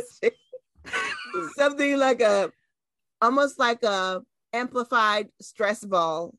Something 1.55 1.97
like 1.97 2.21
a 2.21 2.51
almost 3.21 3.57
like 3.59 3.83
a 3.83 4.21
amplified 4.53 5.29
stress 5.41 5.83
ball. 5.83 6.35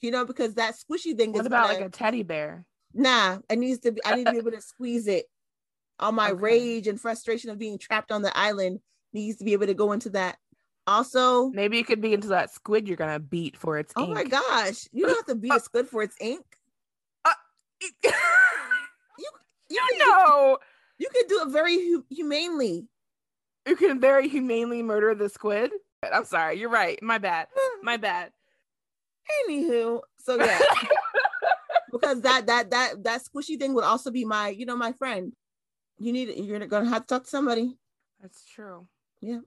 You 0.00 0.10
know, 0.10 0.24
because 0.24 0.54
that 0.54 0.74
squishy 0.74 1.16
thing 1.16 1.32
what 1.32 1.40
is 1.40 1.46
about 1.46 1.68
gonna, 1.68 1.78
like 1.78 1.86
a 1.86 1.90
teddy 1.90 2.22
bear? 2.22 2.64
Nah, 2.94 3.38
it 3.48 3.58
needs 3.58 3.80
to 3.80 3.92
be 3.92 4.00
I 4.04 4.16
need 4.16 4.26
to 4.26 4.32
be 4.32 4.38
able 4.38 4.50
to 4.52 4.60
squeeze 4.60 5.06
it. 5.06 5.26
All 5.98 6.12
my 6.12 6.30
okay. 6.30 6.40
rage 6.40 6.88
and 6.88 7.00
frustration 7.00 7.50
of 7.50 7.58
being 7.58 7.78
trapped 7.78 8.10
on 8.10 8.22
the 8.22 8.36
island 8.36 8.80
needs 9.12 9.38
to 9.38 9.44
be 9.44 9.52
able 9.52 9.66
to 9.66 9.74
go 9.74 9.92
into 9.92 10.10
that. 10.10 10.38
Also, 10.86 11.50
maybe 11.50 11.78
it 11.78 11.86
could 11.86 12.00
be 12.00 12.12
into 12.12 12.28
that 12.28 12.52
squid 12.52 12.88
you're 12.88 12.96
gonna 12.96 13.20
beat 13.20 13.56
for 13.56 13.78
its. 13.78 13.92
Oh 13.96 14.04
ink. 14.04 14.14
my 14.14 14.24
gosh! 14.24 14.88
You 14.92 15.06
don't 15.06 15.16
have 15.16 15.26
to 15.26 15.34
beat 15.34 15.52
a 15.52 15.60
squid 15.60 15.88
for 15.88 16.02
its 16.02 16.16
ink 16.20 16.44
uh, 17.24 17.30
uh, 17.30 18.10
you 19.18 19.30
you 19.70 19.98
know 19.98 20.58
you 20.98 21.08
can 21.14 21.26
do 21.28 21.42
it 21.42 21.52
very 21.52 21.76
hu- 21.76 22.06
humanely. 22.10 22.86
You 23.66 23.76
can 23.76 24.00
very 24.00 24.28
humanely 24.28 24.82
murder 24.82 25.14
the 25.14 25.28
squid. 25.28 25.70
I'm 26.12 26.24
sorry, 26.24 26.58
you're 26.58 26.68
right. 26.68 27.00
My 27.02 27.18
bad. 27.18 27.46
My 27.82 27.96
bad. 27.96 28.32
Anywho, 29.48 30.00
so 30.18 30.36
yeah, 30.36 30.60
because 31.92 32.20
that 32.22 32.46
that 32.46 32.70
that 32.70 33.04
that 33.04 33.22
squishy 33.22 33.58
thing 33.58 33.72
would 33.74 33.84
also 33.84 34.10
be 34.10 34.24
my, 34.24 34.48
you 34.48 34.66
know, 34.66 34.76
my 34.76 34.92
friend. 34.92 35.32
You 35.98 36.12
need 36.12 36.34
you're 36.36 36.58
gonna 36.66 36.88
have 36.88 37.02
to 37.02 37.14
talk 37.14 37.24
to 37.24 37.30
somebody. 37.30 37.76
That's 38.20 38.44
true. 38.44 38.88
Yeah. 39.20 39.40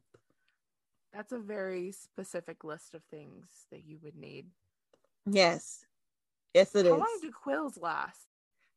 That's 1.16 1.32
a 1.32 1.39
very 1.39 1.93
specific 1.93 2.66
list 2.66 2.93
of 2.93 3.01
things 3.05 3.45
that 3.72 3.86
you 3.86 3.99
would 4.03 4.18
need. 4.18 4.47
Yes. 5.26 5.86
Yes, 6.53 6.76
it 6.76 6.86
How 6.86 6.93
is. 6.93 6.99
long 6.99 7.20
do 7.22 7.32
quills 7.32 7.78
last? 7.78 8.28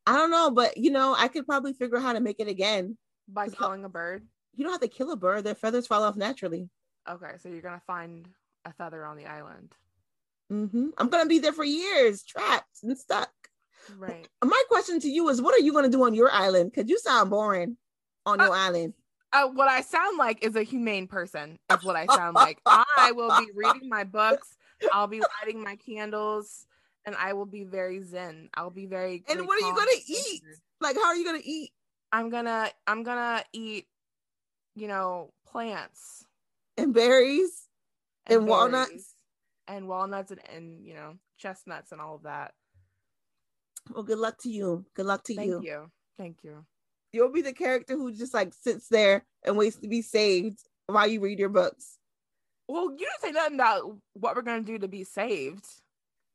I 0.07 0.17
don't 0.17 0.31
know, 0.31 0.51
but 0.51 0.77
you 0.77 0.91
know, 0.91 1.17
I 1.19 1.27
could 1.29 1.47
probably 1.47 1.73
figure 1.73 1.97
out 1.97 2.05
how 2.05 2.13
to 2.13 2.21
make 2.21 2.39
it 2.39 2.47
again 2.47 2.97
by 3.27 3.49
killing 3.49 3.85
a 3.85 3.89
bird. 3.89 4.27
You 4.55 4.65
don't 4.65 4.73
have 4.73 4.81
to 4.81 4.89
kill 4.89 5.11
a 5.11 5.17
bird; 5.17 5.45
their 5.45 5.55
feathers 5.55 5.87
fall 5.87 6.05
off 6.05 6.17
naturally. 6.17 6.69
Okay, 7.09 7.33
so 7.43 7.49
you're 7.49 7.61
gonna 7.61 7.83
find 7.87 8.29
a 8.65 8.73
feather 8.73 9.05
on 9.05 9.17
the 9.17 9.27
island. 9.27 9.75
Mm-hmm. 10.53 10.91
I'm 10.97 11.09
gonna 11.09 11.29
be 11.29 11.41
there 11.41 11.53
for 11.53 11.65
years, 11.65 12.23
trapped 12.23 12.83
and 12.83 12.97
stuck. 12.97 13.31
Right. 13.99 14.27
My 14.45 14.63
question 14.69 15.01
to 15.01 15.09
you 15.09 15.29
is, 15.29 15.43
what 15.43 15.55
are 15.55 15.63
you 15.65 15.73
gonna 15.73 15.89
do 15.89 16.05
on 16.05 16.15
your 16.15 16.31
island? 16.31 16.73
Because 16.73 16.89
you 16.89 16.99
sound 16.99 17.31
boring 17.31 17.77
on 18.25 18.39
your 18.39 18.53
uh, 18.53 18.59
island. 18.59 18.95
Uh, 19.33 19.49
what 19.49 19.69
I 19.69 19.83
sound 19.83 20.19
like 20.19 20.45
is 20.45 20.57
a 20.57 20.63
humane 20.63 21.07
person. 21.07 21.59
Is 21.71 21.85
what 21.85 21.97
I 21.97 22.07
sound 22.07 22.35
like. 22.35 22.61
I 22.67 23.13
will 23.13 23.31
be 23.31 23.49
reading 23.55 23.89
my 23.89 24.05
books. 24.05 24.57
I'll 24.93 25.07
be 25.07 25.21
lighting 25.21 25.63
my 25.63 25.77
candles 25.77 26.67
and 27.05 27.17
I 27.17 27.33
will 27.33 27.47
be 27.47 27.65
very 27.65 28.03
zen. 28.03 28.51
I'll 28.55 28.71
be 28.71 28.87
very. 28.87 29.25
And 29.29 29.47
what 29.47 29.63
are 29.63 29.67
you 29.67 29.75
gonna 29.75 29.91
eat? 30.07 30.43
Like, 30.81 30.97
how 30.97 31.07
are 31.07 31.17
you 31.17 31.25
gonna 31.25 31.41
eat? 31.43 31.71
I'm 32.13 32.31
gonna 32.31 32.71
I'm 32.87 33.03
gonna 33.03 33.43
eat, 33.53 33.87
you 34.77 34.89
know, 34.89 35.33
plants 35.47 36.25
and 36.77 36.95
berries 36.95 37.69
and, 38.27 38.39
and 38.39 38.47
berries, 38.47 38.51
walnuts 38.51 39.15
and 39.67 39.89
walnuts 39.89 40.31
and, 40.31 40.41
and 40.55 40.87
you 40.87 40.95
know 40.95 41.15
chestnuts 41.39 41.93
and 41.93 42.01
all 42.01 42.15
of 42.15 42.23
that. 42.23 42.53
Well, 43.91 44.03
good 44.03 44.19
luck 44.19 44.39
to 44.43 44.51
you. 44.51 44.85
Good 44.95 45.07
luck 45.07 45.25
to 45.25 45.35
Thank 45.35 45.49
you. 45.49 45.55
Thank 45.57 45.65
you. 45.65 45.91
Thank 46.19 46.37
you. 46.45 46.67
You'll 47.13 47.33
be 47.33 47.43
the 47.43 47.53
character 47.53 47.95
who 47.95 48.13
just 48.13 48.35
like 48.35 48.53
sits 48.53 48.89
there 48.89 49.25
and 49.45 49.57
waits 49.57 49.77
to 49.77 49.89
be 49.89 50.03
saved 50.03 50.59
while 50.87 51.07
you 51.07 51.21
read 51.21 51.39
your 51.39 51.49
books. 51.49 51.99
Well, 52.69 52.91
you 52.91 52.99
didn't 52.99 53.21
say 53.23 53.31
nothing 53.31 53.55
about 53.55 53.97
what 54.13 54.37
we're 54.37 54.43
gonna 54.43 54.63
do 54.63 54.79
to 54.79 54.89
be 54.89 55.05
saved. 55.05 55.65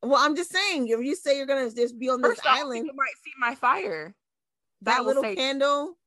Well, 0.02 0.20
I'm 0.20 0.36
just 0.36 0.52
saying, 0.52 0.88
if 0.88 1.00
you 1.00 1.16
say 1.16 1.38
you're 1.38 1.46
gonna 1.46 1.70
just 1.70 1.98
be 2.00 2.10
on 2.10 2.22
this 2.22 2.32
First 2.32 2.46
island, 2.46 2.88
you 2.88 2.94
might 2.94 3.16
see 3.24 3.32
my 3.40 3.56
fire. 3.56 4.16
That, 4.82 4.98
that 4.98 5.06
little 5.06 5.24
say, 5.24 5.36
candle. 5.36 5.98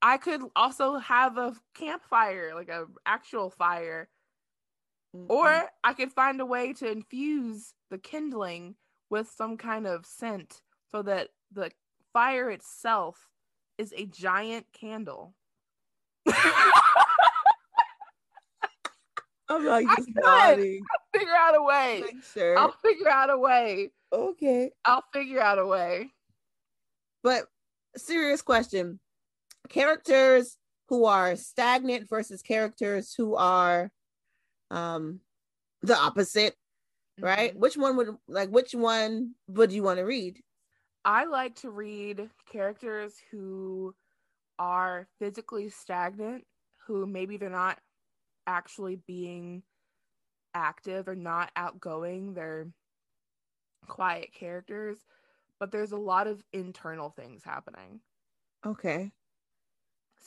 I 0.00 0.16
could 0.16 0.42
also 0.54 0.98
have 0.98 1.36
a 1.36 1.54
campfire, 1.74 2.52
like 2.54 2.68
a 2.68 2.86
actual 3.04 3.50
fire, 3.50 4.08
mm-hmm. 5.14 5.30
or 5.30 5.68
I 5.82 5.92
could 5.94 6.12
find 6.12 6.40
a 6.40 6.46
way 6.46 6.72
to 6.74 6.88
infuse 6.88 7.74
the 7.90 7.98
kindling 7.98 8.76
with 9.10 9.28
some 9.36 9.56
kind 9.56 9.86
of 9.86 10.06
scent, 10.06 10.62
so 10.92 11.02
that 11.02 11.30
the 11.52 11.72
fire 12.12 12.50
itself 12.50 13.28
is 13.78 13.94
a 13.96 14.04
giant 14.06 14.66
candle. 14.72 15.34
I'm 19.48 19.64
like 19.64 19.86
just 19.96 20.10
nodding. 20.14 20.82
I'll 20.90 21.20
figure 21.20 21.34
out 21.34 21.56
a 21.56 21.62
way. 21.62 22.02
Sure. 22.34 22.58
I'll 22.58 22.74
figure 22.84 23.08
out 23.08 23.30
a 23.30 23.38
way. 23.38 23.90
Okay. 24.12 24.70
I'll 24.84 25.04
figure 25.12 25.40
out 25.40 25.58
a 25.58 25.66
way. 25.66 26.10
But 27.22 27.46
serious 27.96 28.42
question. 28.42 29.00
Characters 29.68 30.58
who 30.88 31.04
are 31.06 31.36
stagnant 31.36 32.08
versus 32.08 32.42
characters 32.42 33.14
who 33.16 33.34
are 33.36 33.90
um 34.70 35.20
the 35.82 35.96
opposite, 35.96 36.54
right? 37.20 37.50
Mm-hmm. 37.50 37.60
Which 37.60 37.76
one 37.76 37.96
would 37.96 38.16
like 38.28 38.50
which 38.50 38.74
one 38.74 39.34
would 39.48 39.72
you 39.72 39.82
want 39.82 39.98
to 39.98 40.04
read? 40.04 40.40
I 41.08 41.24
like 41.24 41.54
to 41.60 41.70
read 41.70 42.28
characters 42.52 43.14
who 43.30 43.94
are 44.58 45.08
physically 45.18 45.70
stagnant, 45.70 46.44
who 46.86 47.06
maybe 47.06 47.38
they're 47.38 47.48
not 47.48 47.78
actually 48.46 48.96
being 49.06 49.62
active 50.52 51.08
or 51.08 51.14
not 51.14 51.50
outgoing. 51.56 52.34
They're 52.34 52.66
quiet 53.86 54.34
characters, 54.34 54.98
but 55.58 55.72
there's 55.72 55.92
a 55.92 55.96
lot 55.96 56.26
of 56.26 56.44
internal 56.52 57.08
things 57.08 57.42
happening. 57.42 58.00
Okay. 58.66 59.10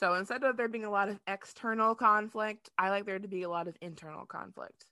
So 0.00 0.14
instead 0.14 0.42
of 0.42 0.56
there 0.56 0.66
being 0.66 0.84
a 0.84 0.90
lot 0.90 1.08
of 1.08 1.20
external 1.28 1.94
conflict, 1.94 2.70
I 2.76 2.90
like 2.90 3.06
there 3.06 3.20
to 3.20 3.28
be 3.28 3.44
a 3.44 3.48
lot 3.48 3.68
of 3.68 3.76
internal 3.80 4.26
conflict. 4.26 4.86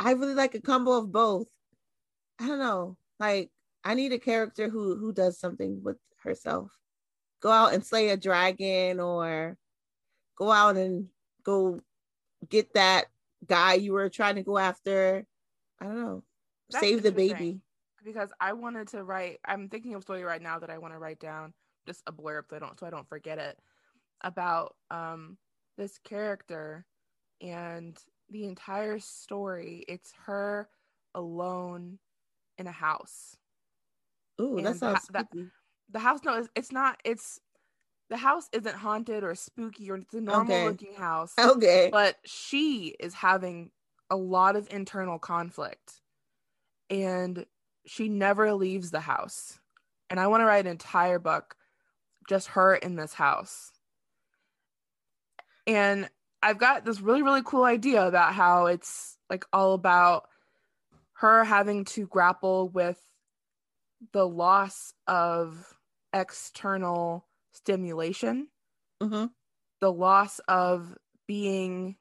I 0.00 0.14
really 0.14 0.34
like 0.34 0.56
a 0.56 0.60
combo 0.60 0.98
of 0.98 1.12
both. 1.12 1.46
I 2.40 2.48
don't 2.48 2.58
know. 2.58 2.96
Like 3.20 3.52
I 3.84 3.94
need 3.94 4.12
a 4.12 4.18
character 4.18 4.68
who 4.68 4.96
who 4.96 5.12
does 5.12 5.38
something 5.38 5.82
with 5.82 5.98
herself. 6.22 6.70
Go 7.40 7.50
out 7.50 7.74
and 7.74 7.84
slay 7.84 8.08
a 8.08 8.16
dragon 8.16 9.00
or 9.00 9.56
go 10.36 10.50
out 10.50 10.76
and 10.76 11.08
go 11.44 11.80
get 12.48 12.74
that 12.74 13.06
guy 13.46 13.74
you 13.74 13.92
were 13.92 14.08
trying 14.08 14.36
to 14.36 14.42
go 14.42 14.58
after. 14.58 15.24
I 15.80 15.84
don't 15.84 16.00
know. 16.00 16.22
That's 16.70 16.84
Save 16.84 17.02
the 17.02 17.12
baby. 17.12 17.60
Because 18.04 18.30
I 18.40 18.52
wanted 18.52 18.88
to 18.88 19.04
write 19.04 19.38
I'm 19.44 19.68
thinking 19.68 19.94
of 19.94 20.00
a 20.00 20.02
story 20.02 20.22
right 20.22 20.42
now 20.42 20.58
that 20.58 20.70
I 20.70 20.78
want 20.78 20.94
to 20.94 20.98
write 20.98 21.20
down 21.20 21.52
just 21.86 22.02
a 22.06 22.12
blurb 22.12 22.42
so 22.50 22.56
I 22.56 22.58
don't 22.58 22.78
so 22.78 22.86
I 22.86 22.90
don't 22.90 23.08
forget 23.08 23.38
it 23.38 23.58
about 24.22 24.74
um 24.90 25.36
this 25.76 25.98
character 25.98 26.84
and 27.40 27.96
the 28.30 28.44
entire 28.44 28.98
story 28.98 29.84
it's 29.88 30.12
her 30.26 30.68
alone 31.14 31.98
in 32.58 32.66
a 32.66 32.72
house 32.72 33.36
Ooh, 34.40 34.60
that 34.62 34.76
sounds 34.76 35.06
the, 35.06 35.26
the, 35.32 35.50
the, 35.90 35.98
house 35.98 36.20
no 36.24 36.34
it's, 36.34 36.48
it's 36.54 36.72
not 36.72 37.00
it's 37.04 37.40
the 38.10 38.16
house 38.16 38.48
isn't 38.52 38.76
haunted 38.76 39.24
or 39.24 39.34
spooky 39.34 39.90
or 39.90 39.96
it's 39.96 40.14
a 40.14 40.20
normal 40.20 40.54
okay. 40.54 40.68
looking 40.68 40.94
house 40.94 41.32
okay 41.38 41.88
but 41.90 42.16
she 42.24 42.94
is 43.00 43.14
having 43.14 43.70
a 44.10 44.16
lot 44.16 44.56
of 44.56 44.68
internal 44.70 45.18
conflict 45.18 46.00
and 46.88 47.44
she 47.84 48.08
never 48.08 48.54
leaves 48.54 48.90
the 48.90 49.00
house 49.00 49.58
and 50.08 50.20
i 50.20 50.26
want 50.26 50.40
to 50.40 50.46
write 50.46 50.64
an 50.64 50.70
entire 50.70 51.18
book 51.18 51.56
just 52.28 52.48
her 52.48 52.76
in 52.76 52.94
this 52.94 53.14
house. 53.14 53.72
And 55.66 56.08
I've 56.42 56.58
got 56.58 56.84
this 56.84 57.00
really, 57.00 57.22
really 57.22 57.42
cool 57.44 57.64
idea 57.64 58.06
about 58.06 58.34
how 58.34 58.66
it's 58.66 59.16
like 59.28 59.44
all 59.52 59.72
about 59.72 60.28
her 61.14 61.42
having 61.42 61.84
to 61.86 62.06
grapple 62.06 62.68
with 62.68 63.00
the 64.12 64.26
loss 64.26 64.92
of 65.06 65.76
external 66.12 67.26
stimulation, 67.52 68.48
mm-hmm. 69.02 69.26
the 69.80 69.92
loss 69.92 70.40
of 70.48 70.96
being 71.26 71.96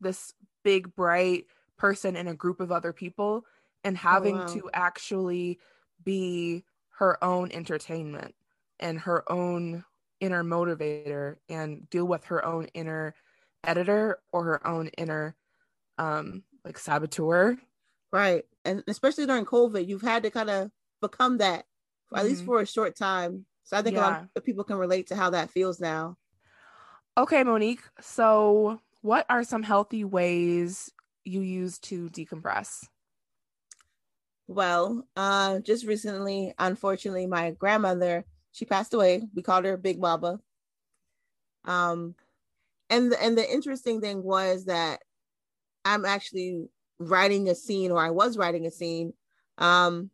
this 0.00 0.32
big, 0.62 0.94
bright 0.94 1.46
person 1.76 2.16
in 2.16 2.28
a 2.28 2.34
group 2.34 2.60
of 2.60 2.72
other 2.72 2.92
people, 2.92 3.44
and 3.84 3.96
oh, 3.96 4.00
having 4.00 4.36
oh, 4.36 4.40
wow. 4.40 4.46
to 4.46 4.70
actually 4.72 5.58
be 6.04 6.64
her 6.98 7.22
own 7.22 7.50
entertainment 7.52 8.34
and 8.78 9.00
her 9.00 9.30
own 9.30 9.84
inner 10.20 10.44
motivator 10.44 11.36
and 11.48 11.88
deal 11.90 12.04
with 12.04 12.24
her 12.26 12.44
own 12.44 12.66
inner 12.74 13.14
editor 13.64 14.18
or 14.32 14.44
her 14.44 14.66
own 14.66 14.88
inner 14.98 15.34
um 15.98 16.42
like 16.64 16.78
saboteur 16.78 17.56
right 18.12 18.44
and 18.64 18.82
especially 18.86 19.26
during 19.26 19.44
covid 19.44 19.86
you've 19.86 20.02
had 20.02 20.22
to 20.22 20.30
kind 20.30 20.50
of 20.50 20.70
become 21.00 21.38
that 21.38 21.60
mm-hmm. 21.60 22.18
at 22.18 22.24
least 22.24 22.42
mm-hmm. 22.42 22.46
for 22.46 22.60
a 22.60 22.66
short 22.66 22.96
time 22.96 23.44
so 23.64 23.76
i 23.76 23.82
think 23.82 23.96
yeah. 23.96 24.02
a 24.02 24.08
lot 24.10 24.28
of 24.36 24.44
people 24.44 24.64
can 24.64 24.76
relate 24.76 25.08
to 25.08 25.16
how 25.16 25.30
that 25.30 25.50
feels 25.50 25.80
now 25.80 26.16
okay 27.16 27.42
monique 27.42 27.82
so 28.00 28.80
what 29.02 29.26
are 29.28 29.44
some 29.44 29.62
healthy 29.62 30.04
ways 30.04 30.90
you 31.24 31.40
use 31.40 31.78
to 31.78 32.08
decompress 32.10 32.86
well 34.48 35.06
uh 35.16 35.58
just 35.60 35.86
recently 35.86 36.52
unfortunately 36.58 37.26
my 37.26 37.52
grandmother 37.52 38.24
she 38.52 38.64
passed 38.64 38.94
away. 38.94 39.22
We 39.34 39.42
called 39.42 39.64
her 39.64 39.76
Big 39.76 40.00
Baba. 40.00 40.40
Um, 41.64 42.14
and 42.88 43.12
the, 43.12 43.22
and 43.22 43.36
the 43.38 43.52
interesting 43.52 44.00
thing 44.00 44.22
was 44.22 44.64
that 44.64 45.00
I'm 45.84 46.04
actually 46.04 46.68
writing 46.98 47.48
a 47.48 47.54
scene, 47.54 47.90
or 47.90 47.98
I 47.98 48.10
was 48.10 48.36
writing 48.36 48.66
a 48.66 48.70
scene, 48.70 49.12
um, 49.58 50.10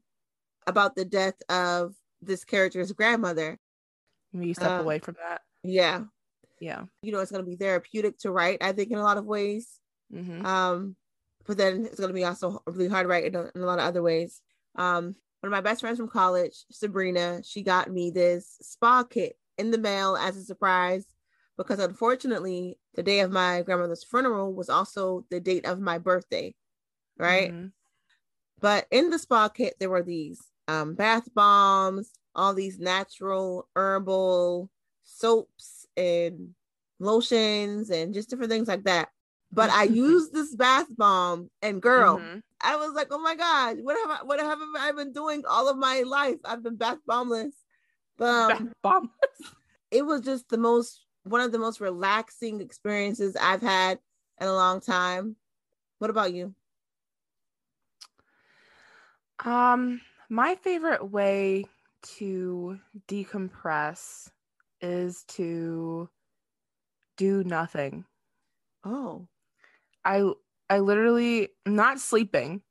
about 0.67 0.97
the 0.97 1.05
death 1.05 1.37
of 1.49 1.95
this 2.21 2.45
character's 2.45 2.93
grandmother. 2.93 3.59
You 4.33 4.55
step 4.55 4.71
uh, 4.71 4.83
away 4.83 4.99
from 4.99 5.17
that. 5.23 5.43
Yeah. 5.62 6.05
Yeah. 6.61 6.85
You 7.03 7.12
know, 7.12 7.21
it's 7.21 7.31
going 7.31 7.45
to 7.45 7.51
be 7.51 7.57
therapeutic 7.57 8.19
to 8.19 8.31
write, 8.31 8.59
I 8.62 8.73
think, 8.73 8.91
in 8.91 8.99
a 8.99 9.03
lot 9.03 9.19
of 9.19 9.25
ways. 9.25 9.81
Mm-hmm. 10.12 10.45
Um, 10.45 10.97
but 11.47 11.57
then 11.57 11.87
it's 11.87 11.99
going 11.99 12.09
to 12.09 12.14
be 12.14 12.25
also 12.25 12.62
really 12.67 12.89
hard 12.89 13.05
to 13.05 13.09
write 13.09 13.25
in 13.25 13.35
a, 13.35 13.51
in 13.55 13.62
a 13.62 13.67
lot 13.67 13.79
of 13.79 13.85
other 13.85 14.03
ways. 14.03 14.41
Um, 14.77 15.14
one 15.41 15.53
of 15.53 15.57
my 15.57 15.61
best 15.61 15.81
friends 15.81 15.99
from 15.99 16.09
college, 16.09 16.64
Sabrina, 16.71 17.43
she 17.45 17.62
got 17.62 17.91
me 17.91 18.11
this 18.11 18.57
spa 18.62 19.05
kit 19.05 19.37
in 19.59 19.71
the 19.71 19.79
mail 19.79 20.17
as 20.17 20.37
a 20.37 20.43
surprise 20.43 21.07
because 21.57 21.79
unfortunately, 21.79 22.79
the 22.95 23.03
day 23.03 23.21
of 23.21 23.31
my 23.31 23.62
grandmother's 23.62 24.05
funeral 24.05 24.53
was 24.53 24.69
also 24.69 25.25
the 25.31 25.41
date 25.41 25.67
of 25.67 25.81
my 25.81 25.99
birthday, 25.99 26.55
right? 27.19 27.53
Mm-hmm. 27.53 27.67
But 28.61 28.87
in 28.91 29.11
the 29.11 29.19
spa 29.19 29.49
kit, 29.49 29.75
there 29.79 29.91
were 29.91 30.03
these 30.03 30.41
um, 30.69 30.95
bath 30.95 31.29
bombs, 31.35 32.11
all 32.35 32.55
these 32.55 32.79
natural 32.79 33.69
herbal 33.77 34.71
soaps 35.05 35.87
and 35.97 36.51
lotions 36.99 37.91
and 37.91 38.14
just 38.14 38.31
different 38.31 38.51
things 38.51 38.69
like 38.69 38.85
that. 38.85 39.09
But 39.53 39.71
I 39.71 39.83
used 39.85 40.33
this 40.33 40.55
bath 40.55 40.87
bomb, 40.91 41.51
and 41.62 41.81
girl, 41.81 42.19
mm-hmm. 42.19 42.39
I 42.61 42.77
was 42.77 42.95
like, 42.95 43.09
oh 43.11 43.19
my 43.19 43.35
god, 43.35 43.79
what 43.83 43.97
have 43.97 44.21
I, 44.21 44.25
what 44.25 44.41
have 44.41 44.59
I 44.79 44.93
been 44.93 45.12
doing 45.12 45.45
all 45.49 45.69
of 45.69 45.77
my 45.77 46.03
life? 46.03 46.39
I've 46.45 46.62
been 46.62 46.77
bath 46.77 46.99
bombless. 47.09 47.53
But 48.19 48.61
um, 48.61 48.73
bombless. 48.85 49.11
It 49.91 50.05
was 50.05 50.23
just 50.23 50.49
the 50.49 50.59
most 50.59 51.05
one 51.25 51.41
of 51.41 51.53
the 51.53 51.59
most 51.59 51.81
relaxing 51.81 52.61
experiences 52.61 53.37
I've 53.37 53.62
had 53.62 53.99
in 54.41 54.47
a 54.47 54.55
long 54.55 54.81
time. 54.81 55.37
What 55.99 56.11
about 56.11 56.33
you? 56.33 56.55
Um, 59.45 60.01
my 60.29 60.55
favorite 60.57 61.11
way 61.11 61.66
to 62.18 62.79
decompress 63.09 64.29
is 64.81 65.24
to 65.24 66.09
do 67.16 67.45
nothing. 67.45 68.05
Oh. 68.85 69.29
I 70.05 70.31
I 70.68 70.79
literally 70.81 71.51
not 71.64 72.01
sleeping, 72.01 72.62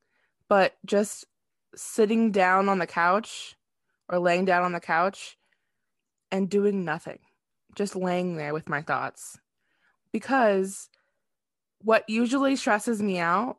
but 0.48 0.74
just 0.86 1.26
sitting 1.76 2.32
down 2.32 2.70
on 2.70 2.80
the 2.80 2.88
couch 2.88 3.56
or 4.10 4.20
laying 4.20 4.46
down 4.46 4.64
on 4.64 4.72
the 4.72 4.80
couch 4.80 5.38
and 6.32 6.50
doing 6.50 6.86
nothing. 6.86 7.20
Just 7.76 7.96
laying 7.96 8.38
there 8.38 8.54
with 8.54 8.70
my 8.70 8.82
thoughts. 8.82 9.38
Because 10.12 10.90
what 11.80 12.04
usually 12.08 12.56
stresses 12.56 13.02
me 13.02 13.20
out 13.20 13.58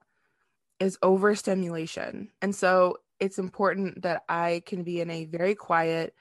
is 0.80 0.98
overstimulation. 1.02 2.30
And 2.40 2.54
so 2.54 2.98
it's 3.20 3.38
important 3.38 4.02
that 4.02 4.22
I 4.28 4.62
can 4.66 4.82
be 4.82 5.00
in 5.00 5.10
a 5.10 5.24
very 5.24 5.54
quiet, 5.54 6.14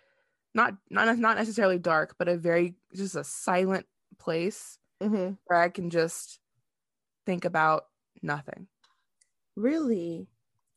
not 0.53 0.73
not 0.89 1.17
not 1.17 1.37
necessarily 1.37 1.79
dark, 1.79 2.15
but 2.17 2.27
a 2.27 2.37
very 2.37 2.75
just 2.93 3.15
a 3.15 3.23
silent 3.23 3.85
place 4.17 4.79
mm-hmm. 5.01 5.33
where 5.45 5.59
I 5.59 5.69
can 5.69 5.89
just 5.89 6.39
think 7.25 7.45
about 7.45 7.85
nothing. 8.21 8.67
Really? 9.55 10.27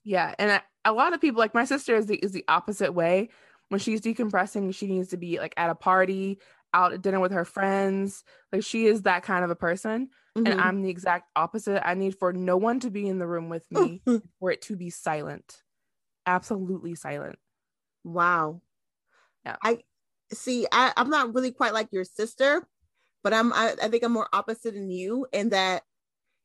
Yeah, 0.05 0.35
and 0.39 0.53
I, 0.53 0.63
a 0.85 0.93
lot 0.93 1.13
of 1.13 1.21
people 1.21 1.39
like 1.39 1.55
my 1.55 1.65
sister 1.65 1.95
is 1.97 2.07
the 2.07 2.17
is 2.17 2.33
the 2.33 2.45
opposite 2.49 2.95
way. 2.95 3.31
When 3.69 3.81
she's 3.81 4.01
decompressing, 4.01 4.75
she 4.75 4.87
needs 4.87 5.09
to 5.09 5.19
be 5.19 5.39
like 5.39 5.53
at 5.59 5.69
a 5.69 5.75
party, 5.75 6.39
out 6.73 6.93
at 6.93 7.03
dinner 7.03 7.21
with 7.21 7.33
her 7.33 7.45
friends. 7.45 8.25
Like 8.53 8.63
she 8.63 8.87
is 8.87 9.03
that 9.03 9.23
kind 9.23 9.45
of 9.45 9.51
a 9.51 9.57
person. 9.57 10.09
Mm-hmm. 10.37 10.47
And 10.47 10.61
I'm 10.61 10.83
the 10.83 10.91
exact 10.91 11.29
opposite. 11.37 11.87
I 11.87 11.95
need 11.95 12.17
for 12.17 12.33
no 12.33 12.57
one 12.57 12.81
to 12.81 12.91
be 12.91 13.07
in 13.07 13.19
the 13.19 13.27
room 13.27 13.49
with 13.49 13.71
me 13.71 14.03
for 14.41 14.51
it 14.51 14.63
to 14.63 14.77
be 14.77 14.91
silent. 14.91 15.63
Absolutely 16.29 16.95
silent. 16.95 17.39
Wow. 18.05 18.61
Yeah. 19.47 19.57
I 19.63 19.79
see 20.31 20.67
I, 20.71 20.93
I'm 20.97 21.09
not 21.09 21.35
really 21.35 21.53
quite 21.53 21.73
like 21.73 21.89
your 21.91 22.05
sister, 22.05 22.67
but 23.25 23.33
I'm 23.33 23.53
I, 23.55 23.75
I 23.83 23.89
think 23.89 24.05
I'm 24.05 24.13
more 24.13 24.29
opposite 24.33 24.75
in 24.75 24.91
you 24.91 25.27
in 25.33 25.49
that 25.51 25.85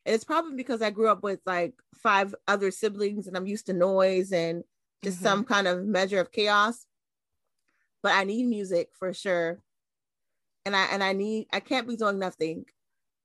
and 0.06 0.14
it's 0.14 0.24
probably 0.24 0.54
because 0.54 0.82
I 0.82 0.90
grew 0.90 1.08
up 1.08 1.22
with 1.22 1.40
like 1.46 1.74
five 2.02 2.34
other 2.46 2.70
siblings 2.70 3.26
and 3.26 3.36
I'm 3.36 3.46
used 3.46 3.66
to 3.66 3.72
noise 3.72 4.32
and 4.32 4.64
just 5.02 5.18
mm-hmm. 5.18 5.26
some 5.26 5.44
kind 5.44 5.66
of 5.66 5.84
measure 5.84 6.20
of 6.20 6.32
chaos. 6.32 6.86
But 8.02 8.12
I 8.12 8.24
need 8.24 8.46
music 8.46 8.88
for 8.98 9.12
sure. 9.12 9.60
And 10.66 10.74
I 10.74 10.86
and 10.86 11.02
I 11.02 11.12
need 11.12 11.46
I 11.52 11.60
can't 11.60 11.88
be 11.88 11.96
doing 11.96 12.18
nothing. 12.18 12.64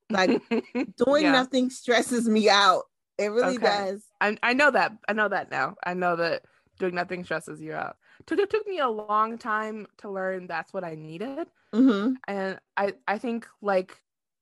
Like 0.09 0.41
doing 1.05 1.23
yeah. 1.23 1.31
nothing 1.31 1.69
stresses 1.69 2.27
me 2.27 2.49
out. 2.49 2.83
It 3.19 3.27
really 3.27 3.57
okay. 3.57 3.65
does. 3.65 4.03
I 4.21 4.37
I 4.41 4.53
know 4.53 4.71
that. 4.71 4.93
I 5.07 5.13
know 5.13 5.29
that 5.29 5.51
now. 5.51 5.75
I 5.83 5.93
know 5.93 6.15
that 6.15 6.43
doing 6.79 6.95
nothing 6.95 7.23
stresses 7.23 7.61
you 7.61 7.73
out. 7.73 7.97
Took 8.25 8.39
it 8.39 8.49
took 8.49 8.67
me 8.67 8.79
a 8.79 8.87
long 8.89 9.37
time 9.37 9.87
to 9.97 10.09
learn 10.09 10.47
that's 10.47 10.73
what 10.73 10.83
I 10.83 10.95
needed. 10.95 11.47
Mm-hmm. 11.73 12.13
And 12.27 12.59
I 12.77 12.93
I 13.07 13.17
think 13.17 13.47
like 13.61 13.99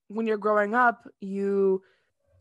when 0.08 0.28
you're 0.28 0.38
growing 0.38 0.74
up, 0.74 1.08
you 1.20 1.82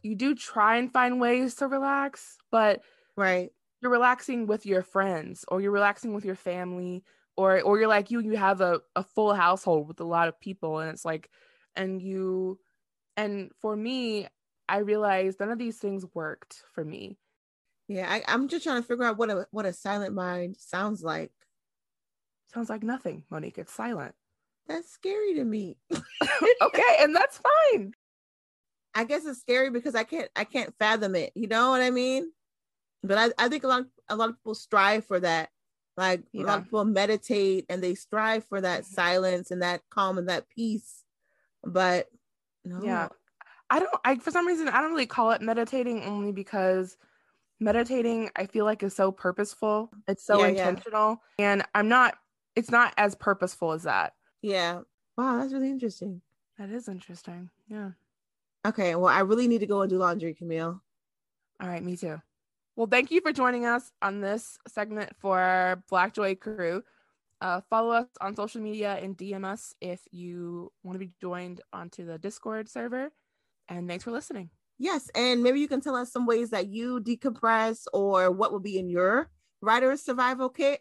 you 0.03 0.15
do 0.15 0.35
try 0.35 0.77
and 0.77 0.93
find 0.93 1.21
ways 1.21 1.57
to 1.57 1.67
relax, 1.67 2.39
but 2.51 2.83
right 3.17 3.51
you're 3.81 3.93
relaxing 3.93 4.47
with 4.47 4.67
your 4.67 4.83
friends 4.83 5.45
or 5.49 5.61
you're 5.61 5.71
relaxing 5.71 6.15
with 6.15 6.25
your 6.25 6.35
family 6.35 7.05
or 7.37 7.61
or 7.61 7.79
you're 7.79 7.89
like 7.89 8.11
you 8.11 8.21
you 8.21 8.37
have 8.37 8.61
a, 8.61 8.81
a 8.95 9.03
full 9.03 9.35
household 9.35 9.89
with 9.89 10.01
a 10.01 10.05
lot 10.05 10.29
of 10.29 10.41
people 10.41 10.79
and 10.79 10.91
it's 10.91 11.05
like 11.05 11.31
and 11.75 12.01
you 12.01 12.59
and 13.17 13.51
for 13.61 13.77
me 13.77 14.27
i 14.69 14.79
realized 14.79 15.41
none 15.41 15.51
of 15.51 15.59
these 15.59 15.79
things 15.79 16.05
worked 16.15 16.63
for 16.75 16.85
me 16.85 17.17
yeah 17.89 18.07
I, 18.11 18.23
i'm 18.29 18.49
just 18.49 18.65
trying 18.65 18.81
to 18.81 18.87
figure 18.87 19.05
out 19.05 19.19
what 19.19 19.31
a 19.31 19.47
what 19.51 19.67
a 19.67 19.73
silent 19.73 20.15
mind 20.15 20.57
sounds 20.59 21.03
like 21.03 21.33
sounds 22.53 22.71
like 22.71 22.83
nothing 22.83 23.25
monique 23.31 23.59
it's 23.59 23.73
silent 23.73 24.15
that's 24.69 24.91
scary 24.91 25.35
to 25.35 25.45
me 25.45 25.77
okay 26.63 26.97
and 27.01 27.15
that's 27.15 27.41
fine 27.73 27.93
i 28.95 29.05
guess 29.05 29.25
it's 29.27 29.41
scary 29.41 29.71
because 29.71 29.95
i 29.95 30.05
can't 30.05 30.31
i 30.37 30.45
can't 30.45 30.75
fathom 30.79 31.15
it 31.15 31.33
you 31.35 31.47
know 31.47 31.71
what 31.71 31.81
i 31.81 31.91
mean 31.91 32.31
but 33.07 33.19
I, 33.19 33.45
I 33.45 33.49
think 33.49 33.65
a 33.65 33.69
lot 33.69 33.85
a 34.09 34.17
lot 34.17 34.31
of 34.31 34.37
people 34.37 34.55
strive 34.55 35.05
for 35.05 35.21
that. 35.21 35.51
Like 35.97 36.23
yeah. 36.33 36.43
a 36.43 36.47
lot 36.47 36.59
of 36.59 36.65
people 36.65 36.85
meditate 36.85 37.67
and 37.69 37.83
they 37.83 37.95
strive 37.95 38.45
for 38.45 38.61
that 38.61 38.83
mm-hmm. 38.83 38.95
silence 38.95 39.51
and 39.51 39.63
that 39.63 39.83
calm 39.91 40.19
and 40.19 40.29
that 40.29 40.49
peace. 40.49 41.05
But 41.65 42.09
no. 42.65 42.83
Yeah. 42.83 43.09
I 43.71 43.81
don't 43.81 43.91
I 44.05 44.17
for 44.17 44.31
some 44.31 44.47
reason 44.47 44.69
I 44.69 44.81
don't 44.81 44.91
really 44.91 45.07
call 45.07 45.33
it 45.33 45.43
meditating 45.43 46.05
only 46.05 46.33
because 46.33 46.97
meditating 47.59 48.31
I 48.37 48.47
feel 48.47 48.65
like 48.65 48.83
is 48.83 48.95
so 48.95 49.11
purposeful. 49.11 49.91
It's 50.07 50.25
so 50.25 50.41
yeah, 50.41 50.49
intentional. 50.49 51.23
Yeah. 51.39 51.53
And 51.53 51.65
I'm 51.75 51.89
not 51.89 52.17
it's 52.55 52.71
not 52.71 52.95
as 52.97 53.15
purposeful 53.15 53.73
as 53.73 53.83
that. 53.85 54.15
Yeah. 54.43 54.81
Wow, 55.17 55.39
that's 55.39 55.53
really 55.53 55.71
interesting. 55.71 56.23
That 56.59 56.71
is 56.71 56.89
interesting. 56.89 57.51
Yeah. 57.69 57.91
Okay. 58.67 58.95
Well, 58.95 59.13
I 59.13 59.21
really 59.21 59.49
need 59.49 59.61
to 59.61 59.67
go 59.67 59.83
and 59.83 59.91
do 59.91 59.99
laundry, 59.99 60.35
Camille. 60.35 60.81
All 61.61 61.69
right, 61.69 61.83
me 61.83 61.97
too. 61.97 62.21
Well, 62.77 62.87
thank 62.87 63.11
you 63.11 63.23
for 63.23 63.33
joining 63.33 63.65
us 63.65 63.91
on 64.03 64.21
this 64.21 64.59
segment 64.69 65.11
for 65.19 65.83
Black 65.89 66.13
Joy 66.13 66.35
Crew. 66.35 66.83
Uh, 67.41 67.61
follow 67.71 67.93
us 67.93 68.07
on 68.21 68.37
social 68.37 68.61
media 68.61 68.99
and 69.01 69.17
DM 69.17 69.45
us 69.45 69.75
if 69.81 70.01
you 70.11 70.73
want 70.83 70.97
to 70.97 71.05
be 71.05 71.13
joined 71.21 71.61
onto 71.73 72.05
the 72.05 72.19
Discord 72.19 72.69
server. 72.69 73.11
And 73.69 73.89
thanks 73.89 74.05
for 74.05 74.11
listening. 74.11 74.51
Yes, 74.79 75.11
and 75.15 75.43
maybe 75.43 75.61
you 75.61 75.69
can 75.69 75.81
tell 75.81 75.97
us 75.97 76.13
some 76.13 76.27
ways 76.27 76.51
that 76.51 76.69
you 76.69 77.01
decompress 77.01 77.87
or 77.93 78.31
what 78.31 78.53
will 78.53 78.61
be 78.61 78.79
in 78.79 78.91
your 78.91 79.31
writer's 79.63 80.03
survival 80.03 80.51
kit. 80.51 80.81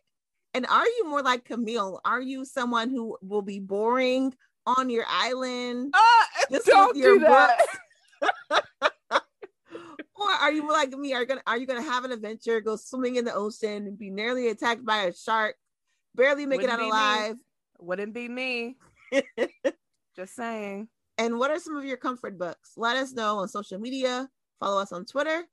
And 0.54 0.66
are 0.68 0.86
you 0.86 1.06
more 1.08 1.22
like 1.22 1.46
Camille? 1.46 2.02
Are 2.06 2.22
you 2.22 2.46
someone 2.46 2.90
who 2.90 3.18
will 3.22 3.42
be 3.42 3.60
boring 3.60 4.34
on 4.66 4.90
your 4.90 5.06
island? 5.08 5.94
Uh, 5.94 6.58
don't 6.66 6.96
do 6.96 7.20
that. 7.20 7.62
or 10.16 10.32
are 10.42 10.52
you 10.52 10.64
more 10.64 10.72
like 10.72 10.92
me? 10.92 11.14
Are 11.14 11.22
you 11.22 11.28
gonna 11.28 11.44
are 11.48 11.58
you 11.58 11.68
gonna 11.68 11.82
have 11.82 12.06
an 12.06 12.12
adventure, 12.12 12.62
go 12.62 12.76
swimming 12.76 13.16
in 13.16 13.26
the 13.26 13.34
ocean, 13.34 13.96
be 13.98 14.10
nearly 14.10 14.50
attacked 14.50 14.86
by 14.86 15.04
a 15.04 15.14
shark, 15.14 15.56
barely 16.16 16.46
make 16.46 16.62
Wouldn't 16.62 16.80
it 16.80 16.84
out 16.84 16.88
alive? 16.88 17.36
Me. 17.36 17.42
Wouldn't 17.80 18.14
be 18.14 18.28
me. 18.28 18.78
Just 20.16 20.36
saying. 20.36 20.88
And 21.18 21.40
what 21.40 21.52
are 21.52 21.60
some 21.60 21.78
of 21.78 21.86
your 21.86 21.98
comfort 21.98 22.38
books? 22.38 22.72
Let 22.76 22.98
us 22.98 23.14
know 23.14 23.38
on 23.40 23.48
social 23.48 23.80
media. 23.80 24.30
Follow 24.60 24.82
us 24.82 24.92
on 24.92 25.06
Twitter, 25.06 25.44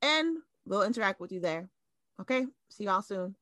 and 0.00 0.38
we'll 0.66 0.82
interact 0.82 1.20
with 1.20 1.32
you 1.32 1.40
there. 1.40 1.68
Okay. 2.20 2.46
See 2.70 2.84
y'all 2.84 3.02
soon. 3.02 3.34